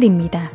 금물입니다. 0.00 0.50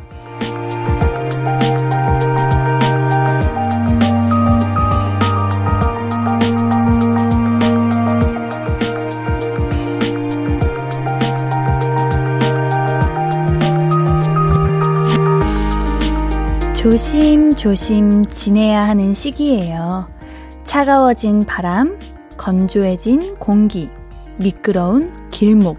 조심조심 16.74 18.24
지내야 18.26 18.86
하는 18.88 19.14
시기예요. 19.14 20.08
차가워진 20.64 21.44
바람, 21.44 21.98
건조해진 22.36 23.36
공기, 23.36 23.90
미끄러운 24.38 25.28
길목, 25.30 25.78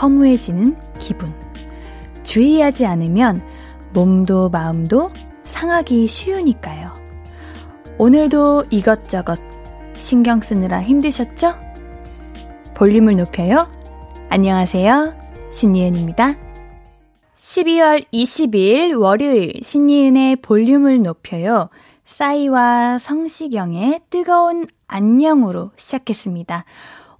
허무해지는 0.00 0.76
기분. 0.98 1.49
주의하지 2.30 2.86
않으면 2.86 3.42
몸도 3.92 4.50
마음도 4.50 5.10
상하기 5.42 6.06
쉬우니까요. 6.06 6.92
오늘도 7.98 8.66
이것저것 8.70 9.40
신경 9.94 10.40
쓰느라 10.40 10.80
힘드셨죠? 10.80 11.56
볼륨을 12.74 13.16
높여요. 13.16 13.68
안녕하세요. 14.28 15.12
신예은입니다. 15.50 16.36
12월 17.36 18.04
20일 18.12 18.96
월요일 18.96 19.54
신이은의 19.64 20.36
볼륨을 20.36 21.02
높여요. 21.02 21.68
싸이와 22.06 22.98
성시경의 23.00 24.02
뜨거운 24.08 24.68
안녕으로 24.86 25.72
시작했습니다. 25.74 26.64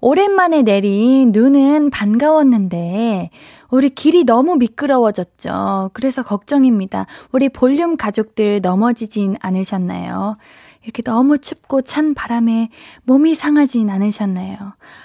오랜만에 0.01 0.63
내린 0.63 1.33
눈은 1.33 1.91
반가웠는데 1.91 3.31
우리 3.71 3.91
길이 3.91 4.25
너무 4.25 4.57
미끄러워졌죠. 4.57 5.91
그래서 5.93 6.23
걱정입니다. 6.23 7.07
우리 7.33 7.49
볼륨 7.49 7.97
가족들 7.97 8.61
넘어지진 8.61 9.37
않으셨나요? 9.41 10.37
이렇게 10.83 11.03
너무 11.03 11.39
춥고 11.39 11.83
찬 11.83 12.15
바람에 12.15 12.71
몸이 13.05 13.35
상하진 13.35 13.91
않으셨나요? 13.91 14.57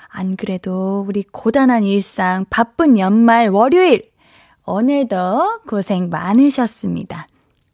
안 0.08 0.36
그래도 0.36 1.04
우리 1.08 1.24
고단한 1.24 1.84
일상, 1.84 2.46
바쁜 2.50 2.98
연말 2.98 3.50
월요일 3.50 4.10
오늘도 4.66 5.62
고생 5.68 6.10
많으셨습니다. 6.10 7.28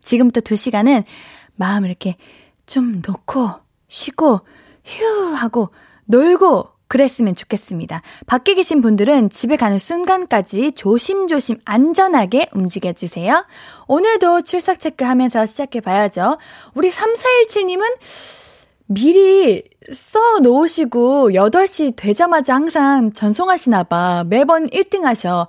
지금부터 0.03 0.41
두 0.41 0.55
시간은 0.55 1.03
마음을 1.55 1.89
이렇게 1.89 2.17
좀 2.65 3.01
놓고 3.05 3.51
쉬고 3.87 4.41
휴 4.83 5.33
하고 5.35 5.69
놀고 6.05 6.69
그랬으면 6.91 7.35
좋겠습니다. 7.35 8.01
밖에 8.25 8.53
계신 8.53 8.81
분들은 8.81 9.29
집에 9.29 9.55
가는 9.55 9.77
순간까지 9.77 10.73
조심조심 10.73 11.59
안전하게 11.63 12.49
움직여주세요. 12.51 13.45
오늘도 13.87 14.41
출석 14.41 14.77
체크하면서 14.81 15.45
시작해봐야죠. 15.45 16.37
우리 16.73 16.89
3417님은 16.89 17.85
미리 18.87 19.63
써 19.93 20.39
놓으시고 20.41 21.29
8시 21.31 21.95
되자마자 21.95 22.55
항상 22.55 23.13
전송하시나 23.13 23.83
봐. 23.83 24.25
매번 24.27 24.67
1등 24.67 25.03
하셔. 25.03 25.47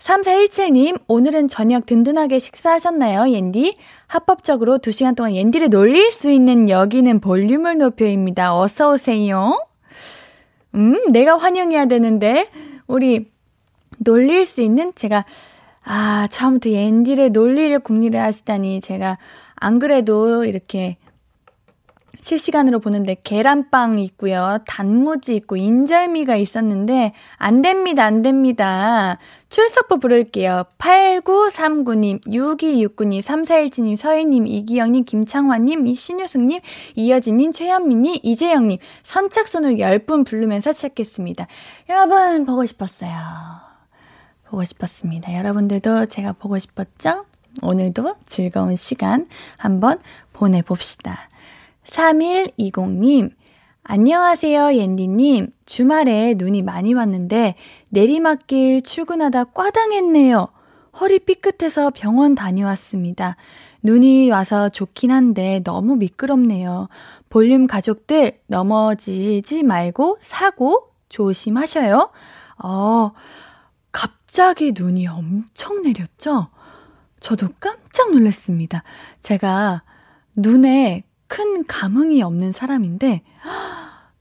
3417님, 0.00 1.00
오늘은 1.06 1.46
저녁 1.46 1.86
든든하게 1.86 2.40
식사하셨나요, 2.40 3.30
옌디? 3.30 3.76
합법적으로 4.08 4.78
2시간 4.78 5.14
동안 5.14 5.36
옌디를 5.36 5.68
놀릴 5.68 6.10
수 6.10 6.28
있는 6.28 6.68
여기는 6.68 7.20
볼륨을 7.20 7.78
높여입니다. 7.78 8.58
어서오세요. 8.58 9.54
음, 10.74 11.12
내가 11.12 11.36
환영해야 11.36 11.86
되는데, 11.86 12.48
우리 12.86 13.30
놀릴 13.98 14.46
수 14.46 14.62
있는 14.62 14.92
제가, 14.94 15.24
아, 15.84 16.28
처음부터 16.30 16.70
옌디를 16.70 17.32
놀리려 17.32 17.80
궁리를 17.80 18.18
하시다니, 18.18 18.80
제가 18.80 19.18
안 19.56 19.78
그래도 19.78 20.44
이렇게 20.44 20.96
실시간으로 22.22 22.78
보는데 22.78 23.16
계란빵 23.22 23.98
있고요. 23.98 24.58
단무지 24.64 25.34
있고 25.36 25.56
인절미가 25.56 26.36
있었는데 26.36 27.12
안 27.36 27.62
됩니다. 27.62 28.04
안 28.04 28.22
됩니다. 28.22 29.18
출석부 29.48 29.98
부를게요. 29.98 30.64
8939님, 30.78 32.24
6269님, 32.26 33.20
3417님, 33.20 33.96
서희님, 33.96 34.46
이기영님, 34.46 35.04
김창환님, 35.04 35.94
신유승님, 35.94 36.60
이여진님, 36.94 37.52
최현민님, 37.52 38.20
이재영님, 38.22 38.78
선착순을 39.02 39.76
10분 39.76 40.24
부르면서 40.24 40.72
시작했습니다. 40.72 41.48
여러분, 41.90 42.46
보고 42.46 42.64
싶었어요. 42.64 43.12
보고 44.48 44.64
싶었습니다. 44.64 45.36
여러분들도 45.36 46.06
제가 46.06 46.32
보고 46.34 46.58
싶었죠? 46.58 47.26
오늘도 47.62 48.14
즐거운 48.24 48.76
시간 48.76 49.26
한번 49.58 49.98
보내봅시다. 50.32 51.28
3120님, 51.92 53.30
안녕하세요, 53.84 54.74
옌디님. 54.74 55.48
주말에 55.66 56.34
눈이 56.36 56.62
많이 56.62 56.94
왔는데 56.94 57.54
내리막길 57.90 58.82
출근하다 58.82 59.44
꽈당했네요. 59.44 60.48
허리 61.00 61.18
삐끗해서 61.18 61.90
병원 61.90 62.34
다녀왔습니다. 62.34 63.36
눈이 63.82 64.30
와서 64.30 64.68
좋긴 64.68 65.10
한데 65.10 65.60
너무 65.64 65.96
미끄럽네요. 65.96 66.88
볼륨 67.28 67.66
가족들 67.66 68.40
넘어지지 68.46 69.62
말고 69.62 70.18
사고 70.22 70.92
조심하셔요. 71.08 72.10
어, 72.62 73.12
갑자기 73.90 74.72
눈이 74.74 75.08
엄청 75.08 75.82
내렸죠? 75.82 76.48
저도 77.20 77.48
깜짝 77.60 78.12
놀랐습니다. 78.12 78.82
제가 79.20 79.82
눈에 80.36 81.04
큰 81.32 81.64
감흥이 81.66 82.22
없는 82.22 82.52
사람인데, 82.52 83.22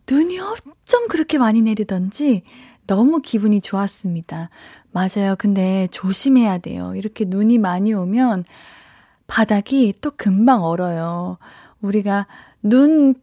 눈이 0.09 0.39
어쩜 0.39 1.09
그렇게 1.09 1.37
많이 1.37 1.61
내리던지 1.61 2.43
너무 2.87 3.19
기분이 3.19 3.59
좋았습니다. 3.59 4.49
맞아요. 4.91 5.35
근데 5.37 5.89
조심해야 5.91 6.59
돼요. 6.59 6.93
이렇게 6.95 7.25
눈이 7.27 7.57
많이 7.57 7.93
오면 7.93 8.45
바닥이 9.27 9.95
또 9.99 10.11
금방 10.15 10.63
얼어요. 10.63 11.37
우리가 11.81 12.27
눈 12.63 13.15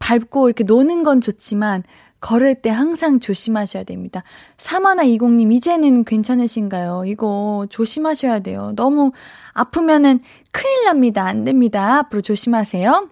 밟고 0.00 0.48
이렇게 0.48 0.64
노는 0.64 1.04
건 1.04 1.20
좋지만 1.20 1.84
걸을 2.20 2.56
때 2.56 2.70
항상 2.70 3.20
조심하셔야 3.20 3.84
됩니다. 3.84 4.24
사마나 4.58 5.04
이공님 5.04 5.52
이제는 5.52 6.02
괜찮으신가요? 6.02 7.04
이거 7.06 7.68
조심하셔야 7.70 8.40
돼요. 8.40 8.72
너무 8.74 9.12
아프면은 9.52 10.18
큰일 10.50 10.84
납니다. 10.86 11.24
안 11.24 11.44
됩니다. 11.44 11.98
앞으로 11.98 12.22
조심하세요. 12.22 13.10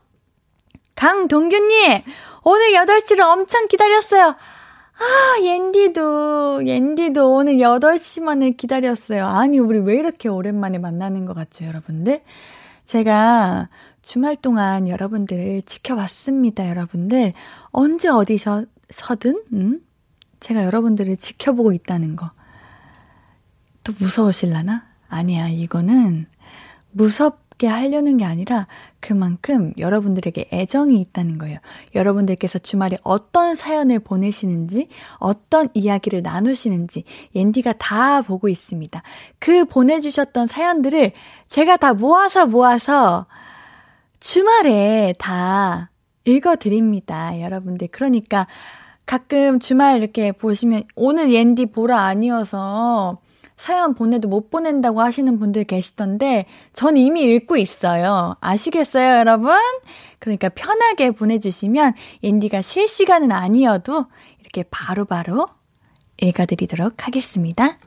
강동규님, 0.96 2.02
오늘 2.44 2.72
8시를 2.72 3.20
엄청 3.20 3.66
기다렸어요. 3.68 4.36
아, 4.96 5.42
옌디도, 5.42 6.66
옌디도 6.66 7.34
오늘 7.34 7.54
8시만을 7.54 8.56
기다렸어요. 8.56 9.26
아니, 9.26 9.58
우리 9.58 9.78
왜 9.80 9.96
이렇게 9.96 10.28
오랜만에 10.28 10.78
만나는 10.78 11.24
것 11.24 11.34
같죠, 11.34 11.64
여러분들? 11.64 12.20
제가 12.84 13.68
주말 14.02 14.36
동안 14.36 14.88
여러분들을 14.88 15.62
지켜봤습니다, 15.62 16.68
여러분들. 16.68 17.32
언제 17.70 18.08
어디서든, 18.08 19.42
음? 19.52 19.80
제가 20.38 20.64
여러분들을 20.64 21.16
지켜보고 21.16 21.72
있다는 21.72 22.14
거. 22.14 22.30
또 23.82 23.92
무서우실라나? 23.98 24.86
아니야, 25.08 25.48
이거는 25.48 26.26
무섭, 26.92 27.43
게 27.64 27.68
하려는 27.68 28.18
게 28.18 28.26
아니라 28.26 28.66
그만큼 29.00 29.72
여러분들에게 29.78 30.50
애정이 30.52 31.00
있다는 31.00 31.38
거예요. 31.38 31.58
여러분들께서 31.94 32.58
주말에 32.58 32.98
어떤 33.02 33.54
사연을 33.54 34.00
보내시는지, 34.00 34.88
어떤 35.16 35.68
이야기를 35.72 36.20
나누시는지, 36.20 37.04
옌디가 37.34 37.72
다 37.78 38.20
보고 38.20 38.50
있습니다. 38.50 39.02
그 39.38 39.64
보내주셨던 39.64 40.46
사연들을 40.46 41.12
제가 41.48 41.78
다 41.78 41.94
모아서 41.94 42.46
모아서 42.46 43.26
주말에 44.20 45.14
다 45.18 45.90
읽어드립니다. 46.26 47.40
여러분들. 47.40 47.88
그러니까 47.88 48.46
가끔 49.06 49.58
주말 49.58 50.02
이렇게 50.02 50.32
보시면 50.32 50.84
오늘 50.96 51.32
옌디 51.32 51.66
보라 51.66 51.98
아니어서 51.98 53.18
사연 53.56 53.94
보내도 53.94 54.28
못 54.28 54.50
보낸다고 54.50 55.00
하시는 55.00 55.38
분들 55.38 55.64
계시던데, 55.64 56.46
전 56.72 56.96
이미 56.96 57.22
읽고 57.22 57.56
있어요. 57.56 58.36
아시겠어요, 58.40 59.18
여러분? 59.18 59.56
그러니까 60.18 60.48
편하게 60.48 61.10
보내주시면, 61.12 61.94
앤디가 62.22 62.62
실시간은 62.62 63.32
아니어도 63.32 64.06
이렇게 64.40 64.64
바로바로 64.70 65.46
바로 65.46 65.46
읽어드리도록 66.20 67.06
하겠습니다. 67.06 67.78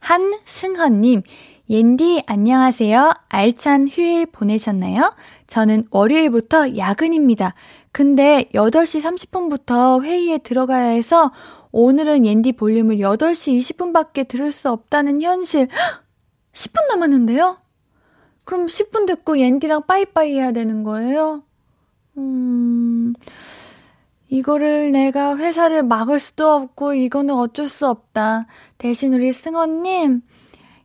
한승헌님, 0.00 1.22
옌디 1.68 2.24
안녕하세요. 2.26 3.12
알찬 3.28 3.88
휴일 3.88 4.26
보내셨나요? 4.26 5.14
저는 5.46 5.86
월요일부터 5.90 6.76
야근입니다. 6.76 7.54
근데 7.92 8.48
8시 8.54 9.00
30분부터 9.00 10.02
회의에 10.02 10.38
들어가야 10.38 10.88
해서 10.88 11.30
오늘은 11.72 12.26
옌디 12.26 12.52
볼륨을 12.52 12.96
8시 12.96 13.58
20분밖에 13.58 14.26
들을 14.26 14.50
수 14.52 14.70
없다는 14.70 15.22
현실. 15.22 15.68
10분 16.52 16.88
남았는데요? 16.88 17.58
그럼 18.44 18.66
10분 18.66 19.06
듣고 19.06 19.38
옌디랑 19.38 19.86
빠이빠이 19.86 20.34
해야 20.34 20.52
되는 20.52 20.82
거예요? 20.82 21.44
음, 22.18 23.14
이거를 24.28 24.90
내가 24.90 25.36
회사를 25.36 25.84
막을 25.84 26.18
수도 26.18 26.50
없고, 26.50 26.94
이거는 26.94 27.34
어쩔 27.34 27.68
수 27.68 27.86
없다. 27.86 28.46
대신 28.78 29.14
우리 29.14 29.32
승원님, 29.32 30.22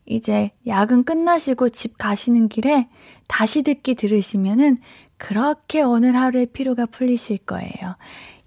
이제 0.06 0.52
야근 0.68 1.04
끝나시고 1.04 1.70
집 1.70 1.98
가시는 1.98 2.48
길에 2.48 2.88
다시 3.28 3.64
듣기 3.64 3.96
들으시면은 3.96 4.78
그렇게 5.18 5.82
오늘 5.82 6.16
하루의 6.16 6.48
피로가 6.48 6.86
풀리실 6.86 7.40
거예요. 7.40 7.96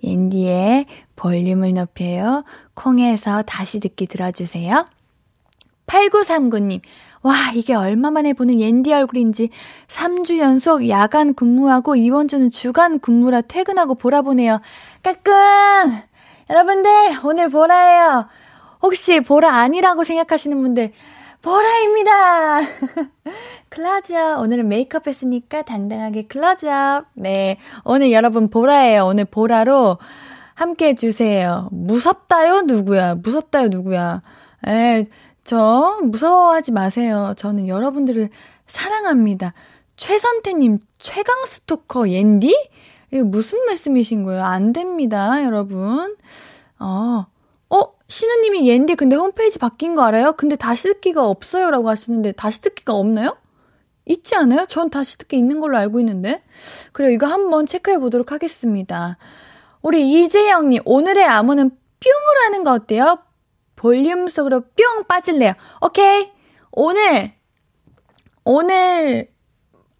옌디의 0.02 0.86
볼륨을 1.18 1.74
높여요. 1.74 2.44
콩에서 2.74 3.42
다시 3.42 3.80
듣기 3.80 4.06
들어주세요. 4.06 4.86
8939님, 5.88 6.80
와, 7.22 7.34
이게 7.54 7.74
얼마만에 7.74 8.34
보는 8.34 8.60
옌디 8.60 8.92
얼굴인지 8.92 9.50
3주 9.88 10.38
연속 10.38 10.88
야간 10.88 11.34
근무하고 11.34 11.96
이번 11.96 12.28
주는 12.28 12.50
주간 12.50 13.00
근무라 13.00 13.40
퇴근하고 13.42 13.96
보라 13.96 14.22
보네요. 14.22 14.60
까꿍! 15.02 15.98
여러분들, 16.50 16.90
오늘 17.24 17.48
보라예요. 17.50 18.26
혹시 18.80 19.20
보라 19.20 19.52
아니라고 19.56 20.04
생각하시는 20.04 20.60
분들, 20.60 20.92
보라입니다! 21.42 22.60
클라즈업. 23.70 24.40
오늘은 24.40 24.68
메이크업 24.68 25.06
했으니까 25.06 25.62
당당하게 25.62 26.26
클라즈업. 26.26 27.06
네. 27.14 27.58
오늘 27.84 28.12
여러분 28.12 28.48
보라예요. 28.48 29.06
오늘 29.06 29.24
보라로 29.24 29.98
함께 30.58 30.88
해주세요. 30.88 31.68
무섭다요? 31.70 32.62
누구야? 32.62 33.14
무섭다요? 33.14 33.68
누구야? 33.68 34.22
에, 34.66 35.06
저 35.44 36.00
무서워하지 36.02 36.72
마세요. 36.72 37.32
저는 37.36 37.68
여러분들을 37.68 38.28
사랑합니다. 38.66 39.54
최선태님, 39.94 40.80
최강 40.98 41.44
스토커 41.46 42.08
옌디? 42.08 42.70
이거 43.12 43.24
무슨 43.24 43.66
말씀이신 43.66 44.24
거예요? 44.24 44.42
안 44.42 44.72
됩니다, 44.72 45.44
여러분. 45.44 46.16
어, 46.80 47.26
어, 47.70 47.80
신우님이 48.08 48.68
옌디 48.68 48.96
근데 48.96 49.14
홈페이지 49.14 49.60
바뀐 49.60 49.94
거 49.94 50.02
알아요? 50.02 50.32
근데 50.32 50.56
다시 50.56 50.88
듣기가 50.88 51.24
없어요 51.24 51.70
라고 51.70 51.88
하시는데 51.88 52.32
다시 52.32 52.62
듣기가 52.62 52.94
없나요? 52.94 53.36
있지 54.06 54.34
않아요? 54.34 54.66
전 54.66 54.90
다시 54.90 55.18
듣기 55.18 55.38
있는 55.38 55.60
걸로 55.60 55.78
알고 55.78 56.00
있는데. 56.00 56.42
그래, 56.90 57.12
이거 57.12 57.28
한번 57.28 57.64
체크해 57.64 57.98
보도록 58.00 58.32
하겠습니다. 58.32 59.18
우리 59.88 60.22
이재영님, 60.22 60.82
오늘의 60.84 61.24
암호는 61.24 61.70
뿅으로 61.70 62.44
하는 62.44 62.62
거 62.62 62.72
어때요? 62.72 63.20
볼륨 63.74 64.28
속으로 64.28 64.60
뿅 64.60 65.04
빠질래요. 65.08 65.54
오케이. 65.80 66.30
오늘, 66.70 67.32
오늘, 68.44 69.30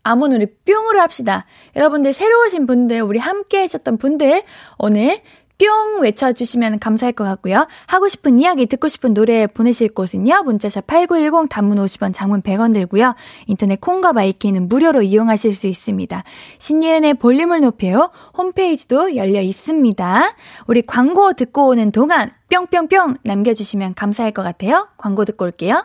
암원 0.03 0.35
우리 0.35 0.45
뿅으로 0.45 1.01
합시다. 1.01 1.47
여러분들 1.75 2.13
새로 2.13 2.45
오신 2.45 2.67
분들, 2.67 3.01
우리 3.01 3.19
함께 3.19 3.61
하셨던 3.61 3.97
분들, 3.97 4.43
오늘 4.77 5.23
뿅 5.59 6.01
외쳐주시면 6.01 6.79
감사할 6.79 7.13
것 7.13 7.25
같고요. 7.25 7.67
하고 7.87 8.09
싶은 8.09 8.39
이야기, 8.39 8.67
듣고 8.67 8.89
싶은 8.89 9.13
노래 9.13 9.47
보내실 9.47 9.89
곳은요. 9.93 10.43
문자샵 10.45 10.87
8910 10.87 11.49
단문 11.49 11.79
50원, 11.79 12.15
장문 12.15 12.43
100원 12.43 12.73
들고요. 12.73 13.15
인터넷 13.47 13.81
콩과 13.81 14.13
마이키는 14.13 14.69
무료로 14.69 15.03
이용하실 15.03 15.55
수 15.55 15.67
있습니다. 15.67 16.23
신예은의 16.59 17.15
볼륨을 17.15 17.61
높여요. 17.61 18.11
홈페이지도 18.37 19.17
열려 19.17 19.41
있습니다. 19.41 20.35
우리 20.69 20.83
광고 20.83 21.33
듣고 21.33 21.67
오는 21.67 21.91
동안 21.91 22.31
뿅뿅뿅 22.51 23.17
남겨주시면 23.25 23.95
감사할 23.95 24.33
것 24.33 24.43
같아요. 24.43 24.89
광고 24.97 25.25
듣고 25.25 25.45
올게요. 25.45 25.85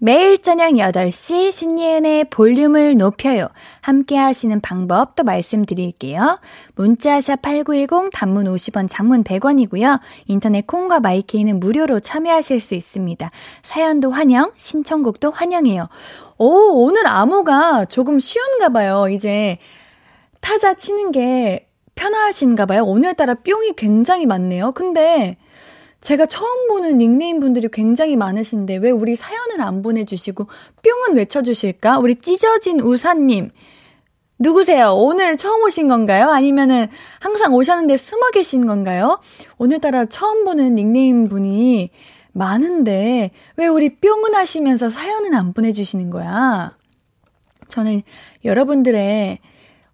매일 0.00 0.40
저녁 0.40 0.74
8시 0.74 1.50
신예은의 1.50 2.26
볼륨을 2.30 2.96
높여요. 2.96 3.48
함께 3.80 4.16
하시는 4.16 4.60
방법 4.60 5.16
또 5.16 5.24
말씀드릴게요. 5.24 6.38
문자샵 6.76 7.42
8910 7.42 8.10
단문 8.12 8.44
50원 8.44 8.88
장문 8.88 9.24
100원이고요. 9.24 9.98
인터넷 10.26 10.64
콩과 10.68 11.00
마이케이는 11.00 11.58
무료로 11.58 11.98
참여하실 11.98 12.60
수 12.60 12.76
있습니다. 12.76 13.28
사연도 13.62 14.12
환영, 14.12 14.52
신청곡도 14.56 15.32
환영해요. 15.32 15.88
오, 16.36 16.84
오늘 16.84 17.08
암호가 17.08 17.86
조금 17.86 18.20
쉬운가 18.20 18.68
봐요. 18.68 19.08
이제 19.08 19.58
타자 20.40 20.74
치는 20.74 21.10
게 21.10 21.66
편하신가 21.96 22.66
봐요. 22.66 22.84
오늘따라 22.84 23.34
뿅이 23.34 23.72
굉장히 23.76 24.26
많네요. 24.26 24.70
근데 24.70 25.36
제가 26.08 26.24
처음 26.24 26.68
보는 26.68 26.96
닉네임 26.96 27.38
분들이 27.38 27.68
굉장히 27.70 28.16
많으신데 28.16 28.76
왜 28.78 28.90
우리 28.90 29.14
사연은 29.14 29.60
안 29.60 29.82
보내주시고 29.82 30.46
뿅은 30.82 31.18
외쳐주실까? 31.18 31.98
우리 31.98 32.14
찢어진 32.14 32.80
우사님. 32.80 33.50
누구세요? 34.38 34.94
오늘 34.94 35.36
처음 35.36 35.62
오신 35.64 35.86
건가요? 35.86 36.30
아니면은 36.30 36.86
항상 37.20 37.52
오셨는데 37.52 37.98
숨어 37.98 38.30
계신 38.30 38.66
건가요? 38.66 39.20
오늘따라 39.58 40.06
처음 40.06 40.46
보는 40.46 40.76
닉네임 40.76 41.28
분이 41.28 41.90
많은데 42.32 43.30
왜 43.58 43.66
우리 43.66 43.96
뿅은 43.96 44.34
하시면서 44.34 44.88
사연은 44.88 45.34
안 45.34 45.52
보내주시는 45.52 46.08
거야? 46.08 46.74
저는 47.68 48.00
여러분들의 48.46 49.40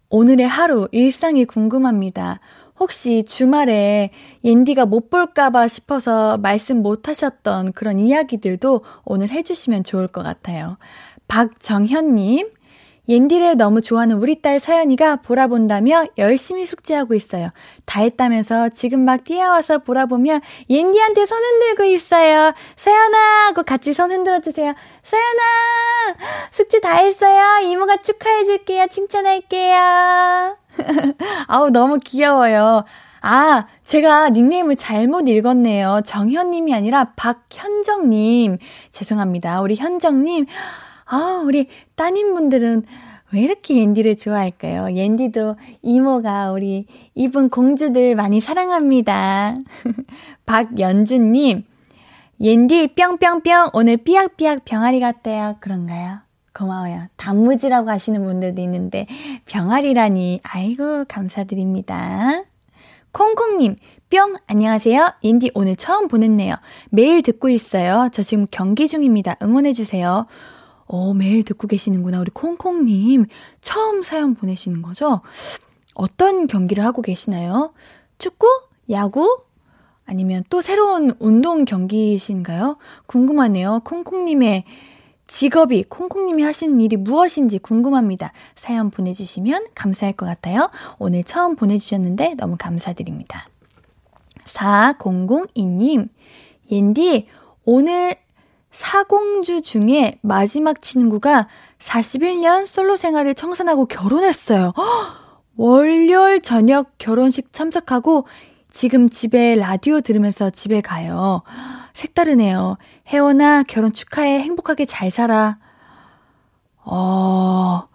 오늘의 0.07 0.47
하루, 0.47 0.87
일상이 0.93 1.43
궁금합니다. 1.43 2.39
혹시 2.79 3.23
주말에 3.23 4.11
옌디가 4.43 4.85
못 4.85 5.09
볼까봐 5.09 5.67
싶어서 5.67 6.37
말씀 6.37 6.81
못 6.81 7.07
하셨던 7.07 7.73
그런 7.73 7.99
이야기들도 7.99 8.83
오늘 9.05 9.29
해주시면 9.29 9.83
좋을 9.83 10.07
것 10.07 10.23
같아요. 10.23 10.77
박정현님, 11.27 12.49
옌디를 13.07 13.57
너무 13.57 13.81
좋아하는 13.81 14.17
우리 14.17 14.41
딸 14.41 14.59
서연이가 14.59 15.17
보라 15.17 15.47
본다며 15.47 16.05
열심히 16.17 16.65
숙제하고 16.65 17.13
있어요. 17.13 17.51
다 17.85 18.01
했다면서 18.01 18.69
지금 18.69 19.01
막 19.01 19.23
뛰어와서 19.23 19.79
보라보며 19.79 20.39
옌디한테 20.69 21.25
손 21.25 21.37
흔들고 21.37 21.83
있어요. 21.85 22.53
서연아 22.75 23.47
하고 23.47 23.63
같이 23.63 23.93
손 23.93 24.11
흔들어 24.11 24.39
주세요. 24.39 24.73
서연아 25.03 25.41
숙제 26.51 26.79
다 26.79 26.95
했어요. 26.95 27.67
이모가 27.67 27.97
축하해 27.97 28.45
줄게요. 28.45 28.87
칭찬할게요. 28.87 30.57
아우 31.47 31.69
너무 31.69 31.97
귀여워요. 32.03 32.85
아, 33.27 33.65
제가 33.83 34.29
닉네임을 34.29 34.75
잘못 34.75 35.27
읽었네요. 35.27 36.01
정현님이 36.05 36.75
아니라 36.75 37.13
박현정님. 37.15 38.59
죄송합니다. 38.91 39.61
우리 39.61 39.75
현정님. 39.75 40.45
아, 41.05 41.41
우리 41.45 41.67
따님분들은 41.95 42.83
왜 43.31 43.41
이렇게 43.41 43.77
옌디를 43.77 44.17
좋아할까요? 44.17 44.95
옌디도 44.95 45.55
이모가 45.81 46.51
우리 46.51 46.85
이분 47.15 47.49
공주들 47.49 48.15
많이 48.15 48.39
사랑합니다. 48.39 49.57
박연주님, 50.45 51.63
옌디 52.39 52.95
뿅뿅뿅 52.95 53.71
오늘 53.73 53.97
삐약삐약 53.97 54.65
병아리 54.65 54.99
같대요. 54.99 55.57
그런가요? 55.59 56.19
고마워요. 56.53 57.07
단무지라고 57.17 57.89
하시는 57.89 58.23
분들도 58.23 58.61
있는데 58.61 59.05
병아리라니 59.45 60.39
아이고 60.43 61.05
감사드립니다. 61.07 62.43
콩콩님, 63.11 63.75
뿅, 64.09 64.37
안녕하세요. 64.47 65.13
옌디 65.23 65.51
오늘 65.53 65.75
처음 65.75 66.07
보냈네요. 66.07 66.55
매일 66.89 67.21
듣고 67.21 67.49
있어요. 67.49 68.09
저 68.11 68.23
지금 68.23 68.47
경기 68.51 68.87
중입니다. 68.87 69.35
응원해 69.41 69.73
주세요. 69.73 70.25
어, 70.87 71.13
매일 71.13 71.43
듣고 71.43 71.67
계시는구나. 71.67 72.19
우리 72.19 72.31
콩콩님. 72.31 73.25
처음 73.61 74.03
사연 74.03 74.35
보내시는 74.35 74.81
거죠? 74.81 75.21
어떤 75.93 76.47
경기를 76.47 76.83
하고 76.83 77.01
계시나요? 77.01 77.73
축구? 78.17 78.47
야구? 78.89 79.41
아니면 80.05 80.43
또 80.49 80.61
새로운 80.61 81.11
운동 81.19 81.65
경기이신가요? 81.65 82.77
궁금하네요. 83.07 83.81
콩콩님의 83.83 84.65
직업이, 85.27 85.83
콩콩님이 85.83 86.43
하시는 86.43 86.79
일이 86.79 86.97
무엇인지 86.97 87.57
궁금합니다. 87.57 88.31
사연 88.55 88.91
보내주시면 88.91 89.67
감사할 89.73 90.13
것 90.13 90.27
같아요. 90.27 90.69
오늘 90.99 91.23
처음 91.23 91.55
보내주셨는데 91.55 92.35
너무 92.35 92.57
감사드립니다. 92.59 93.47
4002님, 94.43 96.09
옌디, 96.69 97.27
오늘 97.65 98.15
사공주 98.75 99.61
중에 99.61 100.19
마지막 100.21 100.81
친구가 100.81 101.47
41년 101.79 102.65
솔로 102.65 102.97
생활을 102.97 103.33
청산하고 103.33 103.85
결혼했어요. 103.85 104.73
월요일 105.55 106.41
저녁 106.41 106.91
결혼식 106.97 107.53
참석하고 107.53 108.27
지금 108.69 109.09
집에 109.09 109.55
라디오 109.55 110.01
들으면서 110.01 110.49
집에 110.49 110.81
가요. 110.81 111.43
색다르네요. 111.93 112.77
혜원아, 113.07 113.63
결혼 113.63 113.93
축하해. 113.93 114.41
행복하게 114.41 114.83
잘 114.83 115.09
살아. 115.09 115.57
어, 116.83 117.87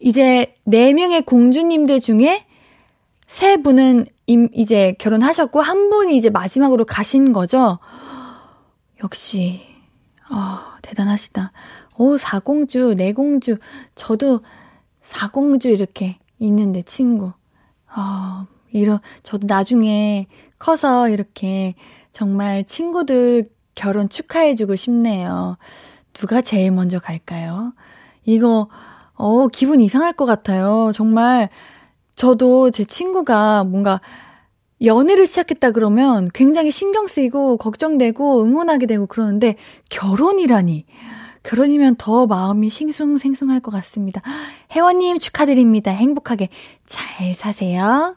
이제 0.00 0.56
네 0.64 0.92
명의 0.92 1.22
공주님들 1.22 2.00
중에 2.00 2.44
세 3.28 3.56
분은 3.56 4.06
임, 4.26 4.48
이제 4.52 4.96
결혼하셨고 4.98 5.60
한 5.60 5.90
분이 5.90 6.16
이제 6.16 6.28
마지막으로 6.28 6.86
가신 6.86 7.32
거죠. 7.32 7.78
역시 9.02 9.62
아, 10.28 10.78
대단하시다. 10.82 11.52
오, 11.96 12.16
사공주, 12.16 12.94
내공주. 12.96 13.58
저도 13.94 14.40
사공주 15.02 15.68
이렇게 15.68 16.18
있는데 16.38 16.82
친구. 16.82 17.32
아, 17.88 18.46
이런 18.72 19.00
저도 19.22 19.46
나중에 19.48 20.28
커서 20.58 21.08
이렇게 21.08 21.74
정말 22.12 22.64
친구들 22.64 23.50
결혼 23.74 24.08
축하해주고 24.08 24.76
싶네요. 24.76 25.56
누가 26.12 26.40
제일 26.40 26.70
먼저 26.70 27.00
갈까요? 27.00 27.72
이거, 28.24 28.68
어, 29.14 29.48
기분 29.48 29.80
이상할 29.80 30.12
것 30.12 30.26
같아요. 30.26 30.92
정말, 30.94 31.48
저도 32.14 32.70
제 32.70 32.84
친구가 32.84 33.64
뭔가 33.64 34.00
연애를 34.82 35.26
시작했다 35.26 35.72
그러면 35.72 36.30
굉장히 36.32 36.70
신경 36.70 37.06
쓰이고 37.06 37.56
걱정되고 37.58 38.42
응원하게 38.44 38.86
되고 38.86 39.06
그러는데 39.06 39.56
결혼이라니. 39.90 40.86
결혼이면 41.42 41.96
더 41.96 42.26
마음이 42.26 42.68
싱숭생숭할 42.68 43.60
것 43.60 43.70
같습니다. 43.70 44.20
혜원님 44.72 45.18
축하드립니다. 45.18 45.90
행복하게 45.90 46.50
잘 46.86 47.32
사세요. 47.34 48.14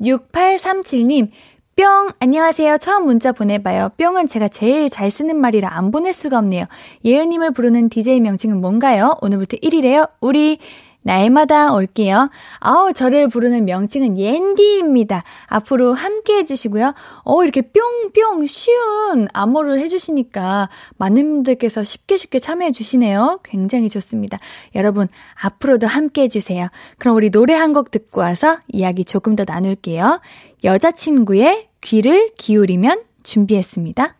6837님, 0.00 1.30
뿅! 1.76 2.08
안녕하세요. 2.18 2.78
처음 2.78 3.04
문자 3.04 3.30
보내봐요. 3.30 3.90
뿅은 3.98 4.26
제가 4.26 4.48
제일 4.48 4.88
잘 4.88 5.10
쓰는 5.10 5.36
말이라 5.36 5.76
안 5.76 5.92
보낼 5.92 6.12
수가 6.12 6.38
없네요. 6.38 6.64
예은님을 7.04 7.52
부르는 7.52 7.88
DJ 7.88 8.20
명칭은 8.20 8.60
뭔가요? 8.60 9.16
오늘부터 9.22 9.56
1위래요. 9.58 10.10
우리 10.20 10.58
날마다 11.02 11.72
올게요. 11.72 12.28
아우, 12.58 12.92
저를 12.92 13.28
부르는 13.28 13.64
명칭은 13.64 14.18
옌디입니다. 14.18 15.24
앞으로 15.46 15.94
함께 15.94 16.36
해주시고요. 16.38 16.92
어, 17.24 17.42
이렇게 17.44 17.62
뿅뿅 17.62 18.46
쉬운 18.46 19.28
암호를 19.32 19.80
해주시니까 19.80 20.68
많은 20.98 21.30
분들께서 21.30 21.84
쉽게 21.84 22.18
쉽게 22.18 22.38
참여해주시네요. 22.38 23.40
굉장히 23.42 23.88
좋습니다. 23.88 24.38
여러분, 24.74 25.08
앞으로도 25.40 25.86
함께 25.86 26.22
해주세요. 26.22 26.68
그럼 26.98 27.16
우리 27.16 27.30
노래 27.30 27.54
한 27.54 27.68
곡 27.68 27.90
듣고 27.90 28.20
와서 28.22 28.58
이야기 28.68 29.04
조금 29.04 29.36
더 29.36 29.44
나눌게요. 29.46 30.20
여자친구의 30.64 31.68
귀를 31.80 32.30
기울이면 32.36 33.02
준비했습니다. 33.22 34.17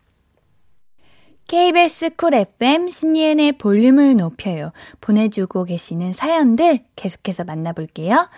KBS 1.48 2.10
쿨 2.16 2.34
FM 2.34 2.88
신예은의 2.88 3.52
볼륨을 3.52 4.16
높여요. 4.16 4.72
보내주고 5.00 5.64
계시는 5.64 6.12
사연들 6.12 6.80
계속해서 6.94 7.44
만나볼게요. 7.44 8.28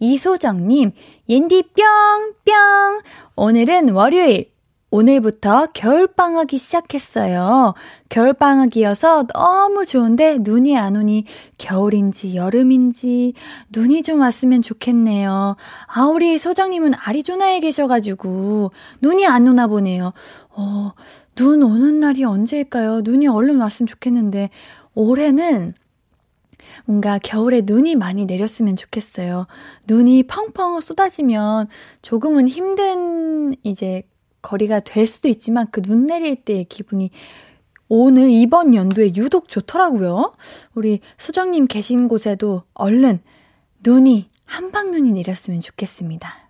이소정님, 0.00 0.90
옌디 1.28 1.62
뿅뿅! 1.74 3.02
오늘은 3.36 3.90
월요일. 3.90 4.50
오늘부터 4.90 5.68
겨울방학이 5.74 6.58
시작했어요. 6.58 7.74
겨울방학이어서 8.08 9.26
너무 9.28 9.84
좋은데 9.84 10.38
눈이 10.40 10.76
안 10.76 10.96
오니 10.96 11.24
겨울인지 11.58 12.34
여름인지 12.34 13.34
눈이 13.70 14.02
좀 14.02 14.20
왔으면 14.20 14.62
좋겠네요. 14.62 15.56
아, 15.86 16.04
우리 16.06 16.38
소장님은 16.38 16.94
아리조나에 16.94 17.60
계셔가지고 17.60 18.72
눈이 19.02 19.26
안 19.26 19.46
오나 19.46 19.66
보네요. 19.66 20.12
어, 20.50 20.92
눈 21.36 21.62
오는 21.62 22.00
날이 22.00 22.24
언제일까요? 22.24 23.02
눈이 23.04 23.28
얼른 23.28 23.60
왔으면 23.60 23.86
좋겠는데, 23.86 24.50
올해는 24.94 25.72
뭔가 26.84 27.18
겨울에 27.18 27.62
눈이 27.64 27.96
많이 27.96 28.24
내렸으면 28.24 28.76
좋겠어요. 28.76 29.46
눈이 29.88 30.24
펑펑 30.24 30.80
쏟아지면 30.80 31.68
조금은 32.02 32.48
힘든 32.48 33.54
이제 33.62 34.02
거리가 34.42 34.80
될 34.80 35.06
수도 35.06 35.28
있지만 35.28 35.70
그 35.70 35.82
눈 35.82 36.06
내릴 36.06 36.36
때의 36.44 36.64
기분이 36.64 37.10
오늘 37.88 38.30
이번 38.30 38.74
연도에 38.74 39.14
유독 39.14 39.48
좋더라고요. 39.48 40.34
우리 40.74 41.00
수정님 41.18 41.66
계신 41.66 42.08
곳에도 42.08 42.64
얼른 42.74 43.20
눈이 43.84 44.28
한방 44.44 44.90
눈이 44.90 45.12
내렸으면 45.12 45.60
좋겠습니다. 45.60 46.45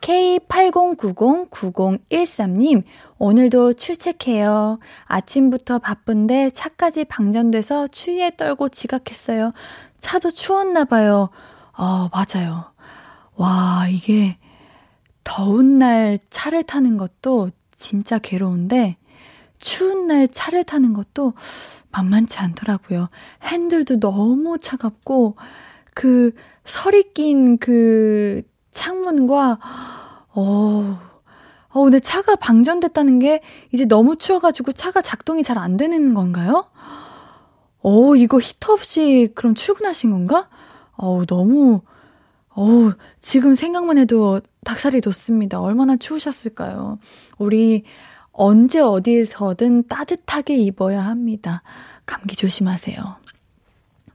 K80909013님, 0.00 2.82
오늘도 3.18 3.74
출첵해요. 3.74 4.78
아침부터 5.04 5.78
바쁜데 5.78 6.50
차까지 6.50 7.04
방전돼서 7.04 7.86
추위에 7.88 8.32
떨고 8.36 8.68
지각했어요. 8.68 9.52
차도 9.98 10.30
추웠나봐요. 10.30 11.30
어, 11.76 12.08
맞아요. 12.12 12.72
와, 13.36 13.86
이게 13.88 14.36
더운 15.24 15.78
날 15.78 16.18
차를 16.30 16.62
타는 16.64 16.96
것도 16.96 17.50
진짜 17.76 18.18
괴로운데, 18.18 18.96
추운 19.58 20.06
날 20.06 20.26
차를 20.28 20.64
타는 20.64 20.94
것도 20.94 21.34
만만치 21.90 22.38
않더라고요. 22.38 23.08
핸들도 23.44 24.00
너무 24.00 24.58
차갑고, 24.58 25.36
그, 25.94 26.32
설이 26.64 27.12
낀 27.14 27.58
그 27.58 28.42
창문과, 28.72 29.58
어, 30.34 31.00
어, 31.72 31.82
근데 31.84 32.00
차가 32.00 32.36
방전됐다는 32.36 33.18
게 33.20 33.42
이제 33.72 33.84
너무 33.84 34.16
추워가지고 34.16 34.72
차가 34.72 35.00
작동이 35.02 35.42
잘 35.42 35.58
안 35.58 35.76
되는 35.76 36.14
건가요? 36.14 36.66
어, 37.82 38.14
이거 38.16 38.38
히터 38.40 38.72
없이 38.74 39.30
그럼 39.34 39.54
출근하신 39.54 40.10
건가? 40.10 40.48
어우, 40.96 41.26
너무, 41.26 41.80
어우, 42.50 42.92
지금 43.20 43.54
생각만 43.56 43.98
해도 43.98 44.40
닭살이 44.64 45.00
돋습니다. 45.00 45.60
얼마나 45.60 45.96
추우셨을까요? 45.96 46.98
우리 47.38 47.84
언제 48.32 48.80
어디에서든 48.80 49.88
따뜻하게 49.88 50.56
입어야 50.56 51.04
합니다. 51.04 51.62
감기 52.06 52.36
조심하세요. 52.36 53.16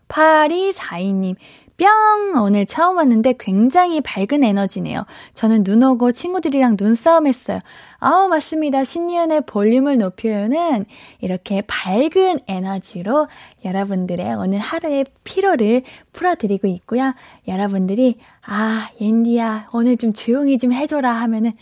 8242님, 0.07 1.35
뿅! 1.77 2.41
오늘 2.41 2.65
처음 2.65 2.95
왔는데 2.97 3.35
굉장히 3.37 3.99
밝은 3.99 4.43
에너지네요. 4.43 5.05
저는 5.33 5.63
눈 5.63 5.83
오고 5.83 6.13
친구들이랑 6.13 6.77
눈싸움 6.79 7.27
했어요. 7.27 7.59
아우, 7.99 8.29
맞습니다. 8.29 8.85
신예은의 8.85 9.41
볼륨을 9.45 9.97
높여요는 9.97 10.85
이렇게 11.19 11.61
밝은 11.67 12.39
에너지로 12.47 13.27
여러분들의 13.65 14.35
오늘 14.35 14.59
하루의 14.59 15.05
피로를 15.25 15.81
풀어드리고 16.13 16.67
있고요. 16.67 17.13
여러분들이, 17.47 18.15
아, 18.45 18.87
옌디야, 19.01 19.69
오늘 19.73 19.97
좀 19.97 20.13
조용히 20.13 20.57
좀 20.57 20.71
해줘라 20.71 21.11
하면은, 21.11 21.53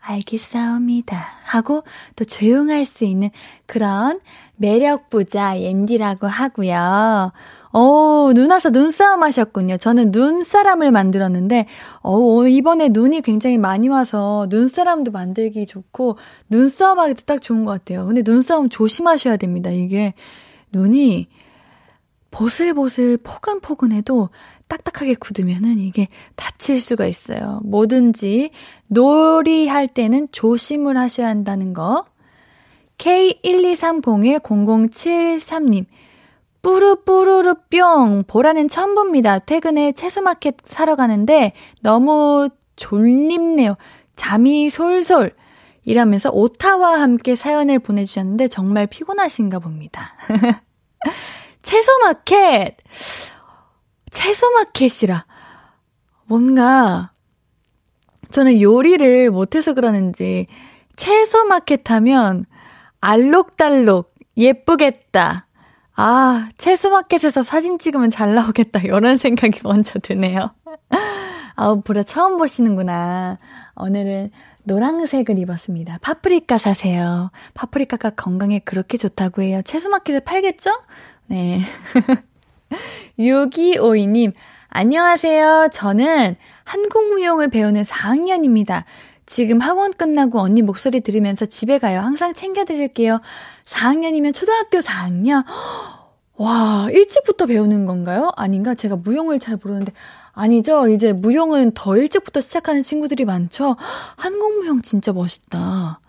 알겠사옵니다. 0.00 1.26
하고 1.44 1.82
또 2.16 2.24
조용할 2.24 2.86
수 2.86 3.04
있는 3.04 3.30
그런 3.66 4.20
매력 4.56 5.10
부자 5.10 5.60
옌디라고 5.60 6.26
하고요. 6.26 7.32
어, 7.78 8.32
눈 8.34 8.50
와서 8.50 8.70
눈싸움 8.70 9.22
하셨군요. 9.22 9.76
저는 9.76 10.10
눈사람을 10.10 10.90
만들었는데, 10.90 11.66
어, 12.02 12.48
이번에 12.48 12.88
눈이 12.88 13.22
굉장히 13.22 13.56
많이 13.56 13.86
와서 13.86 14.48
눈사람도 14.50 15.12
만들기 15.12 15.64
좋고, 15.64 16.18
눈싸움 16.48 16.98
하기도 16.98 17.22
딱 17.24 17.40
좋은 17.40 17.64
것 17.64 17.70
같아요. 17.70 18.04
근데 18.06 18.22
눈싸움 18.24 18.68
조심하셔야 18.68 19.36
됩니다. 19.36 19.70
이게, 19.70 20.14
눈이 20.72 21.28
보슬보슬 22.32 23.16
포근포근해도 23.18 24.30
딱딱하게 24.66 25.14
굳으면은 25.14 25.78
이게 25.78 26.08
다칠 26.34 26.80
수가 26.80 27.06
있어요. 27.06 27.60
뭐든지 27.62 28.50
놀이할 28.88 29.86
때는 29.86 30.26
조심을 30.32 30.98
하셔야 30.98 31.28
한다는 31.28 31.74
거. 31.74 32.06
K123010073님. 32.98 35.86
뿌르뿌르르 36.62 37.54
뿅! 37.70 38.24
보라는 38.26 38.68
처음 38.68 38.94
봅니다. 38.94 39.38
퇴근에 39.38 39.92
채소마켓 39.92 40.56
사러 40.64 40.96
가는데 40.96 41.52
너무 41.80 42.48
졸립네요. 42.76 43.76
잠이 44.16 44.70
솔솔. 44.70 45.34
이러면서 45.84 46.30
오타와 46.30 47.00
함께 47.00 47.34
사연을 47.34 47.78
보내주셨는데 47.78 48.48
정말 48.48 48.86
피곤하신가 48.86 49.58
봅니다. 49.58 50.14
채소마켓! 51.62 52.76
채소마켓이라. 54.10 55.26
뭔가, 56.26 57.12
저는 58.30 58.60
요리를 58.60 59.30
못해서 59.30 59.72
그러는지, 59.72 60.46
채소마켓 60.96 61.90
하면, 61.90 62.44
알록달록, 63.00 64.14
예쁘겠다. 64.36 65.47
아, 66.00 66.48
채소마켓에서 66.58 67.42
사진 67.42 67.80
찍으면 67.80 68.08
잘 68.08 68.32
나오겠다. 68.32 68.78
이런 68.82 69.16
생각이 69.18 69.60
먼저 69.64 69.98
드네요. 69.98 70.52
아우, 71.56 71.80
보라 71.80 72.04
처음 72.04 72.38
보시는구나. 72.38 73.38
오늘은 73.74 74.30
노란색을 74.62 75.36
입었습니다. 75.38 75.98
파프리카 76.00 76.56
사세요. 76.56 77.32
파프리카가 77.54 78.10
건강에 78.10 78.60
그렇게 78.60 78.96
좋다고 78.96 79.42
해요. 79.42 79.60
채소마켓에 79.64 80.20
팔겠죠? 80.20 80.70
네. 81.26 81.62
6252님, 83.18 84.34
안녕하세요. 84.68 85.70
저는 85.72 86.36
한국무용을 86.62 87.48
배우는 87.48 87.82
4학년입니다. 87.82 88.84
지금 89.28 89.60
학원 89.60 89.92
끝나고 89.92 90.40
언니 90.40 90.62
목소리 90.62 91.02
들으면서 91.02 91.44
집에 91.44 91.78
가요. 91.78 92.00
항상 92.00 92.32
챙겨드릴게요. 92.32 93.20
4학년이면 93.66 94.32
초등학교 94.32 94.78
4학년? 94.78 95.44
와, 96.36 96.88
일찍부터 96.90 97.44
배우는 97.44 97.84
건가요? 97.84 98.30
아닌가? 98.36 98.74
제가 98.74 98.96
무용을 98.96 99.38
잘 99.38 99.58
모르는데. 99.62 99.92
아니죠? 100.32 100.88
이제 100.88 101.12
무용은 101.12 101.72
더 101.74 101.98
일찍부터 101.98 102.40
시작하는 102.40 102.80
친구들이 102.80 103.26
많죠? 103.26 103.76
한국 104.16 104.60
무용 104.60 104.80
진짜 104.80 105.12
멋있다. 105.12 106.00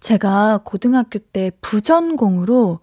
제가 0.00 0.60
고등학교 0.62 1.18
때 1.20 1.50
부전공으로 1.62 2.80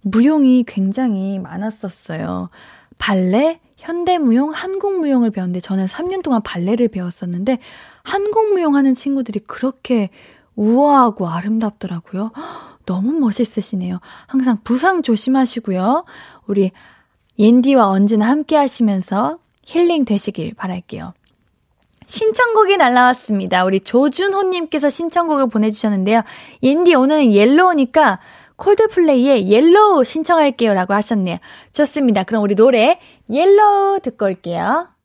무용이 0.00 0.64
굉장히 0.66 1.38
많았었어요. 1.40 2.48
발레, 2.96 3.60
현대무용, 3.76 4.50
한국무용을 4.50 5.30
배웠는데 5.30 5.60
저는 5.60 5.84
3년 5.86 6.22
동안 6.22 6.42
발레를 6.42 6.88
배웠었는데 6.88 7.58
한국무용 8.06 8.76
하는 8.76 8.94
친구들이 8.94 9.40
그렇게 9.40 10.10
우아하고 10.54 11.28
아름답더라고요. 11.28 12.30
너무 12.86 13.12
멋있으시네요. 13.12 14.00
항상 14.26 14.58
부상 14.62 15.02
조심하시고요. 15.02 16.04
우리 16.46 16.70
옌디와 17.38 17.88
언제나 17.88 18.28
함께 18.28 18.56
하시면서 18.56 19.38
힐링 19.66 20.04
되시길 20.04 20.54
바랄게요. 20.54 21.12
신청곡이 22.06 22.76
날라왔습니다. 22.76 23.64
우리 23.64 23.80
조준호님께서 23.80 24.88
신청곡을 24.88 25.48
보내주셨는데요. 25.48 26.22
옌디 26.62 26.94
오늘은 26.94 27.32
yellow니까 27.32 28.20
콜드플레이의 28.54 29.50
Yellow 29.50 30.04
신청할게요 30.04 30.72
라고 30.74 30.94
하셨네요. 30.94 31.38
좋습니다. 31.72 32.22
그럼 32.22 32.44
우리 32.44 32.54
노래 32.54 33.00
Yellow 33.28 33.98
듣고 34.00 34.26
올게요. 34.26 34.95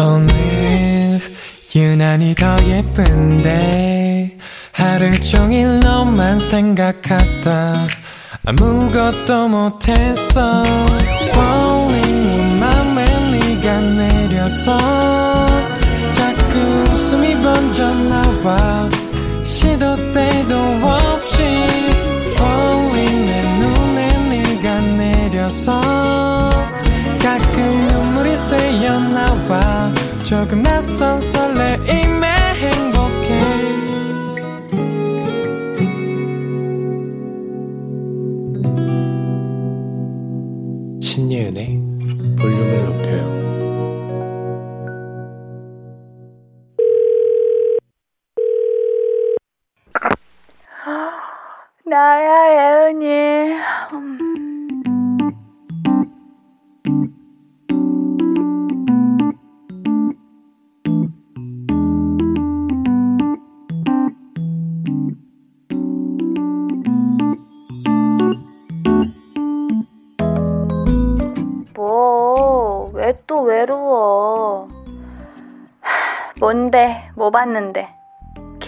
오늘 0.00 1.20
유난히 1.74 2.34
더 2.34 2.56
예쁜데 2.64 4.36
하루 4.72 5.20
종일 5.20 5.80
너만 5.80 6.40
생각하다. 6.40 7.86
아무것도 8.46 9.48
못했어 9.48 10.64
Falling 11.30 12.26
내 12.26 12.60
맘에 12.60 13.04
네가 13.30 13.80
내려서 13.80 14.78
웃음이 17.10 17.34
번져 17.40 17.92
나와 17.92 18.88
조금 30.30 30.62
낯선 30.62 31.20
설레임 31.20 31.99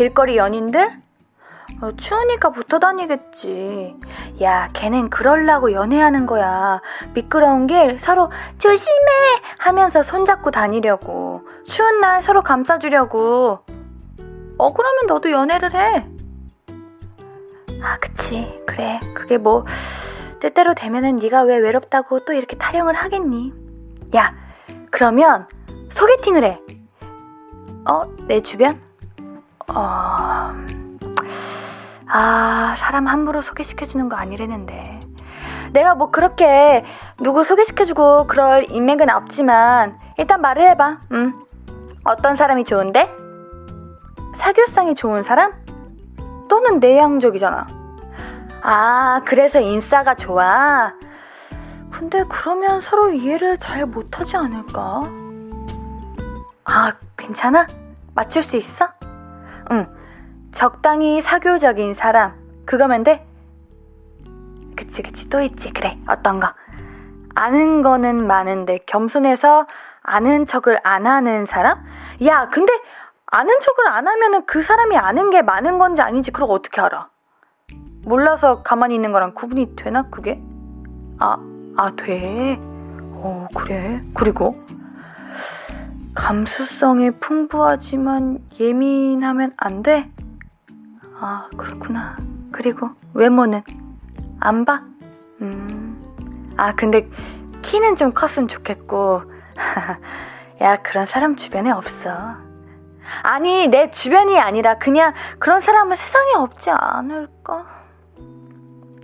길거리 0.02 0.36
연인들? 0.36 1.00
어, 1.80 1.92
추우니까 1.96 2.50
붙어 2.50 2.80
다니겠지. 2.80 3.94
야, 4.42 4.68
걔넨 4.72 5.10
그럴라고 5.10 5.70
연애하는 5.70 6.26
거야. 6.26 6.80
미끄러운 7.14 7.68
길 7.68 8.00
서로 8.00 8.28
조심해! 8.58 8.90
하면서 9.58 10.02
손잡고 10.02 10.50
다니려고. 10.50 11.42
추운 11.66 12.00
날 12.00 12.20
서로 12.20 12.42
감싸주려고. 12.42 13.60
어, 14.58 14.72
그러면 14.72 15.06
너도 15.06 15.30
연애를 15.30 15.72
해. 15.72 16.04
아, 17.80 17.96
그치. 18.00 18.60
그래. 18.66 18.98
그게 19.14 19.38
뭐, 19.38 19.64
뜻대로 20.40 20.74
되면은 20.74 21.18
네가 21.18 21.42
왜 21.42 21.58
외롭다고 21.58 22.24
또 22.24 22.32
이렇게 22.32 22.56
타령을 22.56 22.94
하겠니? 22.94 23.52
야, 24.16 24.34
그러면 24.90 25.46
소개팅을 25.92 26.42
해. 26.42 26.60
어, 27.88 28.02
내 28.26 28.42
주변? 28.42 28.91
어... 29.70 30.52
아, 32.08 32.74
사람 32.76 33.06
함부로 33.06 33.40
소개시켜주는 33.40 34.08
거 34.08 34.16
아니라는데. 34.16 35.00
내가 35.72 35.94
뭐 35.94 36.10
그렇게 36.10 36.84
누구 37.22 37.44
소개시켜주고 37.44 38.26
그럴 38.26 38.70
인맥은 38.70 39.08
없지만 39.10 39.98
일단 40.18 40.40
말을 40.40 40.68
해봐. 40.70 40.98
응. 41.12 41.32
어떤 42.04 42.36
사람이 42.36 42.64
좋은데? 42.64 43.10
사교성이 44.36 44.94
좋은 44.94 45.22
사람? 45.22 45.52
또는 46.48 46.80
내향적이잖아. 46.80 47.66
아, 48.62 49.22
그래서 49.24 49.60
인싸가 49.60 50.14
좋아? 50.14 50.92
근데 51.90 52.24
그러면 52.28 52.80
서로 52.80 53.10
이해를 53.10 53.58
잘 53.58 53.86
못하지 53.86 54.36
않을까? 54.36 55.02
아, 56.64 56.92
괜찮아? 57.16 57.66
맞출 58.14 58.42
수 58.42 58.56
있어? 58.56 58.88
응. 59.72 59.86
적당히 60.52 61.22
사교적인 61.22 61.94
사람. 61.94 62.34
그거면 62.66 63.04
돼? 63.04 63.26
그치, 64.76 65.02
그치. 65.02 65.28
또 65.28 65.40
있지. 65.40 65.72
그래. 65.72 65.98
어떤 66.08 66.40
거. 66.40 66.52
아는 67.34 67.82
거는 67.82 68.26
많은데 68.26 68.80
겸손해서 68.86 69.66
아는 70.02 70.46
척을 70.46 70.78
안 70.84 71.06
하는 71.06 71.46
사람? 71.46 71.78
야, 72.24 72.48
근데 72.50 72.72
아는 73.26 73.60
척을 73.60 73.88
안 73.88 74.06
하면은 74.06 74.44
그 74.44 74.62
사람이 74.62 74.96
아는 74.96 75.30
게 75.30 75.40
많은 75.40 75.78
건지 75.78 76.02
아닌지 76.02 76.30
그걸 76.30 76.50
어떻게 76.50 76.80
알아? 76.80 77.08
몰라서 78.04 78.62
가만히 78.62 78.94
있는 78.94 79.12
거랑 79.12 79.32
구분이 79.34 79.76
되나, 79.76 80.02
그게? 80.10 80.42
아, 81.18 81.36
아, 81.78 81.90
돼. 81.96 82.58
어, 82.60 83.46
그래. 83.56 84.02
그리고 84.14 84.54
감수성이 86.14 87.10
풍부하지만 87.10 88.38
예민하면 88.60 89.52
안 89.56 89.82
돼? 89.82 90.10
아, 91.18 91.48
그렇구나. 91.56 92.16
그리고 92.50 92.90
외모는 93.14 93.62
안 94.40 94.64
봐? 94.64 94.82
음. 95.40 96.02
아, 96.56 96.74
근데 96.74 97.08
키는 97.62 97.96
좀 97.96 98.12
컸으면 98.12 98.48
좋겠고. 98.48 99.22
야, 100.60 100.76
그런 100.82 101.06
사람 101.06 101.36
주변에 101.36 101.70
없어. 101.70 102.10
아니, 103.22 103.68
내 103.68 103.90
주변이 103.90 104.38
아니라 104.38 104.78
그냥 104.78 105.14
그런 105.38 105.60
사람은 105.60 105.96
세상에 105.96 106.34
없지 106.34 106.70
않을까? 106.70 107.66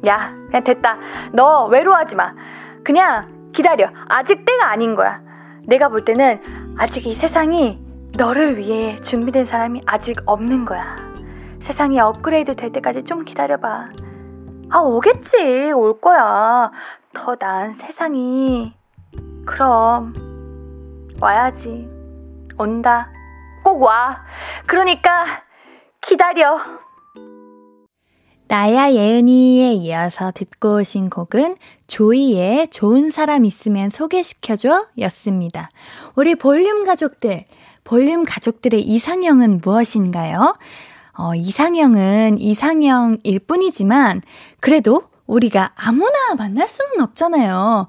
야, 0.07 0.33
그냥 0.47 0.65
됐다. 0.65 0.99
너 1.33 1.67
외로워하지 1.67 2.17
마. 2.17 2.35
그냥 2.85 3.51
기다려. 3.53 3.91
아직 4.09 4.45
때가 4.45 4.71
아닌 4.71 4.95
거야. 4.95 5.28
내가 5.69 5.89
볼 5.91 6.03
때는 6.03 6.41
아직 6.79 7.07
이 7.07 7.15
세상이 7.15 7.79
너를 8.17 8.57
위해 8.57 8.97
준비된 9.03 9.45
사람이 9.45 9.83
아직 9.85 10.17
없는 10.25 10.65
거야. 10.65 10.97
세상이 11.61 12.01
업그레이드 12.01 12.57
될 12.57 12.73
때까지 12.73 13.05
좀 13.05 13.27
기다려봐. 13.27 13.91
아, 14.71 14.79
오겠지. 14.79 15.73
올 15.73 16.01
거야. 16.01 16.71
더 17.13 17.37
나은 17.39 17.75
세상이. 17.75 18.73
그럼, 19.47 20.15
와야지. 21.21 21.87
온다. 22.57 23.11
꼭 23.63 23.83
와. 23.83 24.25
그러니까, 24.67 25.43
기다려. 26.01 26.61
나야 28.49 28.93
예은이에 28.93 29.75
이어서 29.75 30.33
듣고 30.33 30.77
오신 30.79 31.11
곡은 31.11 31.57
조이의 31.87 32.69
좋은 32.69 33.11
사람 33.11 33.45
있으면 33.45 33.91
소개시켜줘 33.91 34.87
였습니다. 35.01 35.69
우리 36.15 36.35
볼륨 36.35 36.85
가족들, 36.87 37.45
볼륨 37.85 38.25
가족들의 38.25 38.81
이상형은 38.81 39.61
무엇인가요? 39.63 40.57
어, 41.13 41.35
이상형은 41.35 42.41
이상형일 42.41 43.41
뿐이지만, 43.41 44.23
그래도 44.61 45.03
우리가 45.27 45.73
아무나 45.77 46.35
만날 46.39 46.69
수는 46.69 47.03
없잖아요. 47.03 47.87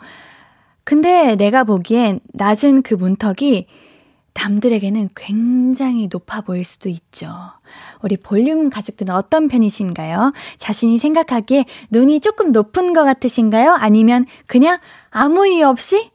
근데 0.84 1.38
내가 1.38 1.64
보기엔 1.64 2.20
낮은 2.34 2.82
그 2.82 2.96
문턱이 2.96 3.66
남들에게는 4.34 5.10
굉장히 5.16 6.10
높아 6.12 6.42
보일 6.42 6.66
수도 6.66 6.90
있죠. 6.90 7.30
우리 8.02 8.18
볼륨 8.18 8.70
가족들은 8.70 9.14
어떤 9.14 9.48
편이신가요? 9.48 10.34
자신이 10.58 10.98
생각하기에 10.98 11.66
눈이 11.92 12.20
조금 12.20 12.52
높은 12.52 12.94
것 12.94 13.04
같으신가요? 13.04 13.74
아니면 13.74 14.26
그냥 14.46 14.80
아무 15.10 15.48
이유 15.48 15.68
없이 15.68 16.12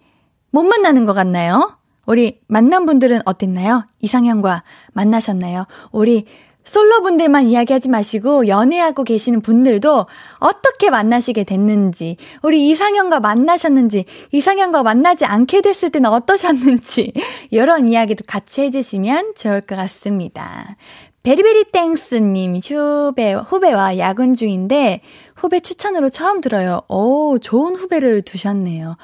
못 0.50 0.62
만나는 0.62 1.04
것 1.04 1.14
같나요? 1.14 1.78
우리 2.06 2.40
만난 2.46 2.86
분들은 2.86 3.22
어땠나요? 3.24 3.86
이상형과 4.00 4.62
만나셨나요? 4.92 5.66
우리 5.90 6.26
솔로 6.64 7.02
분들만 7.02 7.44
이야기하지 7.44 7.90
마시고 7.90 8.48
연애하고 8.48 9.04
계시는 9.04 9.42
분들도 9.42 10.06
어떻게 10.38 10.90
만나시게 10.90 11.44
됐는지, 11.44 12.16
우리 12.42 12.70
이상형과 12.70 13.20
만나셨는지, 13.20 14.06
이상형과 14.32 14.82
만나지 14.82 15.26
않게 15.26 15.60
됐을 15.60 15.90
때는 15.90 16.10
어떠셨는지, 16.10 17.12
이런 17.50 17.86
이야기도 17.88 18.24
같이 18.26 18.62
해주시면 18.62 19.34
좋을 19.36 19.60
것 19.60 19.76
같습니다. 19.76 20.76
베리베리 21.24 21.72
땡스님 21.72 22.56
후배, 22.56 23.32
후배와 23.32 23.96
야근 23.96 24.34
중인데 24.34 25.00
후배 25.34 25.60
추천으로 25.60 26.10
처음 26.10 26.42
들어요. 26.42 26.82
오, 26.88 27.38
좋은 27.38 27.76
후배를 27.76 28.20
두셨네요. 28.20 28.98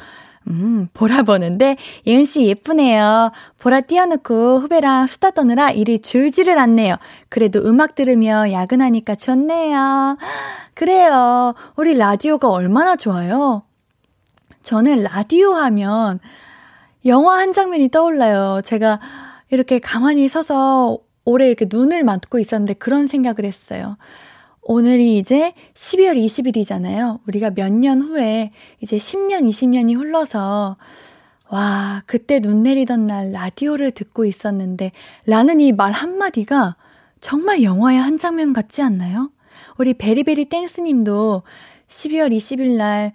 음, 0.49 0.89
보라 0.93 1.23
보는데, 1.23 1.77
예은 2.07 2.27
씨 2.27 2.45
예쁘네요. 2.47 3.31
보라 3.59 3.81
띄워놓고 3.83 4.59
후배랑 4.59 5.07
수다 5.07 5.31
떠느라 5.31 5.71
일이 5.71 6.01
줄지를 6.03 6.59
않네요. 6.59 6.97
그래도 7.31 7.61
음악 7.61 7.95
들으며 7.95 8.53
야근하니까 8.53 9.15
좋네요. 9.15 10.19
그래요. 10.75 11.55
우리 11.77 11.97
라디오가 11.97 12.51
얼마나 12.51 12.97
좋아요? 12.97 13.63
저는 14.63 15.05
라디오 15.05 15.55
하면 15.55 16.21
영화 17.07 17.39
한 17.39 17.55
장면이 17.55 17.89
떠올라요. 17.89 18.61
제가 18.63 19.01
이렇게 19.51 19.79
가만히 19.79 20.29
서서 20.29 20.99
오래 21.25 21.47
이렇게 21.47 21.67
눈을 21.69 22.03
맞고 22.05 22.39
있었는데 22.39 22.75
그런 22.75 23.07
생각을 23.07 23.45
했어요. 23.45 23.97
오늘이 24.63 25.19
이제 25.19 25.53
12월 25.75 26.17
20일이잖아요. 26.23 27.21
우리가 27.27 27.51
몇 27.51 27.73
년 27.73 28.01
후에 28.03 28.51
이제 28.81 28.97
10년, 28.97 29.49
20년이 29.49 29.97
흘러서 29.99 30.77
와, 31.49 32.03
그때 32.07 32.41
눈 32.41 32.63
내리던 32.63 33.07
날 33.07 33.33
라디오를 33.33 33.91
듣고 33.91 34.25
있었는데 34.25 34.93
라는 35.27 35.61
이 35.61 35.73
말 35.73 35.93
한마디가 35.93 36.77
정말 37.21 37.63
영화의 37.63 37.99
한 37.99 38.17
장면 38.19 38.53
같지 38.53 38.83
않나요? 38.83 39.31
우리 39.77 39.95
very 39.95 40.20
very 40.20 40.45
thanks 40.47 40.83
님도 40.83 41.43
12월 41.89 42.35
20일 42.35 42.77
날 42.77 43.13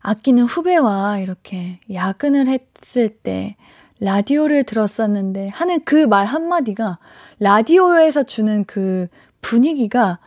아끼는 0.00 0.44
후배와 0.44 1.18
이렇게 1.20 1.78
야근을 1.92 2.48
했을 2.48 3.08
때 3.08 3.56
라디오를 4.00 4.64
들었었는데 4.64 5.48
하는 5.48 5.82
그 5.84 6.06
말 6.06 6.26
한마디가 6.26 6.98
라디오에서 7.38 8.22
주는 8.22 8.64
그 8.64 9.08
분위기가 9.40 10.18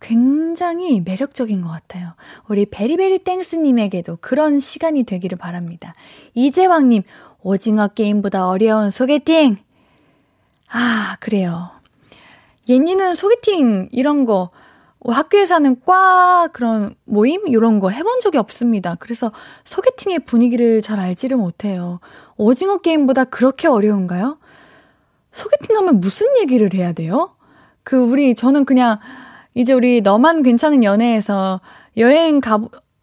굉장히 0.00 1.00
매력적인 1.00 1.62
것 1.62 1.68
같아요. 1.68 2.14
우리 2.48 2.66
베리베리 2.66 3.20
땡스님에게도 3.20 4.18
그런 4.20 4.60
시간이 4.60 5.04
되기를 5.04 5.38
바랍니다. 5.38 5.94
이재왕님, 6.34 7.02
오징어 7.42 7.88
게임보다 7.88 8.48
어려운 8.48 8.90
소개팅! 8.90 9.56
아, 10.68 11.16
그래요. 11.20 11.70
예니는 12.68 13.14
소개팅 13.14 13.88
이런 13.92 14.24
거, 14.24 14.50
학교에서는 15.04 15.82
과 15.86 16.48
그런 16.52 16.94
모임? 17.04 17.46
이런 17.46 17.78
거 17.78 17.90
해본 17.90 18.20
적이 18.20 18.38
없습니다. 18.38 18.96
그래서 18.98 19.30
소개팅의 19.64 20.20
분위기를 20.20 20.82
잘 20.82 20.98
알지를 20.98 21.36
못해요. 21.36 22.00
오징어 22.36 22.78
게임보다 22.78 23.24
그렇게 23.24 23.68
어려운가요? 23.68 24.38
소개팅 25.36 25.76
하면 25.76 26.00
무슨 26.00 26.26
얘기를 26.38 26.72
해야 26.74 26.92
돼요? 26.92 27.36
그, 27.84 27.96
우리, 27.96 28.34
저는 28.34 28.64
그냥, 28.64 28.98
이제 29.54 29.72
우리 29.72 30.00
너만 30.00 30.42
괜찮은 30.42 30.82
연애에서 30.82 31.60
여행 31.96 32.40
가, 32.40 32.60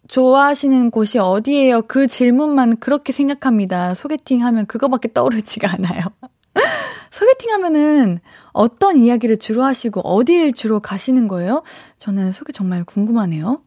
좋아하시는 0.07 0.91
곳이 0.91 1.19
어디예요? 1.19 1.83
그 1.83 2.07
질문만 2.07 2.77
그렇게 2.77 3.13
생각합니다. 3.13 3.93
소개팅 3.95 4.43
하면 4.45 4.65
그거밖에 4.65 5.13
떠오르지가 5.13 5.71
않아요. 5.73 6.01
소개팅 7.09 7.51
하면은 7.51 8.19
어떤 8.51 8.97
이야기를 8.97 9.37
주로 9.37 9.63
하시고 9.63 10.01
어디를 10.01 10.53
주로 10.53 10.79
가시는 10.79 11.27
거예요? 11.27 11.63
저는 11.97 12.33
소개 12.33 12.51
정말 12.51 12.83
궁금하네요. 12.83 13.61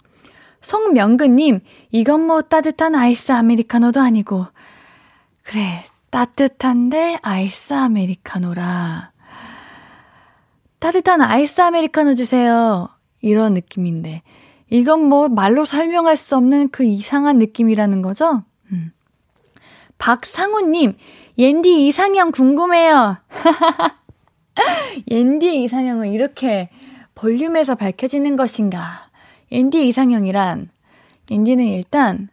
송명근님, 0.61 1.61
이건 1.93 2.27
뭐 2.27 2.43
따뜻한 2.43 2.95
아이스 2.95 3.33
아메리카노도 3.33 4.01
아니고. 4.01 4.47
그래, 5.43 5.85
따뜻한데 6.17 7.19
아이스 7.21 7.75
아메리카노라. 7.75 9.13
따뜻한 10.79 11.21
아이스 11.21 11.61
아메리카노 11.61 12.15
주세요. 12.15 12.89
이런 13.21 13.53
느낌인데. 13.53 14.23
이건 14.71 15.05
뭐 15.05 15.29
말로 15.29 15.67
설명할 15.67 16.17
수 16.17 16.35
없는 16.39 16.71
그 16.71 16.85
이상한 16.85 17.37
느낌이라는 17.37 18.01
거죠? 18.01 18.45
음. 18.73 18.93
박상우님, 19.99 20.97
옌디 21.37 21.87
이상형 21.87 22.31
궁금해요. 22.31 23.19
옌디의 25.11 25.65
이상형은 25.65 26.15
이렇게 26.15 26.71
볼륨에서 27.15 27.75
밝혀지는 27.75 28.37
것인가? 28.37 29.11
옌디의 29.53 29.89
이상형이란, 29.89 30.71
옌디는 31.31 31.67
일단, 31.67 32.31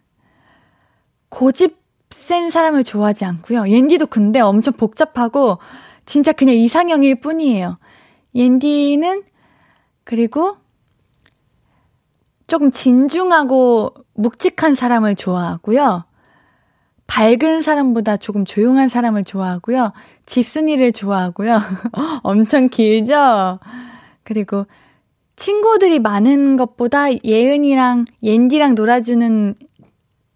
고집 1.27 1.82
센 2.13 2.49
사람을 2.49 2.83
좋아하지 2.83 3.25
않고요. 3.25 3.67
옌디도 3.67 4.07
근데 4.07 4.39
엄청 4.39 4.73
복잡하고, 4.73 5.59
진짜 6.05 6.31
그냥 6.31 6.55
이상형일 6.55 7.19
뿐이에요. 7.21 7.77
옌디는 8.35 9.23
그리고 10.03 10.57
조금 12.47 12.71
진중하고 12.71 13.93
묵직한 14.15 14.75
사람을 14.75 15.15
좋아하고요. 15.15 16.05
밝은 17.07 17.61
사람보다 17.61 18.17
조금 18.17 18.45
조용한 18.45 18.89
사람을 18.89 19.23
좋아하고요. 19.23 19.93
집순이를 20.25 20.93
좋아하고요. 20.93 21.59
엄청 22.23 22.69
길죠? 22.69 23.59
그리고 24.23 24.65
친구들이 25.35 25.99
많은 25.99 26.57
것보다 26.57 27.11
예은이랑 27.23 28.05
옌디랑 28.21 28.75
놀아주는 28.75 29.55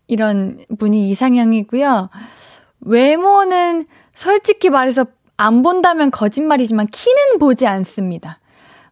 이런 0.08 0.58
분이 0.80 1.10
이상형이고요. 1.10 2.10
외모는 2.82 3.86
솔직히 4.14 4.70
말해서 4.70 5.06
안 5.36 5.62
본다면 5.62 6.10
거짓말이지만 6.10 6.88
키는 6.88 7.40
보지 7.40 7.68
않습니다. 7.68 8.40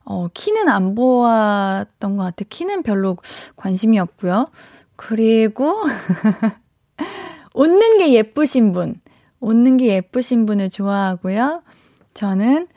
어, 0.03 0.27
키는 0.33 0.69
안 0.69 0.93
보았던 0.93 2.17
것 2.17 2.23
같아요. 2.23 2.47
키는 2.49 2.83
별로 2.83 3.17
관심이 3.55 3.97
없고요. 3.99 4.49
그리고 4.95 5.73
웃는 7.55 7.97
게 7.97 8.13
예쁘신 8.13 8.71
분, 8.71 9.01
웃는 9.39 9.77
게 9.77 9.87
예쁘신 9.87 10.45
분을 10.45 10.69
좋아하고요. 10.69 11.63
저는 12.13 12.67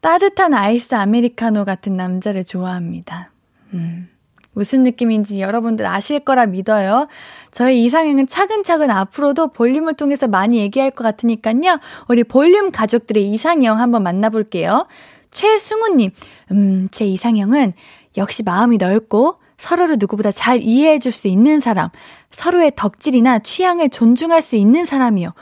따뜻한 0.00 0.54
아이스 0.54 0.94
아메리카노 0.94 1.64
같은 1.64 1.96
남자를 1.96 2.44
좋아합니다. 2.44 3.30
음. 3.74 4.08
무슨 4.52 4.84
느낌인지 4.84 5.40
여러분들 5.40 5.84
아실 5.86 6.20
거라 6.20 6.46
믿어요. 6.46 7.08
저희 7.56 7.84
이상형은 7.86 8.26
차근차근 8.26 8.90
앞으로도 8.90 9.48
볼륨을 9.48 9.94
통해서 9.94 10.28
많이 10.28 10.58
얘기할 10.58 10.90
것 10.90 11.02
같으니까요. 11.04 11.80
우리 12.06 12.22
볼륨 12.22 12.70
가족들의 12.70 13.32
이상형 13.32 13.80
한번 13.80 14.02
만나볼게요. 14.02 14.86
최승우님, 15.30 16.10
음, 16.50 16.88
제 16.90 17.06
이상형은 17.06 17.72
역시 18.18 18.42
마음이 18.42 18.76
넓고 18.76 19.36
서로를 19.56 19.96
누구보다 19.98 20.32
잘 20.32 20.60
이해해 20.60 20.98
줄 20.98 21.12
수 21.12 21.28
있는 21.28 21.58
사람, 21.58 21.88
서로의 22.30 22.72
덕질이나 22.76 23.38
취향을 23.38 23.88
존중할 23.88 24.42
수 24.42 24.56
있는 24.56 24.84
사람이요. 24.84 25.32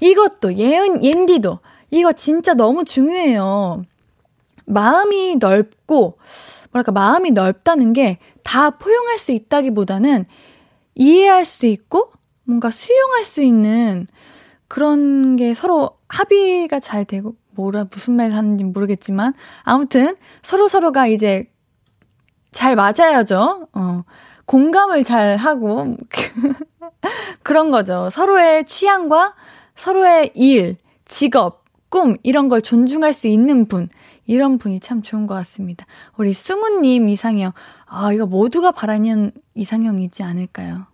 이것도, 0.00 0.56
예은, 0.56 1.04
옌디도, 1.04 1.60
이거 1.92 2.12
진짜 2.14 2.54
너무 2.54 2.84
중요해요. 2.84 3.84
마음이 4.66 5.36
넓고, 5.36 6.18
뭐랄까, 6.72 6.90
마음이 6.90 7.30
넓다는 7.30 7.92
게 7.92 8.18
다 8.48 8.70
포용할 8.70 9.18
수 9.18 9.32
있다기보다는 9.32 10.24
이해할 10.98 11.46
수 11.46 11.64
있고, 11.64 12.12
뭔가 12.44 12.70
수용할 12.70 13.24
수 13.24 13.40
있는 13.42 14.06
그런 14.68 15.36
게 15.36 15.54
서로 15.54 15.92
합의가 16.08 16.80
잘 16.80 17.06
되고, 17.06 17.34
뭐라, 17.52 17.86
무슨 17.90 18.14
말을 18.16 18.36
하는지 18.36 18.64
모르겠지만, 18.64 19.32
아무튼, 19.62 20.16
서로 20.42 20.68
서로가 20.68 21.06
이제 21.06 21.50
잘 22.52 22.76
맞아야죠. 22.76 23.68
어. 23.72 24.04
공감을 24.48 25.04
잘 25.04 25.36
하고 25.36 25.94
그런 27.42 27.70
거죠. 27.70 28.08
서로의 28.10 28.64
취향과 28.64 29.34
서로의 29.76 30.30
일, 30.34 30.78
직업, 31.04 31.64
꿈 31.90 32.16
이런 32.22 32.48
걸 32.48 32.62
존중할 32.62 33.12
수 33.12 33.28
있는 33.28 33.66
분. 33.66 33.88
이런 34.26 34.58
분이 34.58 34.80
참 34.80 35.00
좋은 35.00 35.26
것 35.26 35.34
같습니다. 35.34 35.86
우리 36.16 36.32
승우님 36.34 37.08
이상형. 37.08 37.52
아, 37.86 38.12
이거 38.12 38.26
모두가 38.26 38.72
바라는 38.72 39.32
이상형이지 39.54 40.22
않을까요? 40.22 40.86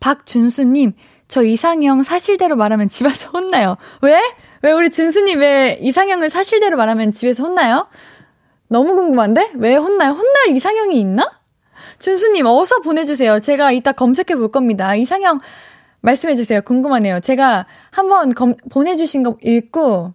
박준수님, 0.00 0.94
저 1.28 1.42
이상형 1.42 2.02
사실대로 2.02 2.56
말하면 2.56 2.88
집에서 2.88 3.30
혼나요. 3.30 3.76
왜? 4.02 4.20
왜 4.62 4.72
우리 4.72 4.90
준수님 4.90 5.40
왜 5.40 5.78
이상형을 5.80 6.30
사실대로 6.30 6.76
말하면 6.76 7.12
집에서 7.12 7.42
혼나요? 7.44 7.88
너무 8.68 8.94
궁금한데? 8.94 9.52
왜 9.56 9.76
혼나요? 9.76 10.12
혼날 10.12 10.48
이상형이 10.50 10.98
있나? 11.00 11.30
준수님, 11.98 12.46
어서 12.46 12.80
보내주세요. 12.80 13.38
제가 13.38 13.72
이따 13.72 13.92
검색해 13.92 14.36
볼 14.36 14.50
겁니다. 14.50 14.94
이상형 14.94 15.40
말씀해 16.00 16.36
주세요. 16.36 16.60
궁금하네요. 16.60 17.20
제가 17.20 17.66
한번 17.90 18.34
검, 18.34 18.54
보내주신 18.70 19.22
거 19.22 19.36
읽고, 19.42 20.12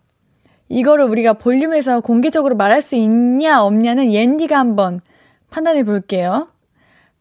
이거를 0.70 1.06
우리가 1.06 1.34
볼륨에서 1.34 2.00
공개적으로 2.02 2.56
말할 2.56 2.82
수 2.82 2.96
있냐, 2.96 3.64
없냐는 3.64 4.14
옌디가 4.14 4.58
한번 4.58 5.02
판단해 5.50 5.84
볼게요. 5.84 6.48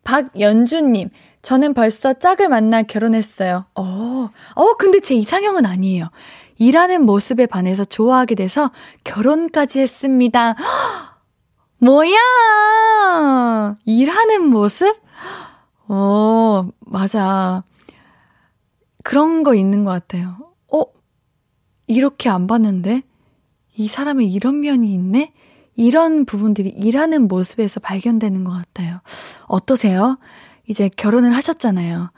박연주님, 0.05 1.11
저는 1.43 1.75
벌써 1.75 2.13
짝을 2.13 2.49
만나 2.49 2.83
결혼했어요. 2.83 3.65
어, 3.75 4.31
어, 4.55 4.75
근데 4.77 5.01
제 5.01 5.15
이상형은 5.15 5.65
아니에요. 5.67 6.11
일하는 6.59 7.07
모습에 7.07 7.47
반해서 7.47 7.85
좋아하게 7.85 8.35
돼서 8.35 8.71
결혼까지 9.05 9.81
했습니다. 9.81 10.55
뭐야! 11.81 12.19
일하는 13.87 14.47
모습? 14.51 14.95
어, 15.89 16.69
맞아. 16.81 17.65
그런 19.03 19.43
거 19.43 19.55
있는 19.55 19.85
것 19.85 19.91
같아요. 19.91 20.37
어? 20.71 20.83
이렇게 21.87 22.29
안 22.29 22.47
봤는데? 22.47 23.03
이 23.77 23.89
사람의 23.89 24.31
이런 24.31 24.61
면이 24.61 24.93
있네? 24.93 25.33
이런 25.77 26.27
부분들이 26.27 26.69
일하는 26.69 27.27
모습에서 27.27 27.81
발견되는 27.81 28.45
것 28.45 28.53
같아요. 28.53 29.01
어떠세요? 29.47 30.19
이제 30.71 30.89
결혼을 30.97 31.35
하셨잖아요. 31.35 32.13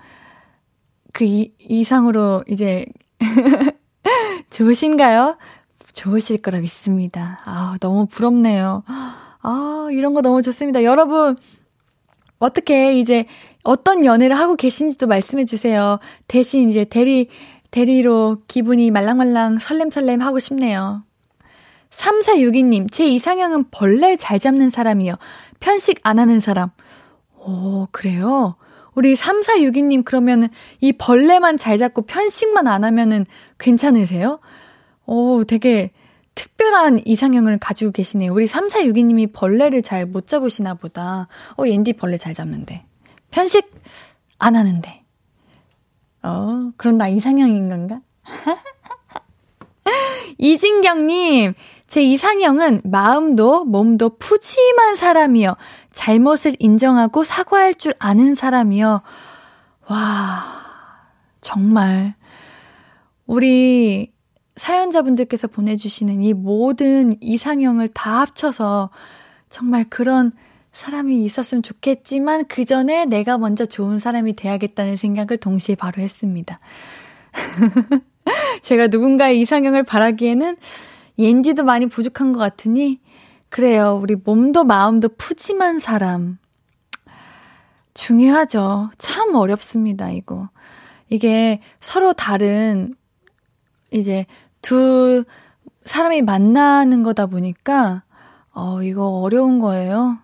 그 1.15 1.25
이, 1.25 1.55
이상으로 1.59 2.45
이제 2.49 2.85
좋으신가요? 4.51 5.39
좋으실 5.95 6.43
거라 6.43 6.61
믿습니다. 6.61 7.41
아, 7.47 7.79
너무 7.81 8.05
부럽네요. 8.07 8.83
아, 8.87 9.89
이런 9.91 10.13
거 10.13 10.21
너무 10.21 10.43
좋습니다. 10.43 10.85
여러분, 10.85 11.35
어떻게 12.39 12.99
이제 12.99 13.25
어떤 13.65 14.05
연애를 14.05 14.39
하고 14.39 14.55
계신지도 14.55 15.07
말씀해 15.07 15.47
주세요. 15.47 15.99
대신 16.29 16.69
이제 16.69 16.85
대리, 16.85 17.29
대리로 17.71 18.43
기분이 18.49 18.91
말랑말랑 18.91 19.61
설렘설렘 19.61 20.21
하고 20.21 20.39
싶네요. 20.39 21.05
3462님, 21.91 22.93
제 22.93 23.07
이상형은 23.07 23.71
벌레 23.71 24.17
잘 24.17 24.39
잡는 24.39 24.69
사람이요. 24.69 25.15
편식 25.61 26.01
안 26.03 26.19
하는 26.19 26.41
사람. 26.41 26.71
오, 27.45 27.87
그래요? 27.91 28.57
우리 28.95 29.15
3462님 29.15 30.05
그러면은 30.05 30.49
이 30.81 30.93
벌레만 30.93 31.57
잘 31.57 31.79
잡고 31.79 32.03
편식만 32.03 32.67
안 32.67 32.85
하면은 32.85 33.25
괜찮으세요? 33.59 34.39
오, 35.07 35.45
되게 35.45 35.91
특별한 36.35 37.03
이상형을 37.05 37.59
가지고 37.59 37.93
계시네요. 37.93 38.33
우리 38.33 38.47
3462님이 38.47 39.33
벌레를 39.33 39.83
잘 39.83 40.07
못 40.07 40.27
잡으시나 40.27 40.75
보다. 40.75 41.29
어, 41.59 41.67
옌디 41.67 41.95
벌레 41.95 42.17
잘 42.17 42.35
잡는데. 42.35 42.85
편식 43.31 43.71
안 44.39 44.57
하는데. 44.57 45.03
어, 46.23 46.71
그럼 46.77 46.99
나 46.99 47.09
이상형인 47.09 47.69
건가? 47.69 48.01
이진경님, 50.39 51.55
제 51.87 52.03
이상형은 52.03 52.83
마음도 52.85 53.65
몸도 53.65 54.17
푸짐한 54.19 54.97
사람이요. 54.97 55.57
잘못을 55.93 56.57
인정하고 56.59 57.25
사과할 57.25 57.75
줄 57.75 57.95
아는 57.99 58.35
사람이요. 58.35 59.03
와, 59.89 60.45
정말. 61.41 62.15
우리 63.27 64.13
사연자분들께서 64.57 65.49
보내주시는 65.49 66.23
이 66.23 66.35
모든 66.35 67.15
이상형을 67.21 67.89
다 67.89 68.21
합쳐서 68.21 68.91
정말 69.49 69.85
그런 69.89 70.33
사람이 70.73 71.25
있었으면 71.25 71.63
좋겠지만 71.63 72.47
그 72.47 72.65
전에 72.65 73.05
내가 73.05 73.37
먼저 73.39 73.67
좋은 73.67 73.99
사람이 73.99 74.35
돼야겠다는 74.37 74.97
생각을 74.97 75.37
동시에 75.37 75.75
바로 75.75 76.03
했습니다. 76.03 76.61
제가 78.63 78.87
누군가의 78.87 79.41
이상형을 79.41 79.83
바라기에는 79.83 80.57
옌디도 81.19 81.65
많이 81.65 81.87
부족한 81.87 82.33
것 82.33 82.39
같으니 82.39 83.01
그래요. 83.53 84.01
우리 84.03 84.15
몸도 84.15 84.65
마음도 84.65 85.11
푸짐한 85.11 85.79
사람. 85.79 86.39
중요하죠. 87.93 88.91
참 88.97 89.35
어렵습니다, 89.35 90.11
이거. 90.11 90.49
이게 91.11 91.61
서로 91.79 92.15
다른, 92.15 92.95
이제 93.91 94.25
두 94.63 95.25
사람이 95.85 96.23
만나는 96.23 97.03
거다 97.03 97.27
보니까, 97.27 98.05
어, 98.55 98.83
이거 98.83 99.07
어려운 99.07 99.59
거예요. 99.59 100.17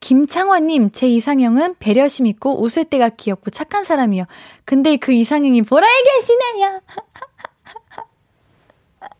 김창원님, 0.00 0.90
제 0.90 1.08
이상형은 1.08 1.76
배려심 1.78 2.26
있고 2.26 2.60
웃을 2.60 2.84
때가 2.84 3.10
귀엽고 3.10 3.50
착한 3.50 3.84
사람이요. 3.84 4.24
근데 4.64 4.96
그 4.96 5.12
이상형이 5.12 5.62
보라에 5.62 6.02
계시네요. 6.02 6.80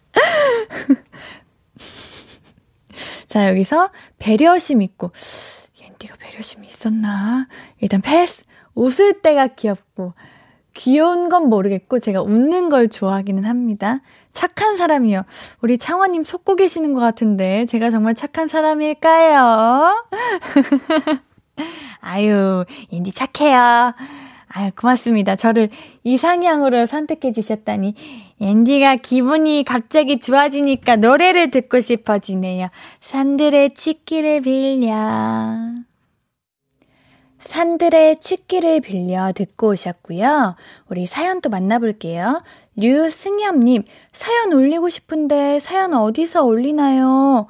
자, 3.27 3.49
여기서 3.49 3.91
배려심 4.19 4.83
있고, 4.83 5.11
옌디가 5.81 6.17
배려심이 6.19 6.67
있었나? 6.67 7.49
일단 7.81 8.01
패스. 8.01 8.45
웃을 8.75 9.21
때가 9.23 9.49
귀엽고, 9.49 10.15
귀여운 10.75 11.29
건 11.29 11.49
모르겠고, 11.49 12.01
제가 12.01 12.23
웃는 12.23 12.69
걸 12.69 12.89
좋아하기는 12.89 13.45
합니다. 13.45 14.01
착한 14.33 14.77
사람이요. 14.77 15.23
우리 15.63 15.79
창원님 15.79 16.25
속고 16.25 16.57
계시는 16.57 16.93
것 16.93 17.01
같은데, 17.01 17.65
제가 17.67 17.91
정말 17.91 18.15
착한 18.15 18.49
사람일까요? 18.49 20.07
아유, 22.01 22.65
옌디 22.93 23.13
착해요. 23.13 23.95
아유, 24.49 24.71
고맙습니다. 24.77 25.37
저를 25.37 25.71
이상형으로 26.05 26.87
선택해 26.87 27.33
주셨다니. 27.33 27.95
앤디가 28.41 28.97
기분이 28.97 29.65
갑자기 29.65 30.19
좋아지니까 30.19 30.97
노래를 30.97 31.51
듣고 31.51 31.81
싶어지네요. 31.81 32.69
산들의 33.01 33.75
취기를 33.75 34.43
빌려. 34.43 34.95
산들의 37.39 38.17
취기를 38.19 38.81
빌려 38.81 39.33
듣고 39.33 39.69
오셨고요. 39.69 40.57
우리 40.89 41.07
사연 41.07 41.41
또 41.41 41.49
만나볼게요. 41.49 42.43
류승엽님, 42.77 43.85
사연 44.13 44.53
올리고 44.53 44.89
싶은데 44.89 45.59
사연 45.59 45.95
어디서 45.95 46.45
올리나요? 46.45 47.47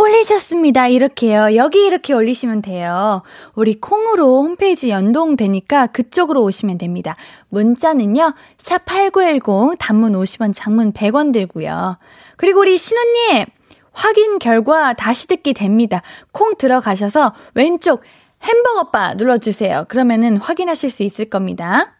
올리셨습니다. 0.00 0.88
이렇게요. 0.88 1.56
여기 1.56 1.84
이렇게 1.84 2.14
올리시면 2.14 2.62
돼요. 2.62 3.22
우리 3.54 3.78
콩으로 3.78 4.42
홈페이지 4.42 4.88
연동되니까 4.88 5.88
그쪽으로 5.88 6.42
오시면 6.42 6.78
됩니다. 6.78 7.16
문자는요. 7.50 8.34
샵8910 8.58 9.76
단문 9.78 10.12
50원, 10.12 10.52
장문 10.54 10.92
100원 10.92 11.32
들고요. 11.34 11.98
그리고 12.36 12.60
우리 12.60 12.78
신우님 12.78 13.44
확인 13.92 14.38
결과 14.38 14.94
다시 14.94 15.28
듣기 15.28 15.52
됩니다. 15.52 16.00
콩 16.32 16.56
들어가셔서 16.56 17.34
왼쪽 17.54 18.02
햄버거 18.42 18.90
바 18.90 19.14
눌러주세요. 19.14 19.84
그러면은 19.88 20.38
확인하실 20.38 20.88
수 20.88 21.02
있을 21.02 21.26
겁니다. 21.26 21.96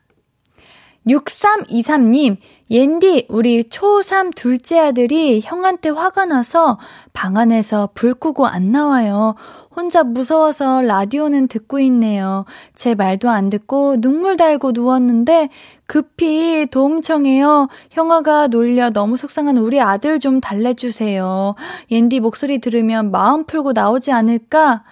6323님, 1.06 2.38
옌디, 2.70 3.26
우리 3.30 3.64
초3 3.64 4.32
둘째 4.36 4.78
아들이 4.78 5.40
형한테 5.42 5.88
화가 5.88 6.26
나서 6.26 6.78
방 7.12 7.36
안에서 7.36 7.88
불 7.94 8.14
끄고 8.14 8.46
안 8.46 8.70
나와요. 8.70 9.34
혼자 9.74 10.04
무서워서 10.04 10.80
라디오는 10.82 11.48
듣고 11.48 11.80
있네요. 11.80 12.44
제 12.76 12.94
말도 12.94 13.28
안 13.28 13.50
듣고 13.50 14.00
눈물 14.00 14.36
달고 14.36 14.70
누웠는데 14.70 15.48
급히 15.86 16.68
도움 16.70 17.02
청해요. 17.02 17.66
형아가 17.90 18.46
놀려 18.46 18.90
너무 18.90 19.16
속상한 19.16 19.56
우리 19.56 19.80
아들 19.80 20.20
좀 20.20 20.40
달래주세요. 20.40 21.56
옌디 21.90 22.20
목소리 22.20 22.60
들으면 22.60 23.10
마음 23.10 23.46
풀고 23.46 23.72
나오지 23.72 24.12
않을까? 24.12 24.84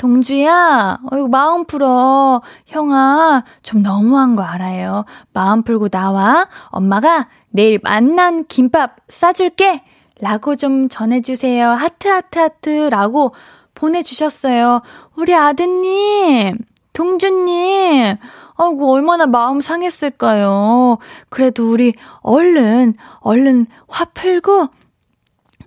동주야, 0.00 0.96
어이구, 1.12 1.28
마음 1.28 1.66
풀어. 1.66 2.40
형아, 2.64 3.44
좀 3.62 3.82
너무한 3.82 4.34
거 4.34 4.42
알아요. 4.42 5.04
마음 5.34 5.62
풀고 5.62 5.90
나와. 5.90 6.48
엄마가 6.68 7.28
내일 7.50 7.78
만난 7.82 8.46
김밥 8.46 8.96
싸줄게. 9.08 9.82
라고 10.18 10.56
좀 10.56 10.88
전해주세요. 10.88 11.68
하트, 11.68 12.08
하트, 12.08 12.38
하트. 12.38 12.88
라고 12.90 13.34
보내주셨어요. 13.74 14.80
우리 15.16 15.34
아드님, 15.34 16.56
동주님, 16.94 18.16
아이고, 18.56 18.92
얼마나 18.92 19.26
마음 19.26 19.60
상했을까요? 19.60 20.96
그래도 21.28 21.70
우리 21.70 21.92
얼른, 22.22 22.94
얼른 23.18 23.66
화 23.86 24.06
풀고, 24.06 24.68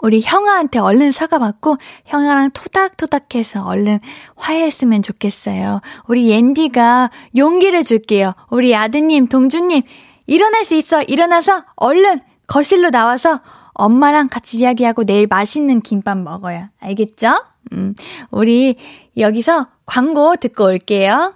우리 0.04 0.22
형아한테 0.22 0.80
얼른 0.80 1.14
사과 1.14 1.40
받고 1.40 1.78
형아랑 2.06 2.52
토닥토닥해서 2.52 3.64
얼른 3.66 4.00
화해했으면 4.36 5.02
좋겠어요. 5.02 5.80
우리 6.08 6.30
옌디가 6.30 7.10
용기를 7.38 7.84
줄게요. 7.84 8.34
우리 8.50 8.76
아드님, 8.76 9.28
동주님, 9.28 9.82
일어날 10.28 10.66
수 10.66 10.76
있어. 10.76 11.02
일어나서 11.04 11.64
얼른 11.78 12.20
거실로 12.48 12.92
나와서 12.92 13.40
엄마랑 13.74 14.28
같이 14.28 14.58
이야기하고 14.58 15.06
내일 15.06 15.26
맛있는 15.26 15.80
김밥 15.80 16.18
먹어요. 16.18 16.68
알겠죠? 16.82 17.42
음, 17.72 17.96
우리 18.30 18.76
여기서 19.18 19.68
광고 19.86 20.36
듣고 20.36 20.66
올게요. 20.66 21.34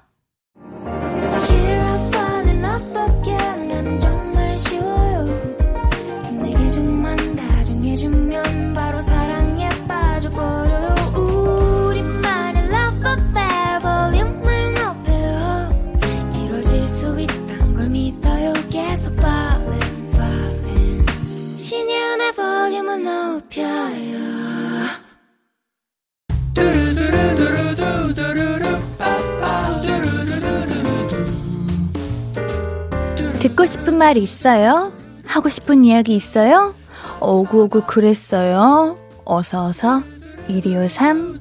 듣고 33.40 33.66
싶은 33.66 33.98
말 33.98 34.18
있어요? 34.18 34.92
하고 35.26 35.50
싶은 35.50 35.86
이야기 35.86 36.16
있어요? 36.16 36.74
오구오구 37.22 37.84
그랬어요. 37.88 38.98
어서어서 39.26 40.02
1253 40.48 41.40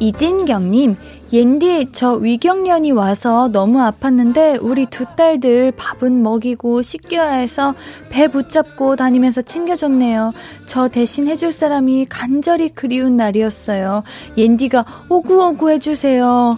이진경님 0.00 0.96
옌디, 1.34 1.88
저 1.90 2.12
위경련이 2.12 2.92
와서 2.92 3.48
너무 3.48 3.80
아팠는데 3.80 4.62
우리 4.62 4.86
두 4.86 5.04
딸들 5.16 5.72
밥은 5.72 6.22
먹이고 6.22 6.80
씻겨야 6.80 7.32
해서 7.32 7.74
배 8.08 8.28
붙잡고 8.28 8.94
다니면서 8.94 9.42
챙겨줬네요. 9.42 10.32
저 10.66 10.86
대신 10.86 11.26
해줄 11.26 11.50
사람이 11.50 12.06
간절히 12.08 12.68
그리운 12.68 13.16
날이었어요. 13.16 14.04
옌디가 14.38 14.84
오구오구 15.08 15.72
해주세요. 15.72 16.56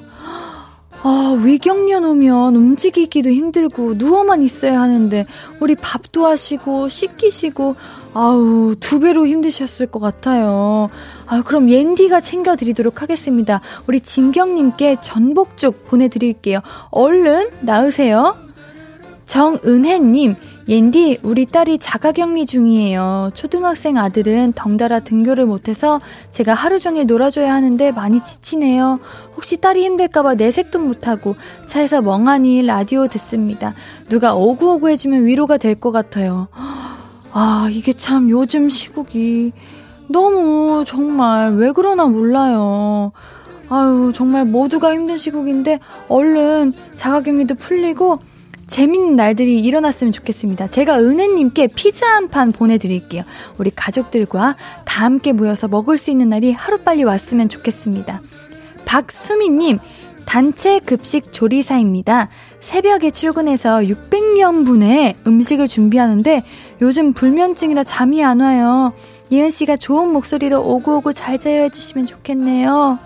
아, 1.02 1.40
위경련 1.42 2.04
오면 2.04 2.56
움직이기도 2.56 3.30
힘들고 3.30 3.94
누워만 3.94 4.42
있어야 4.42 4.78
하는데 4.78 5.24
우리 5.58 5.74
밥도 5.74 6.26
하시고 6.26 6.90
씻기시고 6.90 7.76
아우 8.12 8.74
두 8.78 9.00
배로 9.00 9.26
힘드셨을 9.26 9.86
것 9.86 10.00
같아요. 10.00 10.90
아, 11.26 11.42
그럼 11.42 11.68
옌디가 11.70 12.20
챙겨드리도록 12.20 13.02
하겠습니다. 13.02 13.60
우리 13.86 14.00
진경님께 14.00 14.98
전복죽 15.02 15.86
보내드릴게요. 15.88 16.60
얼른 16.90 17.50
나으세요. 17.60 18.36
정은혜님, 19.26 20.36
옌디, 20.68 21.18
우리 21.24 21.46
딸이 21.46 21.78
자가격리 21.78 22.46
중이에요. 22.46 23.30
초등학생 23.34 23.98
아들은 23.98 24.52
덩달아 24.54 25.00
등교를 25.00 25.46
못해서 25.46 26.00
제가 26.30 26.54
하루 26.54 26.78
종일 26.78 27.06
놀아줘야 27.06 27.52
하는데 27.52 27.90
많이 27.90 28.22
지치네요. 28.22 29.00
혹시 29.34 29.56
딸이 29.60 29.82
힘들까봐 29.84 30.34
내색도 30.34 30.78
못하고 30.78 31.34
차에서 31.66 32.02
멍하니 32.02 32.62
라디오 32.62 33.08
듣습니다. 33.08 33.74
누가 34.08 34.34
오구오구 34.34 34.90
해주면 34.90 35.26
위로가 35.26 35.56
될 35.56 35.74
것 35.74 35.90
같아요. 35.90 36.46
아, 37.32 37.68
이게 37.72 37.92
참 37.92 38.30
요즘 38.30 38.70
시국이 38.70 39.52
너무 40.08 40.84
정말 40.86 41.54
왜 41.56 41.72
그러나 41.72 42.06
몰라요. 42.06 43.12
아유, 43.68 44.12
정말 44.14 44.44
모두가 44.44 44.94
힘든 44.94 45.16
시국인데 45.16 45.80
얼른 46.08 46.72
자가격리도 46.94 47.56
풀리고 47.56 48.20
재밌는 48.68 49.16
날들이 49.16 49.60
일어났으면 49.60 50.12
좋겠습니다. 50.12 50.68
제가 50.68 50.98
은혜님께 51.00 51.68
피자 51.68 52.06
한 52.14 52.28
판 52.28 52.52
보내드릴게요. 52.52 53.22
우리 53.58 53.70
가족들과 53.70 54.56
다 54.84 55.04
함께 55.04 55.32
모여서 55.32 55.68
먹을 55.68 55.98
수 55.98 56.10
있는 56.10 56.28
날이 56.28 56.52
하루빨리 56.52 57.04
왔으면 57.04 57.48
좋겠습니다. 57.48 58.20
박수미님, 58.84 59.78
단체 60.26 60.80
급식 60.80 61.32
조리사입니다. 61.32 62.28
새벽에 62.60 63.12
출근해서 63.12 63.78
600명분의 63.78 65.14
음식을 65.26 65.68
준비하는데 65.68 66.42
요즘 66.82 67.12
불면증이라 67.12 67.84
잠이 67.84 68.24
안 68.24 68.40
와요. 68.40 68.92
예은 69.30 69.50
씨가 69.50 69.76
좋은 69.76 70.12
목소리로 70.12 70.62
오구오구 70.62 71.14
잘 71.14 71.38
자요 71.38 71.62
해주시면 71.62 72.06
좋겠네요. 72.06 72.98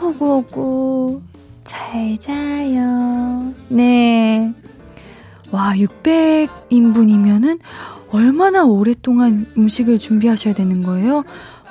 오구오구 0.00 1.20
잘 1.64 2.16
자요. 2.18 3.52
네. 3.68 4.52
와, 5.50 5.72
600인분이면은 5.74 7.58
얼마나 8.12 8.64
오랫동안 8.64 9.46
음식을 9.56 9.98
준비하셔야 9.98 10.54
되는 10.54 10.82
거예요? 10.82 11.24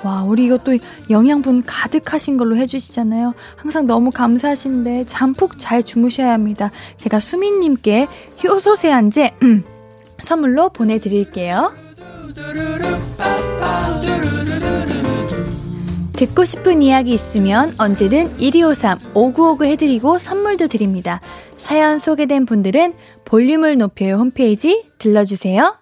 와, 0.04 0.22
우리 0.22 0.44
이것도 0.44 0.76
영양분 1.08 1.64
가득하신 1.64 2.36
걸로 2.36 2.56
해주시잖아요. 2.56 3.32
항상 3.56 3.86
너무 3.86 4.10
감사하신데 4.10 5.06
잠푹 5.06 5.58
잘 5.58 5.82
주무셔야 5.82 6.32
합니다. 6.32 6.70
제가 6.96 7.20
수민님께 7.20 8.06
효소 8.44 8.76
세안제 8.76 9.32
선물로 10.22 10.68
보내드릴게요. 10.68 11.85
듣고 16.16 16.44
싶은 16.44 16.82
이야기 16.82 17.12
있으면 17.12 17.74
언제든 17.78 18.38
1253 18.38 18.98
5959 19.14 19.64
해드리고 19.66 20.18
선물도 20.18 20.68
드립니다. 20.68 21.20
사연 21.58 21.98
소개된 21.98 22.46
분들은 22.46 22.94
볼륨을 23.24 23.76
높여요 23.76 24.16
홈페이지 24.16 24.90
들러주세요. 24.98 25.78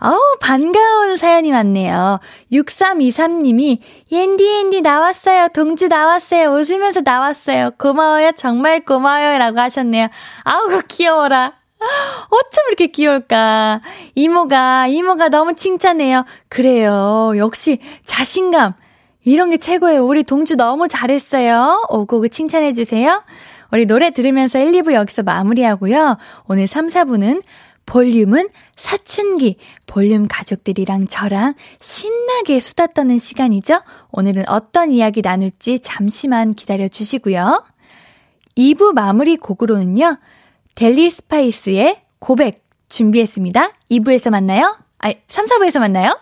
어우, 0.00 0.36
반가운 0.40 1.16
사연이 1.16 1.50
많네요. 1.50 2.20
6323님이, 2.52 3.80
옌디, 4.12 4.44
옌디 4.44 4.80
나왔어요. 4.82 5.48
동주 5.52 5.88
나왔어요. 5.88 6.50
웃으면서 6.50 7.00
나왔어요. 7.04 7.72
고마워요. 7.78 8.32
정말 8.36 8.84
고마워요. 8.84 9.38
라고 9.38 9.58
하셨네요. 9.58 10.08
아우, 10.44 10.80
귀여워라. 10.86 11.54
어쩜 12.30 12.64
이렇게 12.68 12.88
귀여울까. 12.88 13.80
이모가, 14.14 14.88
이모가 14.88 15.28
너무 15.28 15.54
칭찬해요. 15.54 16.24
그래요. 16.48 17.32
역시 17.36 17.78
자신감. 18.04 18.74
이런 19.24 19.50
게 19.50 19.58
최고예요. 19.58 20.06
우리 20.06 20.22
동주 20.22 20.56
너무 20.56 20.88
잘했어요. 20.88 21.86
오고고 21.90 22.28
칭찬해주세요. 22.28 23.22
우리 23.72 23.84
노래 23.84 24.10
들으면서 24.10 24.58
1, 24.58 24.72
2부 24.72 24.94
여기서 24.94 25.22
마무리하고요. 25.22 26.16
오늘 26.46 26.66
3, 26.66 26.88
4부는 26.88 27.42
볼륨은 27.84 28.50
사춘기, 28.76 29.56
볼륨 29.86 30.28
가족들이랑 30.28 31.06
저랑 31.08 31.54
신나게 31.80 32.60
수다 32.60 32.88
떠는 32.88 33.18
시간이죠? 33.18 33.80
오늘은 34.12 34.44
어떤 34.48 34.90
이야기 34.90 35.22
나눌지 35.22 35.80
잠시만 35.80 36.54
기다려 36.54 36.88
주시고요. 36.88 37.64
2부 38.56 38.92
마무리 38.92 39.36
곡으로는요, 39.36 40.18
델리 40.74 41.10
스파이스의 41.10 42.02
고백 42.18 42.64
준비했습니다. 42.88 43.72
2부에서 43.90 44.30
만나요? 44.30 44.76
아니, 44.98 45.20
3, 45.28 45.46
4부에서 45.46 45.80
만나요? 45.80 46.12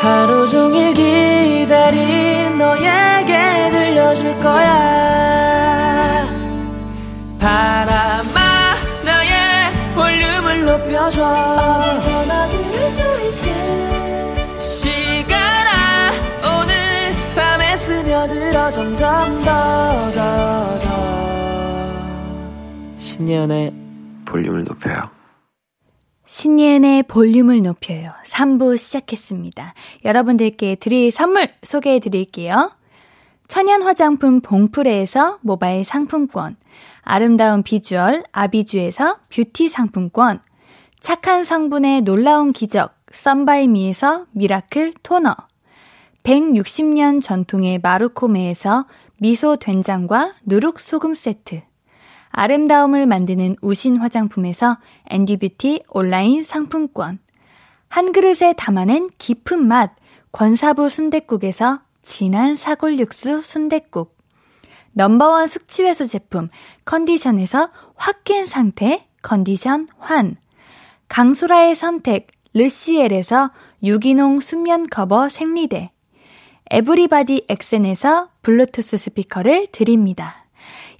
하루 0.00 0.46
종일 0.48 0.94
기다린 0.94 2.56
너에게 2.58 3.70
들려줄 3.70 4.36
거야 4.40 6.26
바람아 7.38 8.74
너의 9.04 9.72
볼륨을 9.94 10.64
높여줘 10.64 11.20
신예은의 23.20 23.74
볼륨을 24.24 24.64
높여요 24.64 25.10
신예은의 26.24 27.02
볼륨을 27.02 27.60
높여요. 27.60 28.12
3부 28.24 28.78
시작했습니다. 28.78 29.74
여러분들께 30.06 30.76
드릴 30.76 31.10
선물 31.10 31.48
소개해 31.62 31.98
드릴게요. 31.98 32.72
천연 33.46 33.82
화장품 33.82 34.40
봉프레에서 34.40 35.38
모바일 35.42 35.84
상품권, 35.84 36.56
아름다운 37.02 37.62
비주얼 37.62 38.22
아비주에서 38.32 39.18
뷰티 39.28 39.68
상품권, 39.68 40.40
착한 41.00 41.44
성분의 41.44 42.02
놀라운 42.02 42.52
기적 42.52 42.94
썬바이미에서 43.10 44.26
miracle 44.30 44.94
toner, 45.02 45.34
160년 46.22 47.20
전통의 47.20 47.80
마루코메에서 47.82 48.86
미소 49.18 49.56
된장과 49.56 50.34
누룩 50.46 50.78
소금 50.78 51.14
세트, 51.14 51.62
아름다움을 52.30 53.06
만드는 53.06 53.56
우신 53.60 53.96
화장품에서 53.96 54.78
앤디뷰티 55.10 55.84
온라인 55.88 56.44
상품권, 56.44 57.18
한 57.88 58.12
그릇에 58.12 58.54
담아낸 58.56 59.08
깊은 59.18 59.66
맛 59.66 59.94
권사부 60.32 60.88
순댓국에서 60.88 61.80
진한 62.02 62.54
사골 62.54 62.98
육수 62.98 63.42
순댓국. 63.42 64.16
number 64.92 65.29
one 65.29 65.48
숙취해소 65.48 66.06
제품 66.06 66.48
컨디션에서 66.84 67.70
확 67.96 68.24
깬 68.24 68.46
상태 68.46 69.06
컨디션 69.22 69.88
환. 69.98 70.36
강수라의 71.08 71.74
선택 71.74 72.28
르시엘에서 72.54 73.50
유기농 73.82 74.40
수면 74.40 74.86
커버 74.88 75.28
생리대. 75.28 75.90
에브리바디 76.70 77.46
엑센에서 77.48 78.28
블루투스 78.42 78.96
스피커를 78.96 79.68
드립니다. 79.72 80.39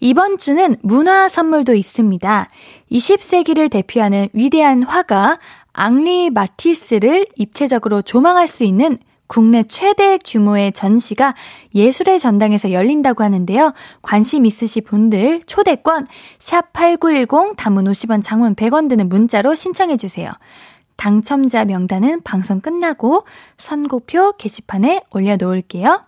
이번 0.00 0.38
주는 0.38 0.76
문화 0.82 1.28
선물도 1.28 1.74
있습니다. 1.74 2.48
20세기를 2.90 3.70
대표하는 3.70 4.28
위대한 4.32 4.82
화가 4.82 5.38
앙리 5.72 6.30
마티스를 6.30 7.26
입체적으로 7.36 8.02
조망할 8.02 8.46
수 8.46 8.64
있는 8.64 8.98
국내 9.26 9.62
최대 9.62 10.18
규모의 10.18 10.72
전시가 10.72 11.36
예술의 11.74 12.18
전당에서 12.18 12.72
열린다고 12.72 13.22
하는데요. 13.22 13.74
관심 14.02 14.44
있으신 14.44 14.82
분들 14.84 15.42
초대권 15.46 16.08
샵 16.40 16.72
8910 16.72 17.54
단문 17.56 17.84
50원 17.84 18.22
장문 18.22 18.56
100원 18.56 18.88
드는 18.88 19.08
문자로 19.08 19.54
신청해 19.54 19.98
주세요. 19.98 20.32
당첨자 20.96 21.64
명단은 21.64 22.22
방송 22.22 22.60
끝나고 22.60 23.24
선고표 23.56 24.32
게시판에 24.32 25.02
올려 25.12 25.36
놓을게요. 25.36 26.04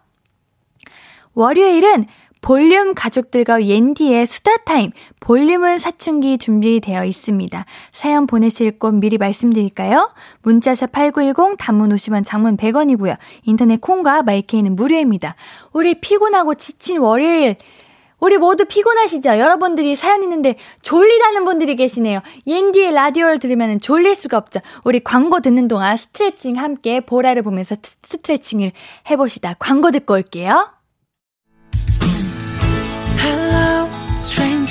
월요일은 1.34 2.06
볼륨 2.42 2.94
가족들과 2.94 3.64
옌디의 3.64 4.26
수다 4.26 4.56
타임, 4.64 4.90
볼륨은 5.20 5.78
사춘기 5.78 6.38
준비되어 6.38 7.04
있습니다. 7.04 7.64
사연 7.92 8.26
보내실 8.26 8.80
곳 8.80 8.92
미리 8.94 9.16
말씀드릴까요? 9.16 10.12
문자샵 10.42 10.90
8910, 10.90 11.56
단문 11.56 11.90
50원, 11.90 12.24
장문 12.24 12.56
100원이고요. 12.56 13.16
인터넷 13.44 13.80
콩과 13.80 14.24
마이케이는 14.24 14.74
무료입니다. 14.74 15.36
우리 15.72 15.94
피곤하고 15.94 16.56
지친 16.56 16.98
월요일, 16.98 17.56
우리 18.18 18.38
모두 18.38 18.64
피곤하시죠? 18.64 19.38
여러분들이 19.38 19.94
사연 19.94 20.24
있는데 20.24 20.56
졸리다는 20.82 21.44
분들이 21.44 21.76
계시네요. 21.76 22.20
옌디의 22.46 22.92
라디오를 22.92 23.38
들으면 23.38 23.80
졸릴 23.80 24.16
수가 24.16 24.36
없죠. 24.36 24.60
우리 24.84 24.98
광고 24.98 25.40
듣는 25.40 25.68
동안 25.68 25.96
스트레칭 25.96 26.58
함께 26.58 27.00
보라를 27.00 27.42
보면서 27.42 27.76
스트레칭을 28.02 28.72
해보시다. 29.10 29.54
광고 29.60 29.92
듣고 29.92 30.14
올게요. 30.14 30.81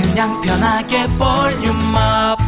그냥 0.00 0.40
편하게 0.40 1.06
볼륨업. 1.18 2.38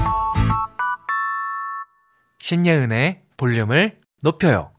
신예은의 2.39 3.23
볼륨을 3.37 3.99
높여요. 4.23 4.71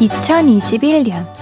2021년 0.00 1.41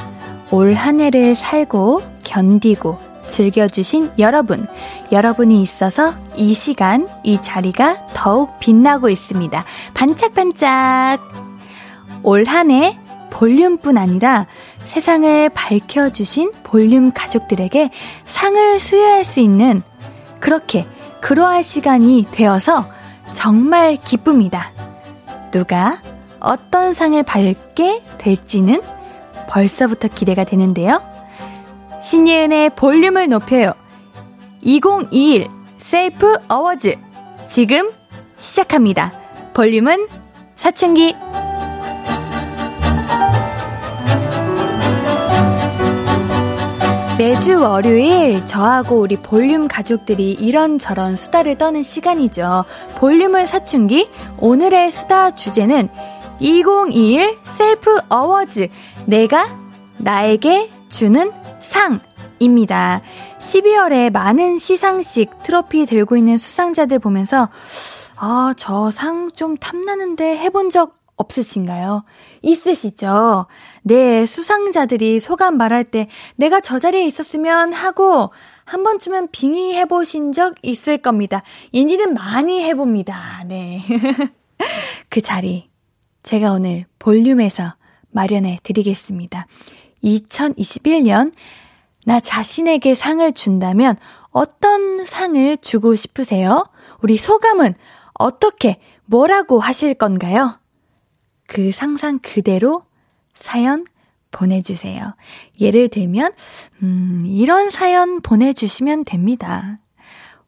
올 0.51 0.75
한 0.75 1.01
해를 1.01 1.35
살고 1.35 2.03
견디고 2.25 2.99
즐겨주신 3.29 4.11
여러분, 4.19 4.67
여러분이 5.13 5.63
있어서 5.63 6.15
이 6.35 6.53
시간, 6.55 7.09
이 7.23 7.41
자리가 7.41 8.09
더욱 8.13 8.59
빛나고 8.59 9.09
있습니다. 9.09 9.65
반짝반짝! 9.95 11.21
올 12.25 12.45
한 12.49 12.71
해 12.71 12.99
볼륨뿐 13.31 13.97
아니라 13.97 14.47
세상을 14.85 15.51
밝혀주신 15.51 16.53
볼륨 16.65 17.13
가족들에게 17.13 17.91
상을 18.25 18.81
수여할 18.81 19.23
수 19.23 19.39
있는 19.39 19.83
그렇게 20.41 20.87
그러할 21.21 21.63
시간이 21.63 22.27
되어서 22.33 22.89
정말 23.31 23.97
기쁩니다. 23.97 24.73
누가 25.53 26.03
어떤 26.41 26.93
상을 26.93 27.23
받게 27.23 28.03
될지는 28.19 28.83
벌써부터 29.49 30.09
기대가 30.09 30.45
되는데요. 30.45 31.03
신예은의 32.03 32.71
볼륨을 32.77 33.29
높여요. 33.29 33.73
2021 34.63 35.49
셀프 35.79 36.37
어워즈 36.49 36.95
지금 37.47 37.91
시작합니다. 38.37 39.13
볼륨은 39.55 40.09
사춘기 40.55 41.15
매주 47.19 47.61
월요일 47.61 48.47
저하고 48.47 48.99
우리 48.99 49.17
볼륨 49.17 49.69
가족들이 49.69 50.33
이런저런 50.33 51.17
수다를 51.17 51.59
떠는 51.59 51.83
시간이죠. 51.83 52.65
볼륨을 52.97 53.47
사춘기 53.47 54.09
오늘의 54.39 54.91
수다 54.91 55.33
주제는 55.33 55.91
2021 56.41 57.39
셀프 57.43 57.99
어워즈 58.09 58.69
내가 59.07 59.59
나에게 59.99 60.71
주는 60.89 61.33
상입니다. 61.61 63.03
12월에 63.39 64.11
많은 64.11 64.59
시상식 64.59 65.43
트로피 65.43 65.87
들고 65.87 66.17
있는 66.17 66.39
수상자들 66.39 66.99
보면서 66.99 67.49
아, 68.17 68.55
저 68.57 68.91
상 68.91 69.31
좀 69.35 69.57
탐나는데 69.57 70.37
해본 70.37 70.71
적 70.71 70.99
없으신가요? 71.17 72.05
있으시죠? 72.43 73.47
네, 73.83 74.25
수상자들이 74.27 75.21
소감 75.21 75.57
말할 75.59 75.85
때 75.85 76.09
내가 76.37 76.61
저 76.61 76.79
자리에 76.79 77.05
있었으면 77.05 77.73
하고 77.75 78.31
한 78.65 78.83
번쯤은 78.85 79.29
빙의 79.31 79.75
해보신 79.75 80.33
적 80.33 80.55
있을 80.63 80.99
겁니다. 80.99 81.43
인디는 81.73 82.15
많이 82.15 82.63
해봅니다. 82.65 83.45
네. 83.47 83.83
그 85.11 85.21
자리. 85.21 85.70
제가 86.23 86.53
오늘 86.53 86.87
볼륨에서 86.99 87.75
마련해 88.11 88.61
드리겠습니다. 88.63 89.47
2021년 90.05 91.33
나 92.07 92.21
자신에게 92.21 92.95
상을 92.95 93.31
준다면 93.33 93.97
어떤 94.31 95.05
상을 95.05 95.57
주고 95.59 95.95
싶으세요? 95.95 96.65
우리 97.03 97.17
소감은 97.17 97.75
어떻게, 98.15 98.81
뭐라고 99.07 99.61
하실 99.61 99.95
건가요? 99.95 100.59
그 101.47 101.73
상상 101.73 102.19
그대로 102.21 102.85
사연 103.35 103.85
보내주세요. 104.31 105.15
예를 105.61 105.89
들면, 105.89 106.33
음, 106.83 107.25
이런 107.27 107.71
사연 107.71 108.21
보내주시면 108.21 109.05
됩니다. 109.05 109.79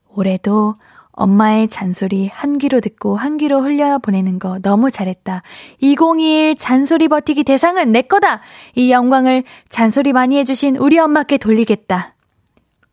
올해도 0.08 0.76
엄마의 1.12 1.68
잔소리 1.68 2.28
한 2.28 2.58
귀로 2.58 2.80
듣고 2.80 3.16
한 3.16 3.36
귀로 3.36 3.60
흘려 3.60 3.98
보내는 3.98 4.38
거 4.38 4.58
너무 4.60 4.90
잘했다. 4.90 5.42
2021 5.80 6.56
잔소리 6.56 7.08
버티기 7.08 7.44
대상은 7.44 7.92
내 7.92 8.02
거다. 8.02 8.40
이 8.74 8.90
영광을 8.90 9.44
잔소리 9.68 10.12
많이 10.12 10.38
해주신 10.38 10.76
우리 10.76 10.98
엄마께 10.98 11.38
돌리겠다. 11.38 12.14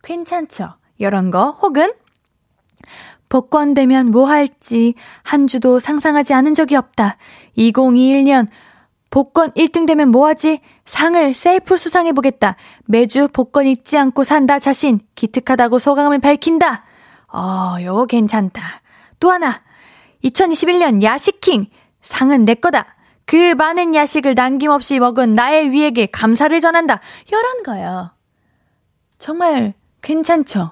괜찮죠? 0.04 0.74
이런 0.98 1.32
거 1.32 1.52
혹은 1.62 1.92
복권되면 3.30 4.12
뭐 4.12 4.26
할지 4.26 4.96
한 5.24 5.48
주도 5.48 5.80
상상하지 5.80 6.34
않은 6.34 6.54
적이 6.54 6.76
없다. 6.76 7.18
2021년 7.58 8.48
복권 9.10 9.52
1등 9.52 9.88
되면 9.88 10.10
뭐하지? 10.10 10.60
상을 10.86 11.34
셀프 11.34 11.78
수상해보겠다. 11.78 12.56
매주 12.86 13.28
복권 13.32 13.66
잊지 13.66 13.98
않고 13.98 14.24
산다 14.24 14.60
자신. 14.60 15.00
기특하다고 15.16 15.80
소감을 15.80 16.20
밝힌다. 16.20 16.86
어, 17.32 17.78
요거 17.82 18.06
괜찮다. 18.06 18.82
또 19.20 19.32
하나. 19.32 19.62
2021년 20.24 21.02
야식킹. 21.04 21.68
상은 22.02 22.46
내 22.46 22.56
거다. 22.56 22.96
그 23.26 23.54
많은 23.54 23.94
야식을 23.94 24.34
남김없이 24.34 25.00
먹은 25.00 25.36
나의 25.36 25.72
위에게 25.72 26.08
감사를 26.08 26.60
전한다. 26.60 27.00
이런 27.28 27.64
거요. 27.64 28.12
정말 29.20 29.74
괜찮죠? 30.02 30.72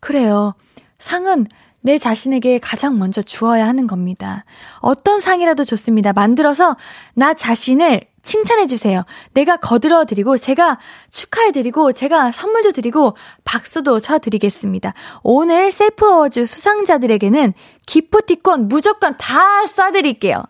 그래요. 0.00 0.54
상은 0.98 1.46
내 1.80 1.96
자신에게 1.98 2.58
가장 2.58 2.98
먼저 2.98 3.22
주어야 3.22 3.66
하는 3.66 3.86
겁니다. 3.86 4.44
어떤 4.80 5.20
상이라도 5.20 5.64
좋습니다. 5.64 6.12
만들어서 6.12 6.76
나 7.14 7.34
자신을 7.34 8.00
칭찬해 8.22 8.66
주세요. 8.66 9.04
내가 9.32 9.56
거들어 9.56 10.04
드리고 10.04 10.36
제가 10.36 10.78
축하해 11.10 11.52
드리고 11.52 11.92
제가 11.92 12.32
선물도 12.32 12.72
드리고 12.72 13.16
박수도 13.44 14.00
쳐 14.00 14.18
드리겠습니다. 14.18 14.92
오늘 15.22 15.70
셀프 15.70 16.06
어워즈 16.06 16.44
수상자들에게는 16.44 17.54
기프티콘 17.86 18.68
무조건 18.68 19.16
다 19.16 19.64
쏴 19.64 19.92
드릴게요. 19.92 20.42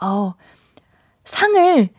어. 0.00 0.34
상을 1.24 1.90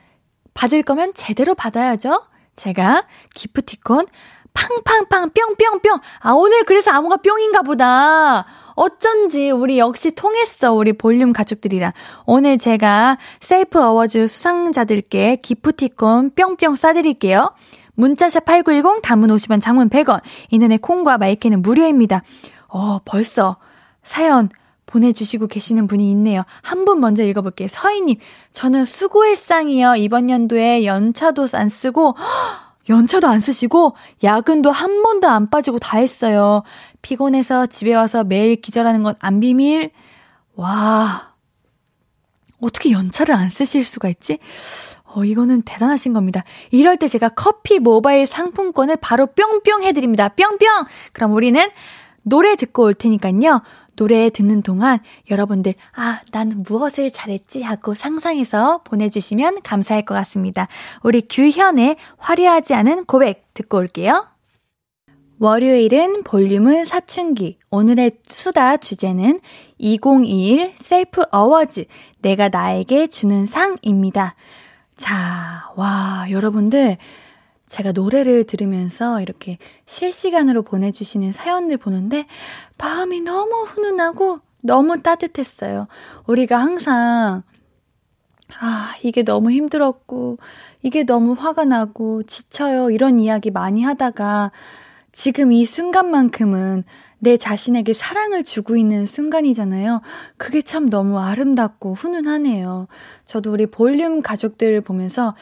받을 0.53 0.81
거면 0.83 1.13
제대로 1.13 1.53
받아야죠. 1.53 2.23
제가 2.55 3.05
기프티콘 3.35 4.07
팡팡팡 4.53 5.29
뿅뿅뿅. 5.31 5.99
아, 6.19 6.31
오늘 6.33 6.63
그래서 6.63 6.91
암호가 6.91 7.17
뿅인가 7.17 7.61
보다. 7.61 8.45
어쩐지 8.75 9.51
우리 9.51 9.77
역시 9.77 10.11
통했어. 10.11 10.73
우리 10.73 10.93
볼륨 10.93 11.33
가족들이랑. 11.33 11.91
오늘 12.25 12.57
제가 12.57 13.17
셀프 13.41 13.81
어워즈 13.81 14.27
수상자들께 14.27 15.37
기프티콘 15.37 16.31
뿅뿅 16.35 16.75
쏴드릴게요. 16.75 17.53
문자샵 17.95 18.45
8910 18.45 19.01
단문 19.01 19.29
50원 19.31 19.59
장문 19.61 19.89
100원. 19.89 20.21
인터넷 20.49 20.77
콩과 20.81 21.17
마이케이는 21.17 21.61
무료입니다. 21.61 22.23
어, 22.69 22.99
벌써 23.03 23.57
사연 24.03 24.49
보내주시고 24.85 25.47
계시는 25.47 25.87
분이 25.87 26.09
있네요. 26.11 26.43
한 26.61 26.85
분 26.85 26.99
먼저 27.01 27.23
읽어볼게요. 27.23 27.67
서희님, 27.69 28.15
저는 28.53 28.85
수고했상이요. 28.85 29.95
이번 29.97 30.29
연도에 30.29 30.85
연차도 30.85 31.47
안 31.53 31.67
쓰고, 31.69 32.15
연차도 32.89 33.27
안 33.27 33.39
쓰시고 33.39 33.95
야근도 34.23 34.71
한 34.71 35.01
번도 35.03 35.27
안 35.27 35.49
빠지고 35.49 35.79
다 35.79 35.97
했어요. 35.97 36.63
피곤해서 37.01 37.67
집에 37.67 37.93
와서 37.93 38.23
매일 38.23 38.59
기절하는 38.59 39.03
건 39.03 39.15
안 39.19 39.39
비밀. 39.39 39.91
와. 40.55 41.29
어떻게 42.61 42.91
연차를 42.91 43.33
안 43.35 43.47
쓰실 43.49 43.85
수가 43.85 44.09
있지? 44.09 44.39
어, 45.05 45.23
이거는 45.23 45.61
대단하신 45.61 46.13
겁니다. 46.13 46.43
이럴 46.71 46.97
때 46.97 47.07
제가 47.07 47.29
커피 47.29 47.79
모바일 47.79 48.25
상품권을 48.25 48.97
바로 48.97 49.27
뿅뿅 49.27 49.83
해드립니다. 49.83 50.29
뿅뿅! 50.29 50.85
그럼 51.13 51.33
우리는 51.33 51.65
노래 52.21 52.55
듣고 52.55 52.83
올 52.83 52.93
테니까요. 52.93 53.61
노래 53.99 54.29
듣는 54.29 54.61
동안 54.61 54.99
여러분들, 55.29 55.73
아, 55.93 56.21
나는 56.31 56.63
무엇을 56.65 57.11
잘했지 57.11 57.63
하고 57.63 57.93
상상해서 57.93 58.81
보내주시면 58.85 59.61
감사할 59.61 60.05
것 60.05 60.15
같습니다. 60.15 60.69
우리 61.03 61.21
규현의 61.21 61.97
화려하지 62.17 62.75
않은 62.75 63.03
고백 63.03 63.53
듣고 63.53 63.77
올게요. 63.77 64.25
월요일은 65.39 66.23
볼륨은 66.23 66.85
사춘기. 66.85 67.59
오늘의 67.71 68.11
수다 68.25 68.77
주제는 68.77 69.41
2021 69.79 70.75
셀프 70.77 71.23
어워즈. 71.29 71.83
내가 72.21 72.47
나에게 72.47 73.07
주는 73.07 73.45
상입니다. 73.45 74.35
자, 74.95 75.73
와, 75.75 76.25
여러분들. 76.29 76.97
제가 77.69 77.91
노래를 77.91 78.45
들으면서 78.45 79.21
이렇게 79.21 79.59
실시간으로 79.85 80.63
보내주시는 80.63 81.31
사연들 81.31 81.77
보는데 81.77 82.25
마음이 82.79 83.21
너무 83.21 83.63
훈훈하고 83.63 84.39
너무 84.61 85.01
따뜻했어요. 85.01 85.87
우리가 86.25 86.57
항상 86.57 87.43
아, 88.59 88.95
이게 89.03 89.21
너무 89.21 89.51
힘들었고, 89.51 90.39
이게 90.81 91.03
너무 91.03 91.33
화가 91.33 91.65
나고, 91.65 92.23
지쳐요. 92.23 92.89
이런 92.89 93.19
이야기 93.19 93.51
많이 93.51 93.83
하다가, 93.83 94.51
지금 95.11 95.51
이 95.51 95.65
순간만큼은 95.65 96.83
내 97.19 97.37
자신에게 97.37 97.93
사랑을 97.93 98.43
주고 98.43 98.75
있는 98.75 99.05
순간이잖아요. 99.05 100.01
그게 100.37 100.63
참 100.63 100.89
너무 100.89 101.19
아름답고 101.19 101.93
훈훈하네요. 101.93 102.87
저도 103.25 103.51
우리 103.51 103.67
볼륨 103.67 104.23
가족들을 104.23 104.81
보면서, 104.81 105.35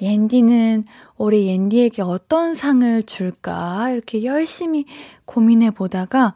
옌디는 0.00 0.84
우리 1.16 1.46
옌디에게 1.48 2.02
어떤 2.02 2.54
상을 2.54 3.02
줄까? 3.04 3.90
이렇게 3.90 4.24
열심히 4.24 4.86
고민해 5.24 5.70
보다가 5.70 6.34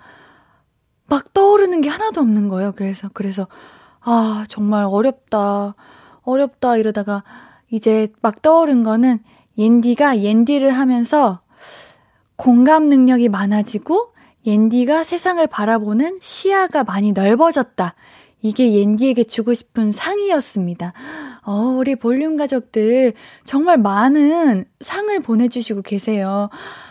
막 1.06 1.32
떠오르는 1.34 1.80
게 1.80 1.88
하나도 1.88 2.20
없는 2.20 2.48
거예요. 2.48 2.72
그래서, 2.72 3.10
그래서, 3.12 3.48
아, 4.00 4.44
정말 4.48 4.84
어렵다. 4.84 5.74
어렵다. 6.22 6.76
이러다가 6.76 7.24
이제 7.70 8.08
막 8.22 8.42
떠오른 8.42 8.82
거는 8.82 9.18
옌디가 9.58 10.20
옌디를 10.20 10.70
하면서 10.70 11.40
공감 12.36 12.88
능력이 12.88 13.28
많아지고 13.28 14.12
옌디가 14.46 15.04
세상을 15.04 15.46
바라보는 15.46 16.18
시야가 16.22 16.84
많이 16.84 17.12
넓어졌다. 17.12 17.94
이게 18.40 18.72
옌디에게 18.72 19.24
주고 19.24 19.52
싶은 19.52 19.92
상이었습니다. 19.92 20.94
어, 21.42 21.52
우리 21.78 21.96
볼륨 21.96 22.36
가족들 22.36 23.14
정말 23.44 23.78
많은 23.78 24.64
상을 24.80 25.20
보내주시고 25.20 25.82
계세요. 25.82 26.48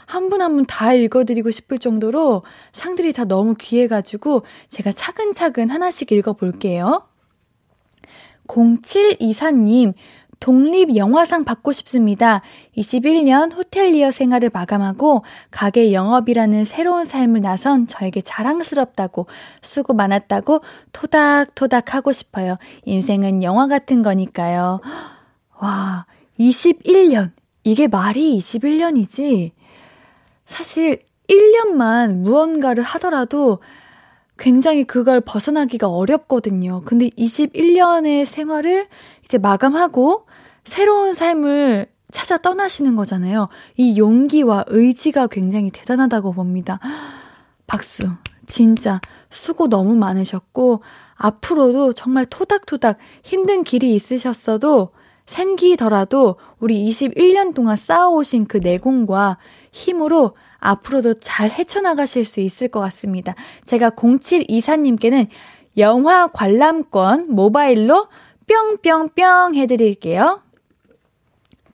한 0.08 0.30
분 0.30 0.42
한 0.42 0.56
분 0.56 0.66
다 0.66 0.94
읽어드리고 0.94 1.52
싶을 1.52 1.78
정도로 1.78 2.44
상들이 2.74 3.14
다 3.14 3.26
너무 3.26 3.56
귀해가지고 3.60 4.44
제가 4.70 4.92
차근차근 4.92 5.70
하나씩 5.70 6.12
읽어볼게요. 6.12 7.04
0724님, 8.48 9.94
독립 10.40 10.96
영화상 10.96 11.44
받고 11.44 11.72
싶습니다. 11.72 12.42
21년 12.78 13.54
호텔리어 13.56 14.12
생활을 14.12 14.50
마감하고 14.54 15.24
가게 15.52 15.92
영업이라는 15.92 16.66
새로운 16.66 17.06
삶을 17.06 17.42
나선 17.42 17.88
저에게 17.88 18.22
자랑스럽다고 18.22 19.28
수고 19.62 19.94
많았다고 19.94 20.62
토닥토닥 20.94 21.94
하고 21.94 22.12
싶어요. 22.12 22.58
인생은 22.86 23.44
영화 23.44 23.68
같은 23.68 24.02
거니까요. 24.02 24.82
와, 25.60 26.06
21년. 26.40 27.32
이게 27.64 27.88
말이 27.88 28.38
21년이지. 28.38 29.52
사실 30.46 31.04
1년만 31.28 32.22
무언가를 32.22 32.84
하더라도 32.84 33.60
굉장히 34.38 34.86
그걸 34.86 35.20
벗어나기가 35.20 35.90
어렵거든요. 35.90 36.82
근데 36.86 37.10
21년의 37.10 38.26
생활을 38.26 38.88
이제 39.26 39.38
마감하고 39.38 40.26
새로운 40.64 41.14
삶을 41.14 41.88
찾아 42.12 42.38
떠나시는 42.38 42.96
거잖아요. 42.96 43.50
이 43.78 43.98
용기와 43.98 44.66
의지가 44.68 45.28
굉장히 45.28 45.70
대단하다고 45.72 46.34
봅니다. 46.34 46.80
박수. 47.68 48.10
진짜 48.48 49.00
수고 49.30 49.70
너무 49.70 49.96
많으셨고, 49.96 50.82
앞으로도 51.16 51.94
정말 51.94 52.26
토닥토닥 52.26 52.98
힘든 53.22 53.64
길이 53.64 53.94
있으셨어도 53.94 54.90
생기더라도 55.28 56.38
우리 56.60 56.90
21년 56.90 57.54
동안 57.54 57.76
쌓아오신 57.76 58.48
그 58.48 58.58
내공과 58.58 59.38
힘으로 59.72 60.36
앞으로도 60.58 61.16
잘 61.16 61.52
헤쳐나가실 61.52 62.26
수 62.26 62.40
있을 62.40 62.70
것 62.70 62.80
같습니다. 62.80 63.36
제가 63.64 63.92
0724님께는 63.92 65.28
영화 65.78 66.28
관람권 66.28 67.28
모바일로 67.30 68.08
뿅뿅뿅 68.48 69.56
해드릴게요. 69.56 70.42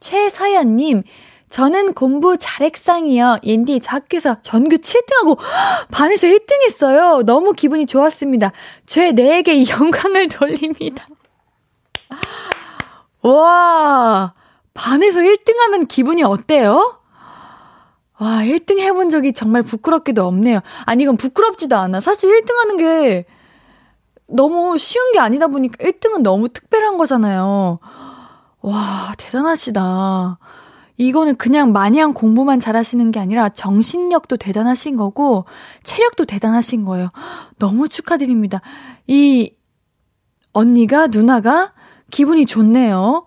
최서연님, 0.06 1.02
저는 1.50 1.94
공부 1.94 2.38
잘했상이요. 2.38 3.40
옌디, 3.44 3.80
저 3.80 3.96
학교에서 3.96 4.38
전교 4.42 4.78
7등하고 4.78 5.38
반에서 5.90 6.28
1등 6.28 6.62
했어요. 6.68 7.24
너무 7.26 7.54
기분이 7.54 7.88
좋았습니다. 7.88 8.52
죄 8.86 9.14
내에게 9.14 9.68
영광을 9.68 10.28
돌립니다. 10.28 11.08
와, 13.24 14.36
반에서 14.76 15.22
1등 15.22 15.58
하면 15.58 15.88
기분이 15.88 16.22
어때요? 16.22 17.00
와, 18.20 18.42
1등 18.44 18.80
해본 18.80 19.10
적이 19.10 19.34
정말 19.34 19.64
부끄럽기도 19.64 20.28
없네요. 20.28 20.60
아니, 20.86 21.04
이건 21.04 21.18
부끄럽지도 21.18 21.76
않아. 21.78 22.00
사실 22.00 22.30
1등 22.30 22.54
하는 22.54 22.78
게 22.78 23.26
너무 24.28 24.78
쉬운 24.78 25.14
게 25.14 25.20
아니다 25.20 25.48
보니까 25.48 25.84
1등은 25.84 26.22
너무 26.22 26.50
특별한 26.50 26.98
거잖아요. 26.98 27.80
와, 28.66 29.14
대단하시다. 29.20 30.40
이거는 30.98 31.36
그냥 31.36 31.72
마냥 31.72 32.14
공부만 32.14 32.60
잘하시는 32.60 33.12
게 33.12 33.20
아니라 33.20 33.50
정신력도 33.50 34.38
대단하신 34.38 34.96
거고, 34.96 35.46
체력도 35.84 36.26
대단하신 36.26 36.84
거예요. 36.84 37.12
너무 37.60 37.88
축하드립니다. 37.88 38.62
이 39.06 39.54
언니가, 40.52 41.06
누나가 41.06 41.74
기분이 42.10 42.48
좋네요. 42.48 43.26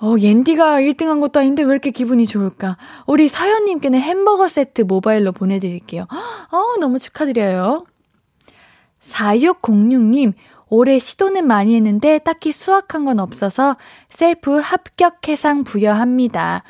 어, 0.00 0.14
옌디가 0.18 0.80
1등 0.80 1.06
한 1.06 1.20
것도 1.20 1.40
아닌데 1.40 1.62
왜 1.62 1.70
이렇게 1.70 1.90
기분이 1.90 2.26
좋을까? 2.26 2.78
우리 3.06 3.28
사연님께는 3.28 4.00
햄버거 4.00 4.48
세트 4.48 4.82
모바일로 4.82 5.32
보내드릴게요. 5.32 6.06
어, 6.50 6.80
너무 6.80 6.98
축하드려요. 6.98 7.84
4606님, 9.02 10.32
올해 10.74 10.98
시도는 10.98 11.46
많이 11.46 11.76
했는데 11.76 12.18
딱히 12.18 12.50
수확한 12.50 13.04
건 13.04 13.20
없어서 13.20 13.76
셀프 14.08 14.58
합격 14.58 15.28
해상 15.28 15.62
부여합니다. 15.62 16.64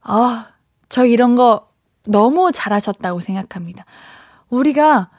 아, 0.00 0.48
저 0.88 1.04
이런 1.04 1.34
거 1.34 1.68
너무 2.04 2.52
잘하셨다고 2.52 3.20
생각합니다. 3.20 3.84
우리가 4.48 5.10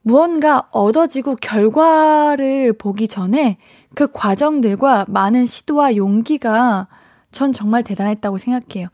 무언가 0.00 0.68
얻어지고 0.70 1.36
결과를 1.36 2.72
보기 2.72 3.06
전에 3.06 3.58
그 3.94 4.10
과정들과 4.10 5.04
많은 5.08 5.44
시도와 5.44 5.96
용기가 5.96 6.88
전 7.32 7.52
정말 7.52 7.84
대단했다고 7.84 8.38
생각해요. 8.38 8.88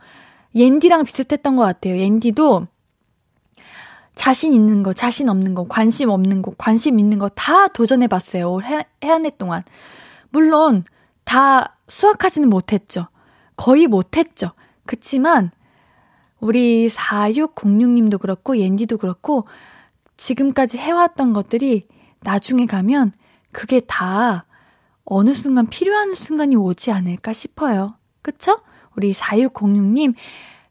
옌디랑 0.56 1.04
비슷했던 1.04 1.54
것 1.54 1.62
같아요. 1.62 1.96
옌디도 1.96 2.66
자신 4.18 4.52
있는 4.52 4.82
거, 4.82 4.92
자신 4.92 5.28
없는 5.28 5.54
거, 5.54 5.68
관심 5.68 6.08
없는 6.10 6.42
거, 6.42 6.52
관심 6.58 6.98
있는 6.98 7.20
거 7.20 7.28
다 7.28 7.68
도전해 7.68 8.08
봤어요. 8.08 8.60
해, 8.62 8.84
해안해 9.04 9.30
동안. 9.38 9.62
물론 10.30 10.82
다 11.22 11.76
수확하지는 11.86 12.50
못했죠. 12.50 13.06
거의 13.56 13.86
못했죠. 13.86 14.50
그치만 14.86 15.52
우리 16.40 16.88
4606님도 16.88 18.20
그렇고 18.20 18.58
옌디도 18.58 18.98
그렇고 18.98 19.46
지금까지 20.16 20.78
해왔던 20.78 21.32
것들이 21.32 21.86
나중에 22.20 22.66
가면 22.66 23.12
그게 23.52 23.78
다 23.78 24.46
어느 25.04 25.32
순간 25.32 25.68
필요한 25.68 26.16
순간이 26.16 26.56
오지 26.56 26.90
않을까 26.90 27.32
싶어요. 27.32 27.94
그쵸? 28.22 28.60
우리 28.96 29.12
4606님 29.12 30.14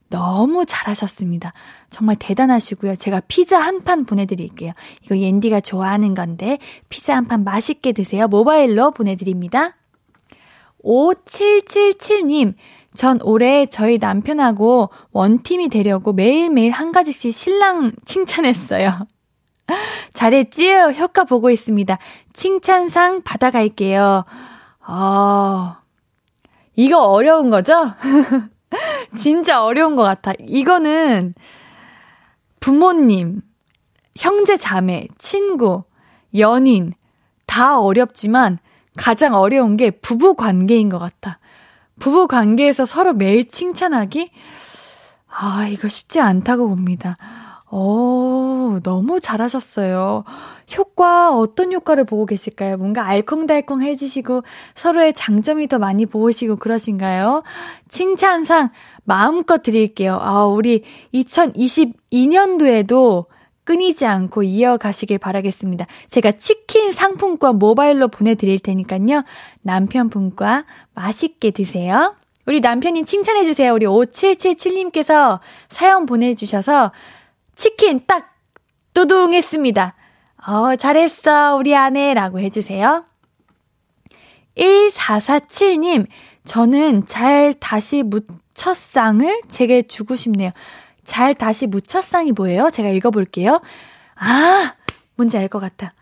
너무 0.10 0.66
잘하셨습니다. 0.66 1.54
정말 1.90 2.16
대단하시고요. 2.18 2.96
제가 2.98 3.22
피자 3.28 3.60
한 3.60 3.82
판 3.84 4.06
보내드릴게요. 4.06 4.74
이거 5.04 5.18
옌디가 5.18 5.62
좋아하는 5.62 6.14
건데 6.16 6.58
피자 6.90 7.16
한 7.16 7.26
판 7.28 7.44
맛있게 7.44 7.94
드세요. 7.94 8.28
모바일로 8.28 8.92
보내드립니다. 8.92 9.76
5777님, 10.84 12.54
전 12.94 13.20
올해 13.24 13.66
저희 13.68 13.98
남편하고 13.98 14.90
원팀이 15.12 15.70
되려고 15.70 16.14
매일매일 16.14 16.72
한 16.72 16.92
가지씩 16.92 17.34
신랑 17.34 17.92
칭찬했어요. 18.06 19.08
잘했지요? 20.14 20.94
효과 20.98 21.24
보고 21.26 21.50
있습니다. 21.50 21.98
칭찬상 22.34 23.22
받아갈게요. 23.24 24.24
어, 24.88 25.76
이거 26.76 27.02
어려운 27.04 27.50
거죠? 27.50 27.92
진짜 29.18 29.64
어려운 29.64 29.96
것 29.96 30.04
같아. 30.04 30.34
이거는 30.40 31.34
부모님, 32.68 33.44
형제 34.18 34.58
자매, 34.58 35.08
친구, 35.18 35.84
연인, 36.38 36.92
다 37.46 37.80
어렵지만 37.80 38.58
가장 38.98 39.36
어려운 39.36 39.78
게 39.78 39.90
부부 39.90 40.34
관계인 40.34 40.90
것 40.90 41.00
같아. 41.00 41.40
부부 41.98 42.28
관계에서 42.28 42.86
서로 42.86 43.14
매일 43.14 43.48
칭찬하기? 43.48 44.32
아, 45.30 45.70
이거 45.70 45.88
쉽지 45.88 46.20
않다고 46.20 46.68
봅니다. 46.68 47.16
오, 47.72 48.82
너무 48.84 49.22
잘하셨어요. 49.22 50.26
효과, 50.78 51.34
어떤 51.38 51.72
효과를 51.72 52.04
보고 52.04 52.26
계실까요? 52.26 52.76
뭔가 52.76 53.06
알콩달콩해지시고 53.06 54.44
서로의 54.76 55.14
장점이 55.14 55.68
더 55.68 55.80
많이 55.80 56.06
보이시고 56.06 56.58
그러신가요? 56.58 57.44
칭찬상 57.88 58.72
마음껏 59.08 59.62
드릴게요. 59.62 60.20
아, 60.22 60.44
우리 60.44 60.84
2022년도에도 61.14 63.28
끊이지 63.64 64.06
않고 64.06 64.44
이어가시길 64.44 65.18
바라겠습니다. 65.18 65.86
제가 66.10 66.34
치킨 66.34 66.92
상품권 66.92 67.58
모바일로 67.58 68.10
보내드릴 68.10 68.60
테니까요. 68.60 69.24
남편분과 69.62 70.66
맛있게 70.94 71.52
드세요. 71.52 72.18
우리 72.46 72.60
남편님 72.60 73.06
칭찬해주세요. 73.06 73.74
우리 73.74 73.86
5777님께서 73.86 75.40
사연 75.70 76.06
보내주셔서 76.06 76.92
치킨 77.56 78.02
딱 78.06 78.36
뚜둥했습니다. 78.94 79.96
어, 80.48 80.76
잘했어, 80.76 81.56
우리 81.56 81.74
아내. 81.74 82.14
라고 82.14 82.42
해주세요. 82.42 83.06
1447님, 84.58 86.08
저는 86.48 87.06
잘 87.06 87.54
다시 87.60 88.04
묻혀쌍을 88.04 89.42
제게 89.50 89.82
주고 89.84 90.16
싶네요. 90.16 90.52
잘 91.04 91.36
다시 91.36 91.68
묻혀쌍이 91.68 92.32
뭐예요? 92.32 92.70
제가 92.72 92.88
읽어볼게요. 92.90 93.60
아, 94.16 94.74
뭔지 95.16 95.38
알 95.38 95.50
것 95.50 95.60
같아. 95.60 95.94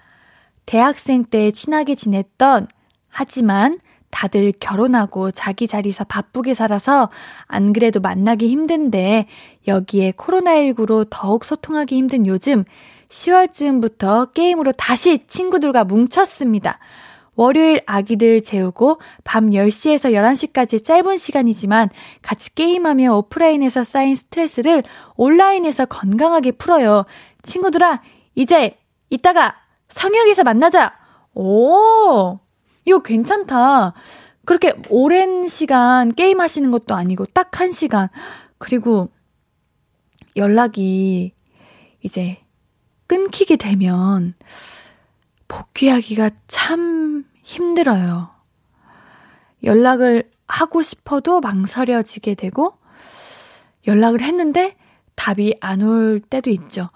대학생 0.68 1.26
때 1.26 1.50
친하게 1.50 1.96
지냈던, 1.96 2.68
하지만 3.10 3.80
다들 4.12 4.54
결혼하고 4.60 5.32
자기 5.32 5.66
자리서 5.68 6.04
바쁘게 6.04 6.54
살아서 6.54 7.10
안 7.48 7.74
그래도 7.74 8.00
만나기 8.00 8.48
힘든데 8.48 9.28
여기에 9.68 10.12
코로나19로 10.12 11.08
더욱 11.10 11.44
소통하기 11.44 11.96
힘든 11.96 12.28
요즘 12.28 12.66
10월쯤부터 13.10 14.34
게임으로 14.34 14.74
다시 14.74 15.26
친구들과 15.26 15.86
뭉쳤습니다. 15.86 16.78
월요일 17.36 17.82
아기들 17.86 18.42
재우고 18.42 19.00
밤 19.24 19.50
10시에서 19.50 20.14
11시까지 20.14 20.84
짧은 20.84 21.18
시간이지만 21.18 21.90
같이 22.22 22.54
게임하며 22.56 23.14
오프라인에서 23.18 23.84
쌓인 23.84 24.16
스트레스를 24.16 24.84
온라인에서 25.16 25.86
건강하게 25.86 26.52
풀어요. 26.54 27.06
친구들아, 27.44 28.02
이제 28.36 28.78
이따가 29.10 29.56
성역에서 29.90 30.44
만나자! 30.44 30.94
오! 31.34 32.40
이거 32.86 33.00
괜찮다. 33.00 33.94
그렇게 34.46 34.74
오랜 34.90 35.48
시간 35.48 36.14
게임 36.14 36.40
하시는 36.40 36.70
것도 36.72 36.96
아니고 36.96 37.26
딱 37.28 37.60
한 37.60 37.72
시간. 37.72 38.10
그리고 38.58 39.10
연락이 40.36 41.34
이제 42.02 42.38
끊기게 43.08 43.56
되면 43.56 44.34
복귀하기가 45.48 46.32
참 46.48 47.26
힘들어요. 47.44 48.30
연락을 49.64 50.30
하고 50.48 50.82
싶어도 50.82 51.40
망설여지게 51.42 52.36
되고 52.36 52.78
연락을 53.88 54.22
했는데 54.22 54.76
답이 55.16 55.56
안 55.62 55.82
올 55.82 56.20
때도 56.20 56.50
있죠. 56.52 56.90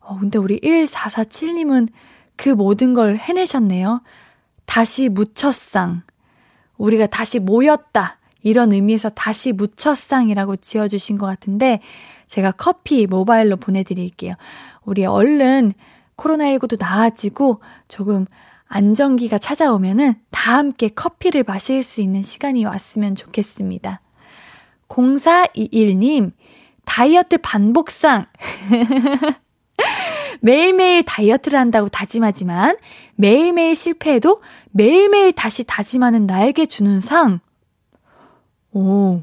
어, 0.00 0.18
근데 0.18 0.38
우리 0.38 0.60
1447님은 0.60 1.88
그 2.36 2.48
모든 2.48 2.94
걸 2.94 3.16
해내셨네요. 3.16 4.02
다시 4.64 5.08
묻혀쌍. 5.08 6.02
우리가 6.76 7.06
다시 7.06 7.38
모였다. 7.38 8.18
이런 8.42 8.72
의미에서 8.72 9.10
다시 9.10 9.52
묻혀쌍이라고 9.52 10.56
지어주신 10.56 11.18
것 11.18 11.26
같은데, 11.26 11.80
제가 12.28 12.52
커피 12.52 13.06
모바일로 13.06 13.56
보내드릴게요. 13.56 14.34
우리 14.84 15.04
얼른 15.04 15.72
코로나19도 16.16 16.78
나아지고 16.78 17.60
조금 17.88 18.26
안정기가 18.68 19.38
찾아오면은 19.38 20.14
다 20.30 20.56
함께 20.56 20.88
커피를 20.88 21.44
마실 21.44 21.82
수 21.82 22.00
있는 22.00 22.22
시간이 22.22 22.64
왔으면 22.64 23.14
좋겠습니다. 23.14 24.00
0421님, 24.88 26.32
다이어트 26.84 27.38
반복상. 27.38 28.26
매일매일 30.40 31.02
다이어트를 31.04 31.58
한다고 31.58 31.88
다짐하지만 31.88 32.76
매일매일 33.14 33.74
실패해도 33.74 34.42
매일매일 34.70 35.32
다시 35.32 35.64
다짐하는 35.64 36.26
나에게 36.26 36.66
주는 36.66 37.00
상. 37.00 37.40
오, 38.72 39.22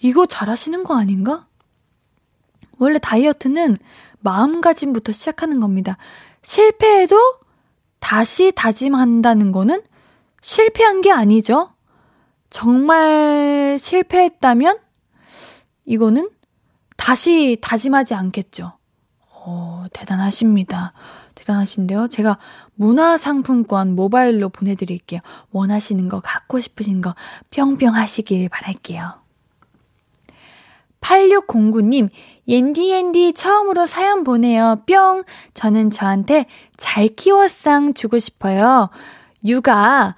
이거 0.00 0.26
잘하시는 0.26 0.84
거 0.84 0.96
아닌가? 0.96 1.46
원래 2.78 2.98
다이어트는 3.00 3.78
마음가짐부터 4.20 5.12
시작하는 5.12 5.60
겁니다. 5.60 5.96
실패해도 6.42 7.16
다시 8.00 8.52
다짐한다는 8.54 9.52
거는 9.52 9.82
실패한 10.40 11.00
게 11.02 11.10
아니죠. 11.10 11.72
정말 12.50 13.76
실패했다면 13.78 14.78
이거는 15.84 16.30
다시 16.96 17.58
다짐하지 17.60 18.14
않겠죠. 18.14 18.72
오, 19.46 19.84
대단하십니다. 19.92 20.92
대단하신데요. 21.34 22.08
제가 22.08 22.38
문화상품권 22.74 23.94
모바일로 23.94 24.48
보내드릴게요. 24.48 25.20
원하시는 25.50 26.08
거, 26.08 26.20
갖고 26.20 26.60
싶으신 26.60 27.00
거 27.00 27.14
뿅뿅 27.50 27.94
하시길 27.94 28.48
바랄게요. 28.48 29.27
8609님, 31.00 32.08
옌디옌디 32.46 33.34
처음으로 33.34 33.86
사연 33.86 34.24
보내요. 34.24 34.82
뿅! 34.86 35.24
저는 35.54 35.90
저한테 35.90 36.46
잘 36.76 37.08
키워상 37.08 37.94
주고 37.94 38.18
싶어요. 38.18 38.90
육아, 39.44 40.14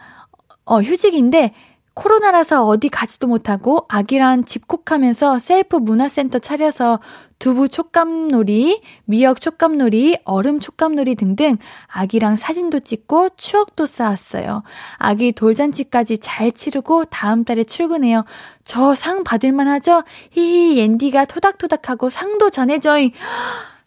어, 0.64 0.80
휴직인데 0.80 1.52
코로나라서 1.94 2.66
어디 2.66 2.88
가지도 2.88 3.26
못하고 3.26 3.84
아기랑 3.88 4.44
집콕하면서 4.44 5.38
셀프 5.38 5.76
문화센터 5.76 6.38
차려서 6.38 7.00
두부 7.40 7.68
촉감놀이, 7.70 8.82
미역 9.06 9.40
촉감놀이, 9.40 10.18
얼음 10.24 10.60
촉감놀이 10.60 11.16
등등 11.16 11.56
아기랑 11.88 12.36
사진도 12.36 12.78
찍고 12.80 13.30
추억도 13.30 13.86
쌓았어요. 13.86 14.62
아기 14.98 15.32
돌잔치까지 15.32 16.18
잘 16.18 16.52
치르고 16.52 17.06
다음 17.06 17.44
달에 17.44 17.64
출근해요. 17.64 18.24
저 18.64 18.94
상 18.94 19.24
받을만 19.24 19.66
하죠? 19.66 20.04
히히 20.30 20.76
옌디가 20.78 21.24
토닥토닥하고 21.24 22.10
상도 22.10 22.50
전해줘이. 22.50 23.12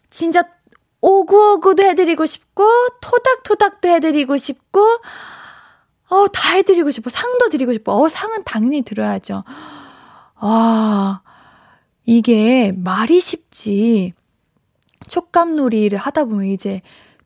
진짜 0.09 0.43
오구오구도 1.01 1.83
해드리고 1.83 2.25
싶고 2.25 2.63
토닥토닥도 3.01 3.87
해드리고 3.87 4.37
싶고 4.37 4.81
어, 6.09 6.27
다 6.33 6.53
해드리고 6.55 6.89
싶어. 6.91 7.09
상도 7.09 7.49
드리고 7.49 7.73
싶어. 7.73 7.95
어, 7.95 8.07
상은 8.09 8.43
당연히 8.43 8.81
들어야죠. 8.81 9.43
아, 10.35 11.21
이게 12.05 12.71
말이 12.71 13.19
쉽지. 13.19 14.13
촉감놀이를 15.07 15.97
하다 15.97 16.25
보면 16.25 16.47
이제 16.47 16.81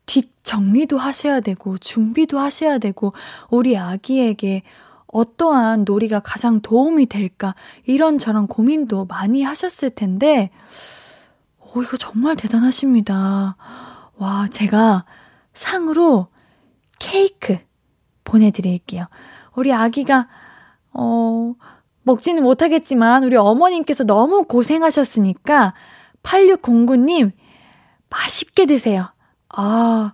뒷 0.06 0.32
정리도 0.42 0.98
하셔야 0.98 1.40
되고, 1.40 1.78
준비도 1.78 2.38
하셔야 2.38 2.78
되고, 2.78 3.12
우리 3.50 3.76
아기에게 3.76 4.62
어떠한 5.06 5.84
놀이가 5.84 6.20
가장 6.20 6.60
도움이 6.60 7.06
될까, 7.06 7.54
이런저런 7.84 8.46
고민도 8.46 9.06
많이 9.06 9.42
하셨을 9.42 9.90
텐데, 9.90 10.50
오, 11.60 11.82
이거 11.82 11.96
정말 11.96 12.36
대단하십니다. 12.36 13.56
와, 14.16 14.48
제가 14.48 15.04
상으로 15.52 16.28
케이크, 16.98 17.58
보내드릴게요. 18.24 19.06
우리 19.54 19.72
아기가, 19.72 20.28
어, 20.92 21.54
먹지는 22.08 22.42
못하겠지만, 22.42 23.22
우리 23.24 23.36
어머님께서 23.36 24.04
너무 24.04 24.44
고생하셨으니까, 24.44 25.74
8609님, 26.22 27.32
맛있게 28.08 28.64
드세요. 28.66 29.12
아, 29.50 30.12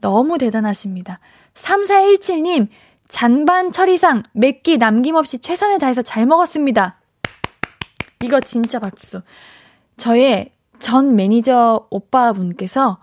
너무 0.00 0.38
대단하십니다. 0.38 1.18
3417님, 1.54 2.68
잔반 3.08 3.72
처리상, 3.72 4.22
몇 4.32 4.62
끼 4.62 4.78
남김없이 4.78 5.40
최선을 5.40 5.78
다해서 5.80 6.02
잘 6.02 6.26
먹었습니다. 6.26 7.00
이거 8.22 8.40
진짜 8.40 8.78
박수. 8.78 9.22
저의 9.96 10.52
전 10.78 11.16
매니저 11.16 11.88
오빠분께서 11.90 12.98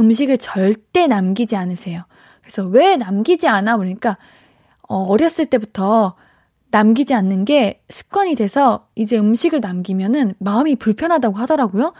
음식을 0.00 0.38
절대 0.38 1.06
남기지 1.06 1.56
않으세요. 1.56 2.04
그래서 2.40 2.64
왜 2.64 2.96
남기지 2.96 3.46
않아? 3.48 3.76
그러니까, 3.76 4.16
어, 4.88 5.04
어렸을 5.04 5.46
때부터 5.46 6.14
남기지 6.70 7.14
않는 7.14 7.44
게 7.44 7.82
습관이 7.88 8.34
돼서 8.34 8.88
이제 8.94 9.18
음식을 9.18 9.60
남기면은 9.60 10.34
마음이 10.38 10.76
불편하다고 10.76 11.36
하더라고요. 11.38 11.92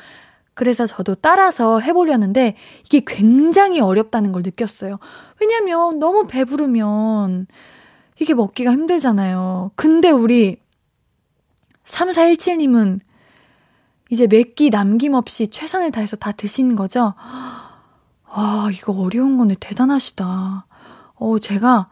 그래서 0.55 0.87
저도 0.87 1.15
따라서 1.17 1.81
해보려는데 1.81 2.57
이게 2.85 3.03
굉장히 3.07 3.81
어렵다는 3.81 4.33
걸 4.33 4.43
느꼈어요. 4.43 4.99
왜냐면 5.41 5.99
너무 5.99 6.27
배부르면 6.27 7.47
이게 8.19 8.35
먹기가 8.35 8.73
힘들잖아요. 8.73 9.73
근데 9.77 10.11
우리 10.11 10.59
3417님은 11.85 13.01
이제 14.11 14.27
몇 14.27 14.55
끼 14.55 14.71
남김없이 14.71 15.49
최선을 15.49 15.91
다해서 15.91 16.17
다 16.17 16.33
드신 16.33 16.77
거죠? 16.77 17.15
아, 18.25 18.69
이거 18.73 18.93
어려운 18.93 19.37
건데 19.37 19.55
대단하시다. 19.59 20.67
어, 21.15 21.39
제가 21.39 21.89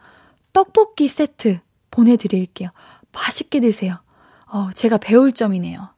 떡볶이 0.53 1.07
세트 1.07 1.59
보내드릴게요. 1.95 2.69
맛있게 3.13 3.61
드세요. 3.61 3.97
어, 4.47 4.69
제가 4.73 4.97
배울 4.97 5.31
점이네요. 5.31 5.89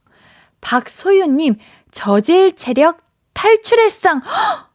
박소윤님, 0.60 1.56
저질 1.90 2.56
체력 2.56 3.00
탈출했상. 3.34 4.22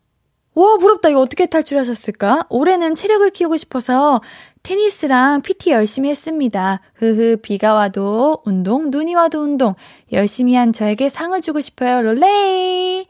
와, 0.55 0.77
부럽다. 0.77 1.09
이거 1.09 1.19
어떻게 1.19 1.47
탈출하셨을까? 1.47 2.45
올해는 2.49 2.93
체력을 2.95 3.27
키우고 3.31 3.57
싶어서 3.57 4.21
테니스랑 4.61 5.41
PT 5.41 5.71
열심히 5.71 6.09
했습니다. 6.09 6.79
흐흐, 6.95 7.37
비가 7.41 7.73
와도 7.73 8.43
운동, 8.45 8.91
눈이 8.91 9.15
와도 9.15 9.41
운동. 9.41 9.73
열심히 10.11 10.55
한 10.55 10.71
저에게 10.71 11.09
상을 11.09 11.39
주고 11.41 11.59
싶어요. 11.59 12.01
롤레이! 12.01 13.07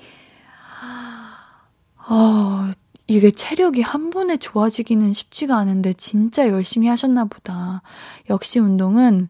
아, 1.97 2.71
이게 3.13 3.29
체력이 3.29 3.83
한 3.83 4.09
번에 4.09 4.37
좋아지기는 4.37 5.13
쉽지가 5.13 5.55
않은데 5.55 5.93
진짜 5.93 6.47
열심히 6.47 6.87
하셨나 6.87 7.25
보다. 7.25 7.83
역시 8.31 8.57
운동은 8.57 9.29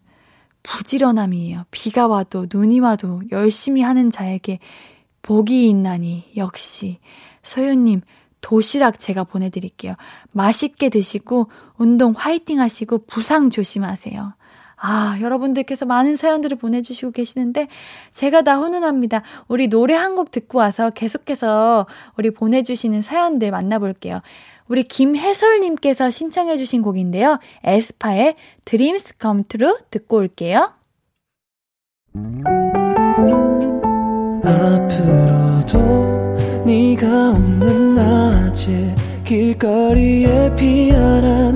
부지런함이에요. 0.64 1.66
비가 1.70 2.08
와도 2.08 2.48
눈이 2.52 2.80
와도 2.80 3.22
열심히 3.34 3.82
하는 3.82 4.10
자에게 4.10 4.60
복이 5.22 5.68
있나니 5.68 6.32
역시 6.38 7.00
서윤님 7.44 8.02
도시락 8.40 9.02
제가 9.02 9.26
보내드릴게요. 9.26 9.96
맛있게 10.32 10.88
드시고 10.88 11.50
운동 11.76 12.14
화이팅 12.16 12.62
하시고 12.62 13.00
부상 13.06 13.50
조심하세요. 13.50 14.34
아, 14.86 15.18
여러분들께서 15.22 15.86
많은 15.86 16.18
사연들을 16.18 16.58
보내주시고 16.58 17.12
계시는데, 17.12 17.68
제가 18.12 18.42
다 18.42 18.58
훈훈합니다. 18.58 19.22
우리 19.48 19.68
노래 19.70 19.96
한 19.96 20.16
곡 20.16 20.30
듣고 20.32 20.58
와서 20.60 20.90
계속해서 20.90 21.88
우리 22.18 22.32
보내주시는 22.32 23.02
사연들 23.02 23.50
만나볼게요. 23.52 24.22
우리 24.68 24.84
김혜솔님께서 24.84 26.10
신청해주신 26.12 26.82
곡인데요. 26.82 27.40
에스파의 27.64 28.36
Dreams 28.66 29.14
Come 29.22 29.44
True 29.46 29.74
듣고 29.90 30.18
올게요. 30.18 30.74
앞으로도 34.44 36.64
네가 36.66 37.32
없는 37.32 37.96
낮에 37.96 38.96
길거리에 39.26 40.56
피어난 40.56 41.56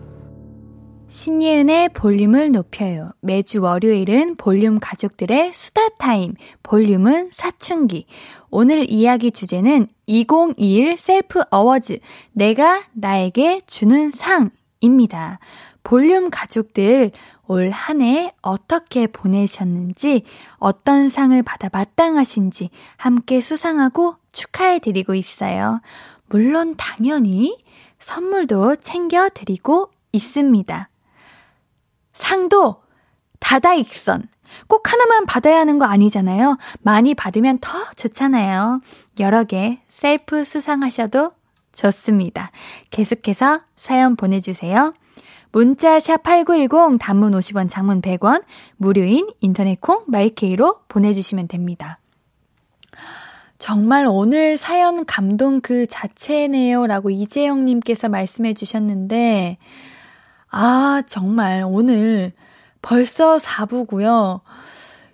신예은의 1.11 1.89
볼륨을 1.89 2.53
높여요. 2.53 3.11
매주 3.19 3.61
월요일은 3.61 4.37
볼륨 4.37 4.79
가족들의 4.79 5.51
수다 5.51 5.89
타임, 5.97 6.35
볼륨은 6.63 7.31
사춘기. 7.33 8.05
오늘 8.49 8.89
이야기 8.89 9.31
주제는 9.31 9.89
2021 10.05 10.95
셀프 10.97 11.41
어워즈, 11.51 11.99
내가 12.31 12.83
나에게 12.93 13.59
주는 13.67 14.09
상입니다. 14.09 15.39
볼륨 15.83 16.29
가족들, 16.29 17.11
올 17.45 17.71
한 17.73 18.01
해 18.01 18.31
어떻게 18.41 19.05
보내셨는지, 19.05 20.23
어떤 20.59 21.09
상을 21.09 21.43
받아 21.43 21.67
마땅하신지 21.73 22.69
함께 22.95 23.41
수상하고 23.41 24.15
축하해 24.31 24.79
드리고 24.79 25.15
있어요. 25.15 25.81
물론 26.27 26.75
당연히 26.77 27.61
선물도 27.99 28.77
챙겨 28.77 29.27
드리고 29.27 29.91
있습니다. 30.13 30.87
상도 32.13 32.81
다다익선. 33.39 34.27
꼭 34.67 34.91
하나만 34.91 35.25
받아야 35.25 35.59
하는 35.59 35.79
거 35.79 35.85
아니잖아요. 35.85 36.57
많이 36.81 37.15
받으면 37.15 37.59
더 37.59 37.71
좋잖아요. 37.95 38.81
여러 39.19 39.43
개 39.43 39.79
셀프 39.87 40.43
수상하셔도 40.43 41.31
좋습니다. 41.73 42.51
계속해서 42.89 43.61
사연 43.75 44.15
보내주세요. 44.15 44.93
문자 45.51 45.97
샵8910 45.97 46.97
단문 46.99 47.33
50원 47.33 47.69
장문 47.69 48.01
100원 48.01 48.43
무료인 48.77 49.27
인터넷 49.41 49.79
콩 49.81 50.03
마이케이로 50.07 50.79
보내주시면 50.87 51.47
됩니다. 51.47 51.99
정말 53.57 54.07
오늘 54.09 54.57
사연 54.57 55.05
감동 55.05 55.61
그 55.61 55.85
자체네요 55.85 56.87
라고 56.87 57.09
이재영님께서 57.09 58.09
말씀해 58.09 58.53
주셨는데 58.53 59.57
아, 60.51 61.01
정말 61.07 61.63
오늘 61.65 62.33
벌써 62.81 63.37
4부고요. 63.37 64.41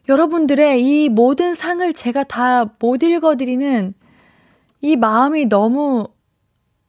여러분들의 0.09 0.83
이 0.83 1.09
모든 1.09 1.53
상을 1.53 1.91
제가 1.93 2.23
다 2.23 2.65
못 2.79 3.03
읽어드리는 3.03 3.93
이 4.81 4.95
마음이 4.95 5.45
너무 5.45 6.07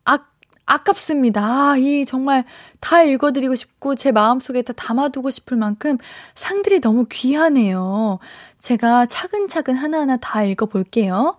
아, 0.05 0.19
아깝습니다. 0.67 1.45
아, 1.45 1.77
이 1.77 2.05
정말 2.07 2.45
다 2.81 3.03
읽어드리고 3.03 3.55
싶고 3.55 3.95
제 3.97 4.13
마음속에 4.13 4.63
다 4.63 4.73
담아두고 4.73 5.29
싶을 5.31 5.57
만큼 5.59 5.99
상들이 6.35 6.81
너무 6.81 7.05
귀하네요. 7.11 8.19
제가 8.59 9.07
차근차근 9.07 9.75
하나하나 9.75 10.17
다 10.17 10.43
읽어볼게요. 10.45 11.37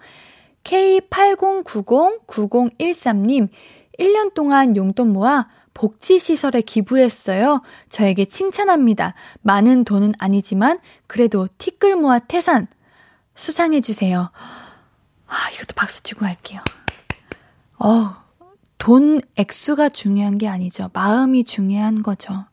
K80909013님, 0.63 3.49
1년 3.97 4.33
동안 4.33 4.75
용돈 4.75 5.13
모아 5.13 5.47
복지시설에 5.79 6.59
기부했어요. 6.61 7.61
저에게 7.87 8.25
칭찬합니다. 8.25 9.13
많은 9.41 9.85
돈은 9.85 10.13
아니지만 10.19 10.79
그래도 11.07 11.47
티끌 11.57 11.95
모아 11.95 12.19
태산 12.19 12.67
수상해주세요. 13.35 14.29
아, 15.27 15.35
이것도 15.53 15.75
박수 15.75 16.03
치고 16.03 16.25
할게요. 16.25 16.59
어, 17.77 18.13
돈 18.77 19.21
액수가 19.37 19.89
중요한 19.89 20.37
게 20.37 20.49
아니죠. 20.49 20.89
마음이 20.91 21.45
중요한 21.45 22.03
거죠. 22.03 22.45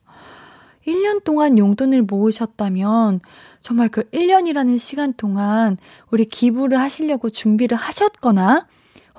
1년 0.87 1.21
동안 1.25 1.57
용돈을 1.57 2.03
모으셨다면 2.03 3.19
정말 3.59 3.89
그 3.89 4.03
1년이라는 4.11 4.79
시간 4.79 5.13
동안 5.13 5.75
우리 6.11 6.23
기부를 6.23 6.79
하시려고 6.79 7.29
준비를 7.29 7.75
하셨거나 7.75 8.67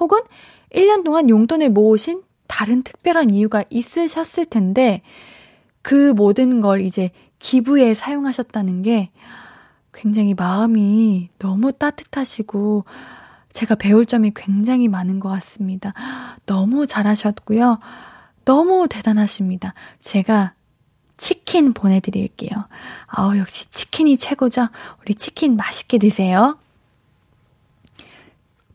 혹은 0.00 0.20
1년 0.74 1.04
동안 1.04 1.28
용돈을 1.28 1.68
모으신 1.68 2.22
다른 2.48 2.82
특별한 2.82 3.30
이유가 3.30 3.62
있으셨을 3.70 4.46
텐데 4.46 5.02
그 5.82 6.12
모든 6.12 6.60
걸 6.60 6.80
이제 6.80 7.12
기부에 7.38 7.94
사용하셨다는 7.94 8.82
게 8.82 9.10
굉장히 9.94 10.34
마음이 10.34 11.30
너무 11.38 11.72
따뜻하시고 11.72 12.84
제가 13.52 13.76
배울 13.76 14.06
점이 14.06 14.32
굉장히 14.34 14.88
많은 14.88 15.20
것 15.20 15.28
같습니다. 15.28 15.94
너무 16.46 16.86
잘하셨고요. 16.86 17.78
너무 18.44 18.88
대단하십니다. 18.88 19.74
제가 19.98 20.54
치킨 21.16 21.72
보내드릴게요. 21.72 22.50
아우, 23.06 23.36
역시 23.36 23.70
치킨이 23.70 24.16
최고죠? 24.16 24.68
우리 25.02 25.14
치킨 25.14 25.56
맛있게 25.56 25.98
드세요. 25.98 26.58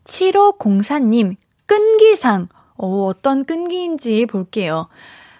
7504님, 0.04 1.36
끈기상. 1.66 2.48
오, 2.76 3.06
어떤 3.06 3.44
끈기인지 3.44 4.26
볼게요. 4.26 4.88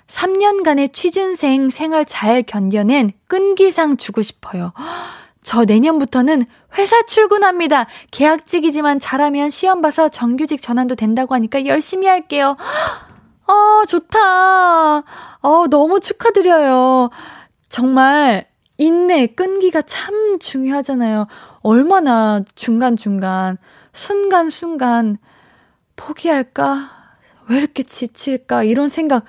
3년간의 0.06 0.92
취준생 0.92 1.70
생활 1.70 2.04
잘 2.04 2.42
견뎌낸 2.42 3.12
끈기상 3.26 3.96
주고 3.96 4.22
싶어요. 4.22 4.72
저 5.42 5.64
내년부터는 5.64 6.46
회사 6.78 7.02
출근합니다. 7.02 7.86
계약직이지만 8.10 8.98
잘하면 8.98 9.50
시험 9.50 9.82
봐서 9.82 10.08
정규직 10.08 10.62
전환도 10.62 10.94
된다고 10.94 11.34
하니까 11.34 11.66
열심히 11.66 12.06
할게요. 12.06 12.56
아, 13.46 13.82
좋다. 13.86 14.98
어, 14.98 15.66
너무 15.68 16.00
축하드려요. 16.00 17.10
정말 17.68 18.46
인내, 18.78 19.26
끈기가 19.26 19.82
참 19.82 20.38
중요하잖아요. 20.38 21.26
얼마나 21.62 22.40
중간중간, 22.54 23.58
순간순간 23.92 25.18
포기할까? 25.96 27.03
왜 27.48 27.58
이렇게 27.58 27.82
지칠까? 27.82 28.64
이런 28.64 28.88
생각 28.88 29.24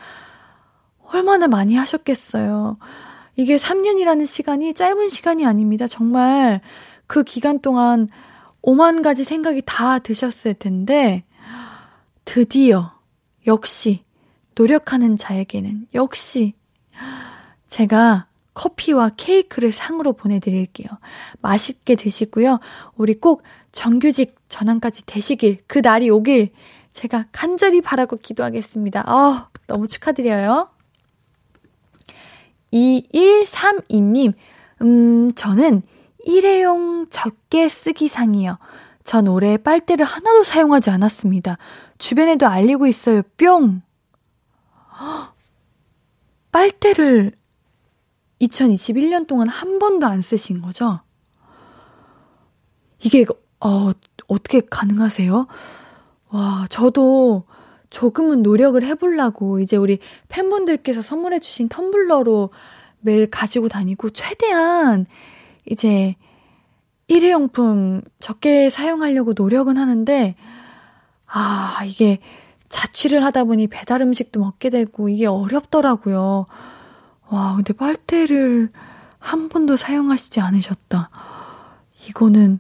얼마나 1.04 1.48
많이 1.48 1.76
하셨겠어요. 1.76 2.78
이게 3.36 3.58
3년이라는 3.58 4.26
시간이 4.26 4.74
짧은 4.74 5.08
시간이 5.08 5.46
아닙니다. 5.46 5.88
정말 5.88 6.62
그 7.08 7.24
기간 7.24 7.60
동안 7.60 8.08
5만 8.62 9.04
가지 9.04 9.24
생각이 9.24 9.62
다 9.66 10.00
드셨을 10.00 10.56
텐데, 10.56 11.24
드디어, 12.24 12.94
역시, 13.46 14.04
노력하는 14.56 15.18
자에게는, 15.18 15.88
역시, 15.94 16.54
제가 17.68 18.26
커피와 18.56 19.12
케이크를 19.18 19.72
상으로 19.72 20.14
보내드릴게요. 20.14 20.88
맛있게 21.42 21.96
드시고요. 21.96 22.60
우리 22.96 23.14
꼭 23.14 23.44
정규직 23.72 24.36
전환까지 24.48 25.06
되시길, 25.06 25.60
그 25.68 25.80
날이 25.80 26.10
오길, 26.10 26.52
제가 26.96 27.26
간절히 27.34 27.82
바라고 27.82 28.16
기도하겠습니다. 28.16 29.04
아, 29.06 29.50
너무 29.68 29.86
축하드려요. 29.86 30.70
2132님, 32.72 34.34
음, 34.82 35.34
저는 35.34 35.82
일회용 36.24 37.08
적게 37.10 37.68
쓰기 37.68 38.08
상이요. 38.08 38.60
전 39.04 39.28
올해 39.28 39.58
빨대를 39.58 40.06
하나도 40.06 40.44
사용하지 40.44 40.90
않았습니다. 40.90 41.58
주변에도 41.98 42.48
알리고 42.48 42.88
있어요. 42.88 43.24
뿅! 43.38 43.82
빨대를 46.54 47.34
2021년 48.40 49.28
동안 49.28 49.50
한 49.50 49.80
번도 49.80 50.08
안 50.08 50.22
쓰신 50.22 50.62
거죠? 50.62 51.02
이게, 53.00 53.26
어, 53.60 53.92
어떻게 54.30 54.62
가능하세요? 54.62 55.48
와, 56.36 56.66
저도 56.70 57.46
조금은 57.90 58.44
노력을 58.44 58.84
해보려고 58.84 59.62
이제 59.62 59.78
우리 59.78 60.00
팬분들께서 60.28 61.02
선물해주신 61.02 61.70
텀블러로 61.70 62.50
매일 63.00 63.30
가지고 63.32 63.70
다니고 63.70 64.10
최대한 64.10 65.06
이제 65.66 66.16
일회용품 67.08 68.02
적게 68.20 68.70
사용하려고 68.70 69.32
노력은 69.34 69.78
하는데 69.78 70.36
아, 71.26 71.80
이게 71.86 72.20
자취를 72.68 73.24
하다 73.24 73.46
보니 73.46 73.68
배달 73.68 74.02
음식도 74.02 74.42
먹게 74.42 74.70
되고 74.70 75.08
이게 75.08 75.28
어렵더라고요. 75.28 76.48
와, 77.30 77.56
근데 77.56 77.72
빨대를 77.72 78.74
한 79.20 79.48
번도 79.48 79.78
사용하시지 79.78 80.42
않으셨다. 80.42 81.10
이거는 82.10 82.60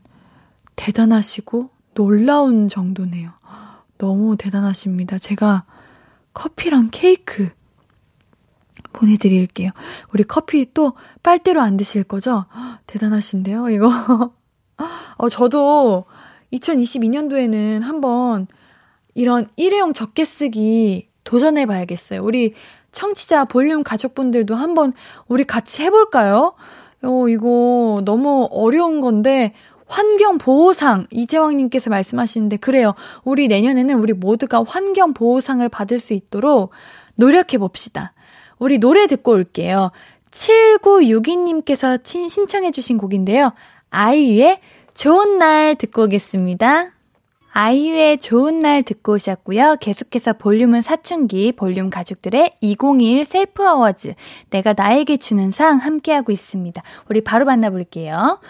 대단하시고 0.77 1.71
놀라운 1.93 2.69
정도네요. 2.69 3.31
너무 3.97 4.37
대단하십니다. 4.37 5.19
제가 5.19 5.65
커피랑 6.33 6.89
케이크 6.91 7.49
보내드릴게요. 8.93 9.71
우리 10.13 10.23
커피 10.23 10.73
또 10.73 10.93
빨대로 11.23 11.61
안 11.61 11.77
드실 11.77 12.03
거죠? 12.03 12.45
대단하신데요, 12.87 13.69
이거. 13.69 13.89
어, 15.17 15.29
저도 15.29 16.05
2022년도에는 16.53 17.81
한번 17.81 18.47
이런 19.13 19.47
일회용 19.55 19.93
적게 19.93 20.25
쓰기 20.25 21.07
도전해 21.23 21.65
봐야겠어요. 21.65 22.23
우리 22.23 22.53
청취자 22.91 23.45
볼륨 23.45 23.83
가족분들도 23.83 24.55
한번 24.55 24.93
우리 25.27 25.43
같이 25.43 25.83
해볼까요? 25.83 26.53
어, 27.03 27.27
이거 27.27 28.01
너무 28.05 28.47
어려운 28.51 29.01
건데 29.01 29.53
환경보호상 29.87 31.07
이재왕님께서 31.11 31.89
말씀하시는데 31.89 32.57
그래요. 32.57 32.95
우리 33.23 33.47
내년에는 33.47 33.99
우리 33.99 34.13
모두가 34.13 34.63
환경보호상을 34.65 35.67
받을 35.69 35.99
수 35.99 36.13
있도록 36.13 36.71
노력해 37.15 37.57
봅시다. 37.57 38.13
우리 38.57 38.79
노래 38.79 39.07
듣고 39.07 39.31
올게요. 39.31 39.91
7962님께서 40.31 41.99
신청해 42.05 42.71
주신 42.71 42.97
곡인데요. 42.97 43.53
아이유의 43.89 44.59
좋은 44.93 45.37
날 45.37 45.75
듣고 45.75 46.03
오겠습니다. 46.03 46.91
아이유의 47.57 48.17
좋은 48.17 48.59
날 48.59 48.83
듣고 48.83 49.13
오셨고요. 49.13 49.77
계속해서 49.79 50.33
볼륨은 50.33 50.81
사춘기, 50.81 51.53
볼륨 51.53 51.89
가족들의 51.89 52.57
2021 52.59 53.23
셀프 53.23 53.65
어워즈, 53.65 54.13
내가 54.49 54.73
나에게 54.73 55.15
주는 55.15 55.51
상 55.51 55.77
함께하고 55.77 56.33
있습니다. 56.33 56.83
우리 57.09 57.21
바로 57.21 57.45
만나볼게요. 57.45 58.41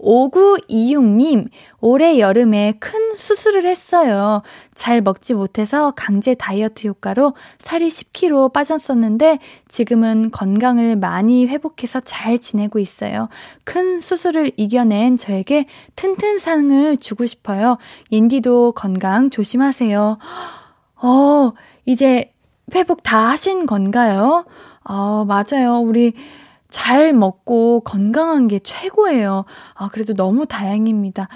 5926님, 0.00 1.48
올해 1.80 2.18
여름에 2.18 2.74
큰 2.80 3.16
수술을 3.16 3.64
했어요. 3.66 4.42
잘 4.74 5.00
먹지 5.00 5.34
못해서 5.34 5.92
강제 5.96 6.34
다이어트 6.34 6.86
효과로 6.86 7.34
살이 7.58 7.88
10kg 7.88 8.52
빠졌었는데 8.52 9.38
지금은 9.68 10.30
건강을 10.30 10.96
많이 10.96 11.46
회복해서 11.46 12.00
잘 12.00 12.38
지내고 12.38 12.78
있어요. 12.78 13.28
큰 13.64 14.00
수술을 14.00 14.52
이겨낸 14.56 15.16
저에게 15.16 15.66
튼튼상을 15.96 16.96
주고 16.98 17.26
싶어요. 17.26 17.78
옌디도 18.12 18.72
건강 18.72 19.30
조심하세요. 19.30 20.18
어, 21.02 21.52
이제 21.86 22.32
회복 22.74 23.02
다 23.02 23.28
하신 23.28 23.66
건가요? 23.66 24.44
어, 24.84 25.24
맞아요. 25.24 25.78
우리 25.78 26.14
잘 26.74 27.12
먹고 27.12 27.82
건강한 27.84 28.48
게 28.48 28.58
최고예요. 28.58 29.44
아, 29.74 29.88
그래도 29.90 30.12
너무 30.12 30.44
다행입니다. 30.44 31.28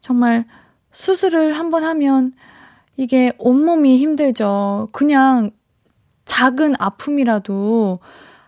정말 0.00 0.46
수술을 0.90 1.52
한번 1.52 1.84
하면 1.84 2.32
이게 2.96 3.32
온몸이 3.38 3.98
힘들죠. 3.98 4.88
그냥 4.90 5.52
작은 6.24 6.74
아픔이라도 6.76 8.00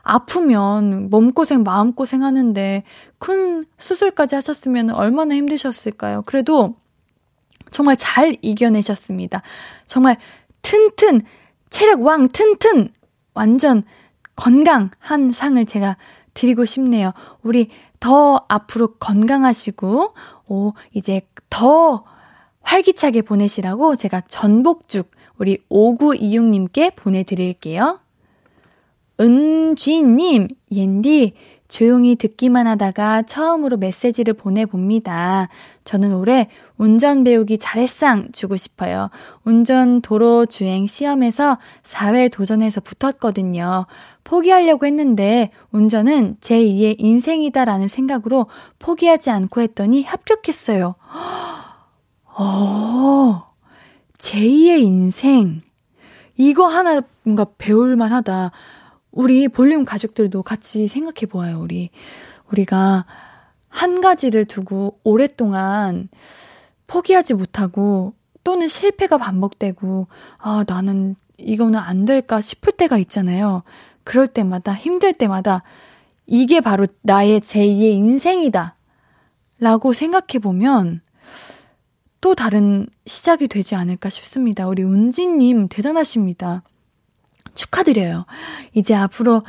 아프면 0.03 1.11
몸고생, 1.11 1.62
마음고생 1.62 2.24
하는데 2.24 2.82
큰 3.20 3.64
수술까지 3.78 4.34
하셨으면 4.34 4.90
얼마나 4.90 5.36
힘드셨을까요? 5.36 6.22
그래도 6.26 6.74
정말 7.70 7.97
잘 7.97 8.36
이겨내셨습니다. 8.43 9.43
정말 9.86 10.16
튼튼, 10.62 11.22
체력 11.70 12.03
왕 12.03 12.26
튼튼! 12.30 12.88
완전 13.32 13.84
건강한 14.34 15.30
상을 15.32 15.64
제가 15.64 15.97
드리고 16.35 16.64
싶네요. 16.64 17.12
우리 17.43 17.68
더 18.01 18.45
앞으로 18.49 18.95
건강하시고, 18.95 20.14
오, 20.49 20.72
이제 20.93 21.22
더 21.51 22.05
활기차게 22.62 23.22
보내시라고 23.22 23.97
제가 23.97 24.22
전복죽 24.28 25.11
우리 25.39 25.59
5926님께 25.70 26.95
보내드릴게요. 26.95 28.01
은쥐님, 29.20 30.49
옌디, 30.70 31.35
조용히 31.73 32.16
듣기만 32.16 32.66
하다가 32.66 33.23
처음으로 33.23 33.79
메시지를 33.79 34.35
보내봅니다. 34.35 35.49
저는 35.85 36.14
올해 36.14 36.51
운전 36.77 37.25
배우기 37.25 37.57
잘했상 37.57 38.33
주고 38.33 38.57
싶어요. 38.57 39.09
운전 39.45 40.03
도로 40.03 40.45
주행 40.45 40.87
시험에서 40.87 41.57
4회 41.83 42.31
도전해서 42.31 42.83
붙었거든요. 42.83 43.87
포기하려고 44.23 44.85
했는데 44.85 45.51
운전은 45.70 46.37
제2의 46.43 46.97
인생이다라는 46.99 47.89
생각으로 47.89 48.49
포기하지 48.79 49.31
않고 49.31 49.62
했더니 49.62 50.03
합격했어요. 50.03 50.95
어, 52.37 53.47
제2의 54.18 54.83
인생. 54.83 55.62
이거 56.37 56.66
하나 56.66 57.01
뭔가 57.23 57.47
배울만 57.57 58.12
하다. 58.12 58.51
우리 59.12 59.46
볼륨 59.48 59.84
가족들도 59.84 60.42
같이 60.42 60.88
생각해 60.88 61.26
보아요, 61.28 61.60
우리. 61.60 61.90
우리가 62.50 63.06
한 63.68 64.00
가지를 64.00 64.44
두고 64.46 64.98
오랫동안 65.04 66.08
포기하지 66.86 67.34
못하고 67.34 68.14
또는 68.42 68.68
실패가 68.68 69.18
반복되고, 69.18 70.08
아, 70.38 70.64
나는 70.66 71.14
이거는 71.38 71.78
안 71.78 72.04
될까 72.04 72.40
싶을 72.40 72.72
때가 72.72 72.98
있잖아요. 72.98 73.62
그럴 74.04 74.26
때마다, 74.26 74.74
힘들 74.74 75.12
때마다 75.12 75.62
이게 76.26 76.60
바로 76.60 76.86
나의 77.02 77.40
제2의 77.40 77.92
인생이다. 77.92 78.76
라고 79.60 79.92
생각해 79.92 80.40
보면 80.42 81.02
또 82.20 82.34
다른 82.34 82.86
시작이 83.06 83.48
되지 83.48 83.74
않을까 83.74 84.08
싶습니다. 84.10 84.66
우리 84.66 84.82
운지님 84.82 85.68
대단하십니다. 85.68 86.62
축하드려요. 87.55 88.26
이제 88.74 88.94
앞으로 88.94 89.42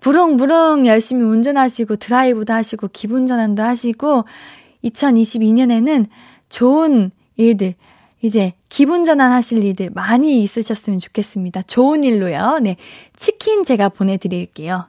부릉부릉 0.00 0.86
열심히 0.86 1.24
운전하시고 1.24 1.96
드라이브도 1.96 2.52
하시고 2.52 2.88
기분 2.92 3.26
전환도 3.26 3.62
하시고 3.62 4.24
2022년에는 4.84 6.06
좋은 6.48 7.10
일들 7.36 7.74
이제 8.20 8.54
기분 8.68 9.04
전환 9.04 9.32
하실 9.32 9.62
일들 9.62 9.90
많이 9.90 10.42
있으셨으면 10.42 10.98
좋겠습니다. 10.98 11.62
좋은 11.62 12.04
일로요. 12.04 12.58
네. 12.62 12.76
치킨 13.16 13.64
제가 13.64 13.90
보내 13.90 14.16
드릴게요. 14.16 14.86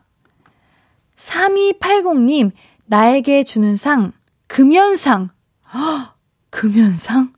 3280님, 1.17 2.51
나에게 2.85 3.43
주는 3.43 3.75
상, 3.75 4.11
금연상. 4.47 5.29
허, 5.73 6.13
금연상? 6.49 7.33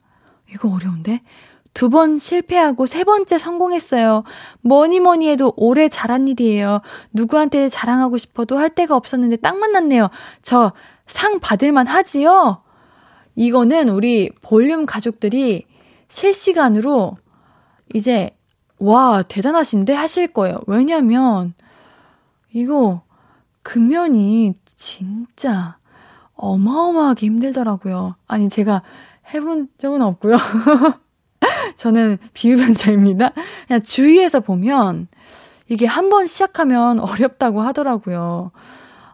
이거 0.52 0.72
어려운데? 0.72 1.22
두 1.78 1.90
번 1.90 2.18
실패하고 2.18 2.88
세 2.88 3.04
번째 3.04 3.38
성공했어요. 3.38 4.24
뭐니 4.62 5.00
뭐니 5.00 5.30
해도 5.30 5.54
올해 5.56 5.90
잘한 5.90 6.28
일이에요. 6.28 6.82
누구한테 7.14 7.70
자랑하고 7.70 8.18
싶어도 8.18 8.58
할 8.58 8.70
데가 8.72 8.96
없었는데 8.96 9.36
딱 9.38 9.58
만났네요. 9.58 10.10
저 10.42 10.72
상 11.08 11.40
받을만 11.40 11.88
하지요? 11.88 12.62
이거는 13.36 13.90
우리 13.90 14.30
볼륨 14.42 14.86
가족들이 14.86 15.66
실시간으로 16.10 17.18
이제 17.94 18.32
와, 18.80 19.24
대단하신데 19.24 19.94
하실 19.94 20.28
거예요. 20.28 20.60
왜냐면 20.68 21.54
이거 22.54 23.02
금연이 23.64 24.54
진짜 24.66 25.78
어마어마하게 26.36 27.26
힘들더라고요. 27.26 28.16
아니, 28.28 28.50
제가 28.50 28.84
해본 29.34 29.70
적은 29.80 30.02
없고요. 30.02 30.38
저는 31.76 32.18
비유변자입니다. 32.34 33.32
그냥 33.68 33.82
주위에서 33.84 34.40
보면 34.40 35.08
이게 35.68 35.86
한 35.86 36.10
번 36.10 36.28
시작하면 36.28 37.00
어렵다고 37.00 37.62
하더라고요. 37.62 38.52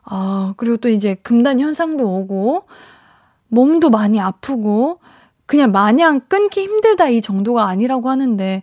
아, 0.05 0.53
그리고 0.57 0.77
또 0.77 0.89
이제 0.89 1.15
금단 1.15 1.59
현상도 1.59 2.07
오고, 2.07 2.65
몸도 3.47 3.89
많이 3.89 4.19
아프고, 4.19 4.99
그냥 5.45 5.71
마냥 5.71 6.21
끊기 6.27 6.61
힘들다 6.61 7.09
이 7.09 7.21
정도가 7.21 7.67
아니라고 7.67 8.09
하는데, 8.09 8.61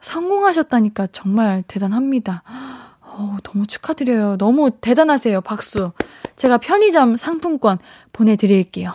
성공하셨다니까 0.00 1.08
정말 1.12 1.62
대단합니다. 1.68 2.42
어, 3.02 3.36
너무 3.44 3.66
축하드려요. 3.66 4.36
너무 4.38 4.70
대단하세요. 4.70 5.42
박수. 5.42 5.92
제가 6.34 6.58
편의점 6.58 7.16
상품권 7.16 7.78
보내드릴게요. 8.12 8.92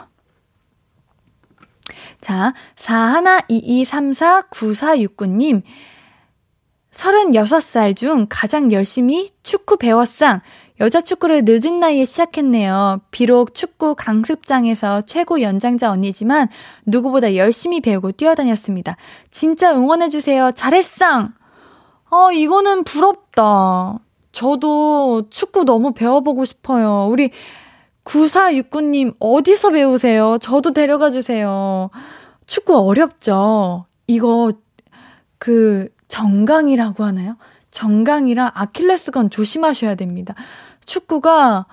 자, 2.22 2.54
4122349469님. 2.76 5.64
36살 6.92 7.96
중 7.96 8.26
가장 8.28 8.72
열심히 8.72 9.30
축구 9.44 9.78
배웠상. 9.78 10.42
여자 10.80 11.02
축구를 11.02 11.44
늦은 11.46 11.80
나이에 11.80 12.06
시작했네요. 12.06 13.02
비록 13.12 13.54
축구 13.56 13.96
강습장에서 13.96 15.02
최고 15.02 15.42
연장자 15.42 15.92
언니지만 15.92 16.48
누구보다 16.86 17.36
열심히 17.36 17.82
배우고 17.82 18.14
뛰어다녔습니다. 18.14 18.96
진짜 19.32 19.74
응원해주세요. 19.74 20.52
잘했상! 20.54 21.34
어, 22.10 22.32
이거는 22.32 22.84
부럽다. 22.84 23.98
저도 24.32 25.24
축구 25.30 25.66
너무 25.66 25.94
배워보고 25.94 26.46
싶어요. 26.46 27.08
우리 27.10 27.32
9469님, 28.08 29.16
어디서 29.20 29.72
배우세요? 29.72 30.38
저도 30.40 30.72
데려가 30.74 31.12
주세요. 31.12 31.90
축구 32.46 32.78
어렵죠? 32.78 33.86
이거, 34.08 34.54
그, 35.38 35.90
정강이라고 36.08 37.04
하나요? 37.04 37.36
정강이랑 37.72 38.52
아킬레스건 38.54 39.30
조심하셔야 39.30 39.96
됩니다. 39.96 40.34
축구가 40.86 41.66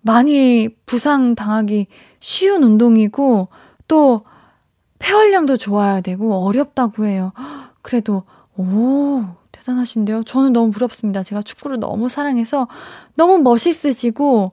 많이 0.00 0.70
부상 0.86 1.34
당하기 1.34 1.88
쉬운 2.20 2.62
운동이고, 2.62 3.48
또, 3.86 4.24
폐활량도 4.98 5.58
좋아야 5.58 6.00
되고, 6.00 6.46
어렵다고 6.46 7.04
해요. 7.04 7.32
그래도, 7.82 8.22
오, 8.56 9.24
대단하신데요? 9.52 10.22
저는 10.24 10.54
너무 10.54 10.70
부럽습니다. 10.70 11.22
제가 11.22 11.42
축구를 11.42 11.80
너무 11.80 12.08
사랑해서, 12.08 12.66
너무 13.14 13.38
멋있으시고, 13.38 14.52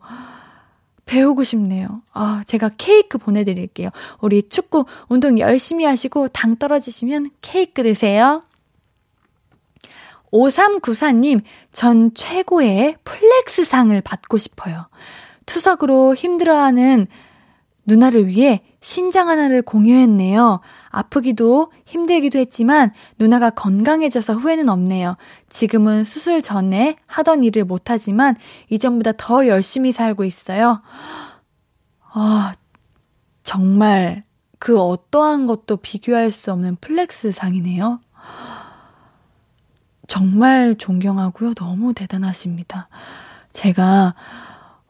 배우고 1.10 1.44
싶네요. 1.44 2.04
아, 2.14 2.44
제가 2.46 2.70
케이크 2.78 3.18
보내드릴게요. 3.18 3.90
우리 4.22 4.48
축구 4.48 4.86
운동 5.08 5.40
열심히 5.40 5.84
하시고 5.84 6.28
당 6.28 6.56
떨어지시면 6.56 7.32
케이크 7.42 7.82
드세요. 7.82 8.44
5394님, 10.32 11.42
전 11.72 12.14
최고의 12.14 12.98
플렉스상을 13.04 14.00
받고 14.02 14.38
싶어요. 14.38 14.88
투석으로 15.48 16.14
힘들어하는 16.14 17.08
누나를 17.88 18.28
위해 18.28 18.62
신장 18.82 19.30
하나를 19.30 19.64
공유했네요. 19.64 20.60
아프기도 20.90 21.72
힘들기도 21.86 22.40
했지만 22.40 22.92
누나가 23.18 23.50
건강해져서 23.50 24.36
후회는 24.36 24.70
없네요. 24.70 25.18
지금은 25.50 26.04
수술 26.04 26.42
전에 26.42 26.98
하던 27.06 27.44
일을 27.44 27.66
못하지만 27.66 28.36
이전보다 28.70 29.14
더 29.18 29.48
열심히 29.48 29.92
살고 29.92 30.24
있어요. 30.26 30.82
아, 32.12 32.54
정말 33.44 34.24
그 34.58 34.80
어떠한 34.80 35.46
것도 35.46 35.78
비교할 35.78 36.32
수 36.32 36.52
없는 36.52 36.78
flex 36.82 37.32
상이네요. 37.32 38.00
정말 40.08 40.76
존경하고요. 40.76 41.54
너무 41.54 41.94
대단하십니다. 41.94 42.90
제가 43.52 44.16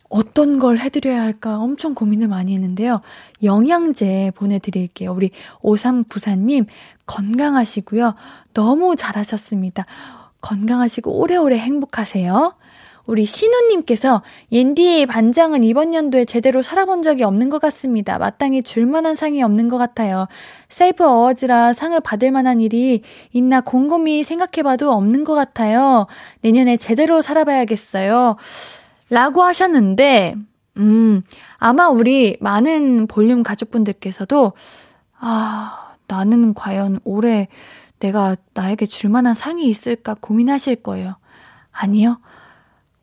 어떤 0.10 0.60
걸 0.60 0.80
해드려야 0.80 1.22
할까 1.22 1.60
엄청 1.60 1.94
고민을 1.94 2.28
많이 2.28 2.54
했는데요. 2.54 3.02
영양제 3.44 4.32
보내드릴게요. 4.36 5.14
우리 5.14 5.32
5394님 5.62 6.66
건강하시고요. 7.06 8.16
너무 8.54 8.96
잘하셨습니다. 8.96 9.86
건강하시고 10.42 11.12
오래오래 11.20 11.58
행복하세요. 11.58 12.56
우리 13.06 13.26
신우님께서 13.26 14.22
옌디의 14.52 15.08
반장은 15.08 15.64
이번 15.64 15.96
연도에 15.96 16.26
제대로 16.26 16.62
살아본 16.62 17.02
적이 17.02 17.24
없는 17.24 17.50
것 17.50 17.60
같습니다. 17.60 18.20
마땅히 18.20 18.62
줄만한 18.62 19.16
상이 19.16 19.42
없는 19.42 19.68
것 19.68 19.80
같아요. 19.80 20.28
셀프 20.70 21.04
어워즈라 21.04 21.74
상을 21.74 22.00
받을 22.02 22.32
만한 22.32 22.62
일이 22.62 23.02
있나 23.34 23.62
곰곰이 23.62 24.24
생각해봐도 24.24 24.92
없는 24.92 25.24
것 25.24 25.34
같아요. 25.34 26.06
내년에 26.42 26.78
제대로 26.78 27.24
살아봐야겠어요. 27.24 28.36
라고 29.10 29.44
하셨는데, 29.44 30.36
음, 30.78 31.22
아마 31.58 31.90
우리 31.90 32.38
많은 32.40 33.08
볼륨 33.08 33.44
가족분들께서도, 33.44 34.54
아, 35.20 35.96
나는 36.08 36.54
과연 36.54 37.00
올해 37.04 37.48
내가 38.00 38.36
나에게 38.54 38.86
줄 38.86 39.10
만한 39.10 39.36
상이 39.36 39.68
있을까 39.68 40.16
고민하실 40.20 40.78
거예요. 40.78 41.18
아니요. 41.72 42.20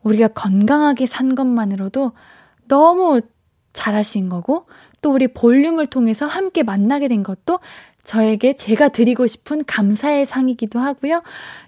우리가 0.03 0.29
건강하게 0.29 1.05
산 1.05 1.35
것만으로도 1.35 2.13
너무 2.67 3.21
잘하신 3.73 4.29
거고, 4.29 4.67
또 5.01 5.11
우리 5.11 5.27
볼륨을 5.27 5.85
통해서 5.85 6.25
함께 6.25 6.63
만나게 6.63 7.07
된 7.07 7.23
것도 7.23 7.59
저에게 8.07 8.53
제가 8.53 8.87
드리고 8.87 9.27
싶은 9.27 9.65
감사의 9.65 10.25
상이기도 10.25 10.79
하고요. 10.79 11.23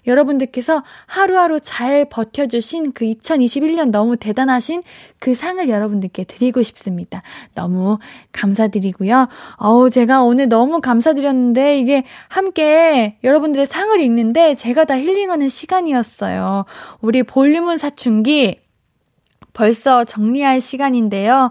여러분들께서 0.06 0.82
하루하루 1.04 1.60
잘 1.60 2.06
버텨주신 2.06 2.92
그 2.92 3.04
2021년 3.04 3.90
너무 3.90 4.16
대단하신 4.16 4.82
그 5.18 5.34
상을 5.34 5.68
여러분들께 5.68 6.24
드리고 6.24 6.62
싶습니다. 6.62 7.20
너무 7.54 7.98
감사드리고요. 8.32 9.28
어우, 9.58 9.90
제가 9.90 10.22
오늘 10.22 10.48
너무 10.48 10.80
감사드렸는데 10.80 11.78
이게 11.78 12.04
함께 12.28 13.18
여러분들의 13.22 13.66
상을 13.66 14.00
읽는데 14.00 14.54
제가 14.54 14.86
다 14.86 14.98
힐링하는 14.98 15.50
시간이었어요. 15.50 16.64
우리 17.02 17.22
볼륨은 17.22 17.76
사춘기 17.76 18.60
벌써 19.52 20.04
정리할 20.04 20.62
시간인데요. 20.62 21.50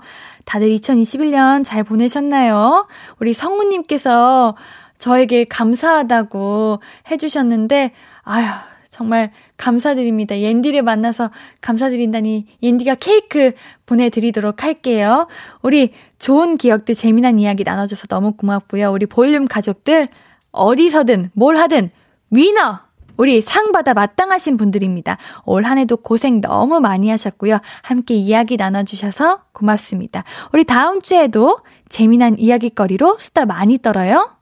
다들 0.49 0.69
2021년 0.77 1.63
잘 1.63 1.83
보내셨나요? 1.83 2.87
우리 3.19 3.33
성우님께서 3.33 4.55
저에게 4.99 5.45
감사하다고 5.45 6.79
해주셨는데, 7.09 7.91
아휴, 8.23 8.45
정말 8.89 9.31
감사드립니다. 9.57 10.39
옌디를 10.39 10.81
만나서 10.81 11.31
감사드린다니 11.61 12.47
옌디가 12.61 12.95
케이크 12.95 13.53
보내드리도록 13.85 14.63
할게요. 14.63 15.27
우리 15.61 15.93
좋은 16.17 16.57
기억들, 16.57 16.95
재미난 16.95 17.39
이야기 17.39 17.63
나눠줘서 17.63 18.07
너무 18.07 18.33
고맙고요. 18.33 18.91
우리 18.91 19.05
볼륨 19.05 19.47
가족들 19.47 20.09
어디서든 20.51 21.31
뭘 21.33 21.57
하든 21.57 21.89
위너! 22.31 22.79
우리 23.15 23.41
상 23.41 23.73
받아 23.73 23.93
마땅하신 23.93 24.55
분들입니다. 24.57 25.17
올 25.45 25.65
한 25.65 25.77
해도 25.77 25.97
고생 25.97 26.39
너무 26.41 26.79
많이 26.79 27.09
하셨고요. 27.09 27.59
함께 27.83 28.15
이야기 28.15 28.55
나눠주셔서 28.55 29.43
고맙습니다. 29.51 30.23
우리 30.53 30.63
다음 30.63 31.01
주에도 31.01 31.59
재미난 31.89 32.39
이야기거리로 32.39 33.17
수다 33.19 33.45
많이 33.45 33.77
떨어요. 33.77 34.38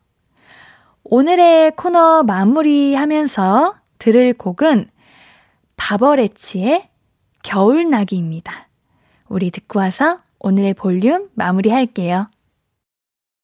오늘의 1.10 1.72
코너 1.78 2.24
마무리하면서 2.24 3.76
들을 3.98 4.34
곡은 4.34 4.90
바버레치의 5.78 6.90
겨울나기입니다. 7.44 8.68
우리 9.30 9.50
듣고 9.52 9.80
와서 9.80 10.20
오늘의 10.40 10.74
볼륨 10.74 11.30
마무리할게요. 11.34 12.30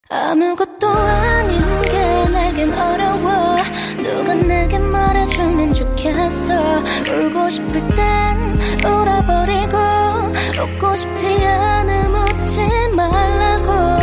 아무것도 0.09 0.89
아닌 0.89 1.59
게 1.83 2.31
내겐 2.31 2.73
어려워 2.73 3.55
누가 3.97 4.33
내게 4.33 4.77
말해주면 4.77 5.73
좋겠어 5.73 6.59
울고 6.59 7.49
싶을 7.49 7.71
땐 7.95 8.57
울어버리고 8.85 9.77
웃고 10.61 10.95
싶지 10.97 11.27
않음 11.45 12.13
웃지 12.13 12.59
말라고 12.95 14.02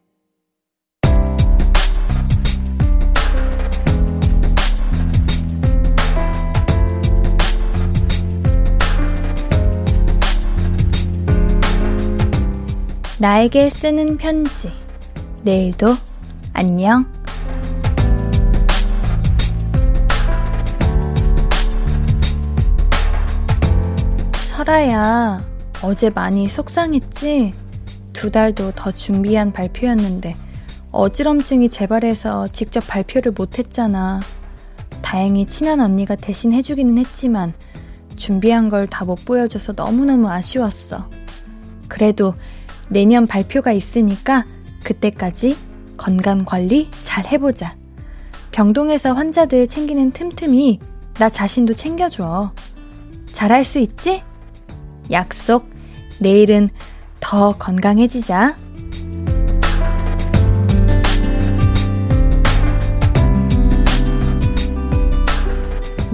나에게 13.21 13.69
쓰는 13.69 14.17
편지. 14.17 14.71
내일도 15.43 15.95
안녕. 16.53 17.05
설아야, 24.45 25.39
어제 25.81 26.09
많이 26.09 26.47
속상했지? 26.47 27.53
두 28.13 28.31
달도 28.31 28.71
더 28.75 28.91
준비한 28.91 29.51
발표였는데 29.51 30.35
어지럼증이 30.91 31.69
재발해서 31.69 32.47
직접 32.49 32.85
발표를 32.87 33.31
못했잖아. 33.31 34.19
다행히 35.01 35.45
친한 35.45 35.79
언니가 35.79 36.15
대신 36.15 36.53
해주기는 36.53 36.97
했지만 36.97 37.53
준비한 38.15 38.69
걸 38.69 38.87
다 38.87 39.05
못 39.05 39.25
보여줘서 39.25 39.73
너무너무 39.73 40.29
아쉬웠어. 40.29 41.09
그래도 41.87 42.33
내년 42.91 43.25
발표가 43.25 43.71
있으니까 43.71 44.43
그때까지 44.83 45.57
건강 45.95 46.43
관리 46.43 46.89
잘 47.01 47.25
해보자. 47.25 47.75
병동에서 48.51 49.13
환자들 49.13 49.65
챙기는 49.67 50.11
틈틈이 50.11 50.79
나 51.17 51.29
자신도 51.29 51.73
챙겨줘. 51.73 52.51
잘할 53.31 53.63
수 53.63 53.79
있지? 53.79 54.21
약속. 55.09 55.69
내일은 56.19 56.69
더 57.21 57.55
건강해지자. 57.57 58.57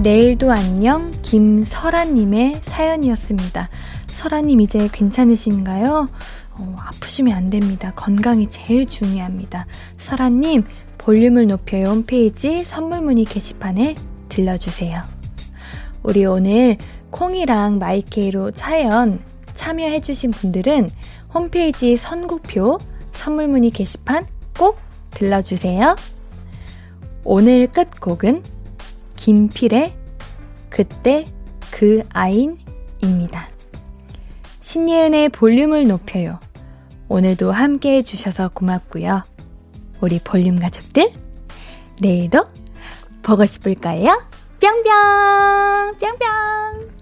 내일도 0.00 0.52
안녕 0.52 1.10
김설아님의 1.22 2.60
사연이었습니다. 2.62 3.68
설아님 4.06 4.60
이제 4.60 4.88
괜찮으신가요? 4.92 6.08
어, 6.58 6.76
아프시면 6.78 7.34
안 7.34 7.50
됩니다. 7.50 7.92
건강이 7.94 8.48
제일 8.48 8.86
중요합니다. 8.86 9.66
설아님, 9.98 10.64
볼륨을 10.98 11.46
높여요 11.46 11.88
홈페이지 11.88 12.64
선물 12.64 13.00
문의 13.00 13.24
게시판에 13.24 13.94
들러주세요. 14.28 15.00
우리 16.02 16.24
오늘 16.24 16.76
콩이랑 17.10 17.78
마이케이로 17.78 18.52
사연 18.54 19.20
참여해주신 19.54 20.32
분들은 20.32 20.90
홈페이지 21.32 21.96
선곡표 21.96 22.78
선물 23.12 23.48
문의 23.48 23.70
게시판 23.70 24.26
꼭 24.56 24.78
들러주세요. 25.10 25.96
오늘 27.24 27.66
끝곡은 27.68 28.42
김필의 29.16 29.94
그때 30.70 31.24
그 31.70 32.02
아인입니다. 32.10 33.48
신예은의 34.60 35.30
볼륨을 35.30 35.88
높여요. 35.88 36.38
오늘도 37.08 37.52
함께 37.52 37.96
해주셔서 37.96 38.50
고맙고요. 38.50 39.22
우리 40.00 40.20
볼륨 40.20 40.58
가족들, 40.58 41.12
내일도 42.00 42.46
보고 43.22 43.44
싶을까요? 43.46 44.22
뿅뿅! 44.60 45.98
뿅뿅! 45.98 46.97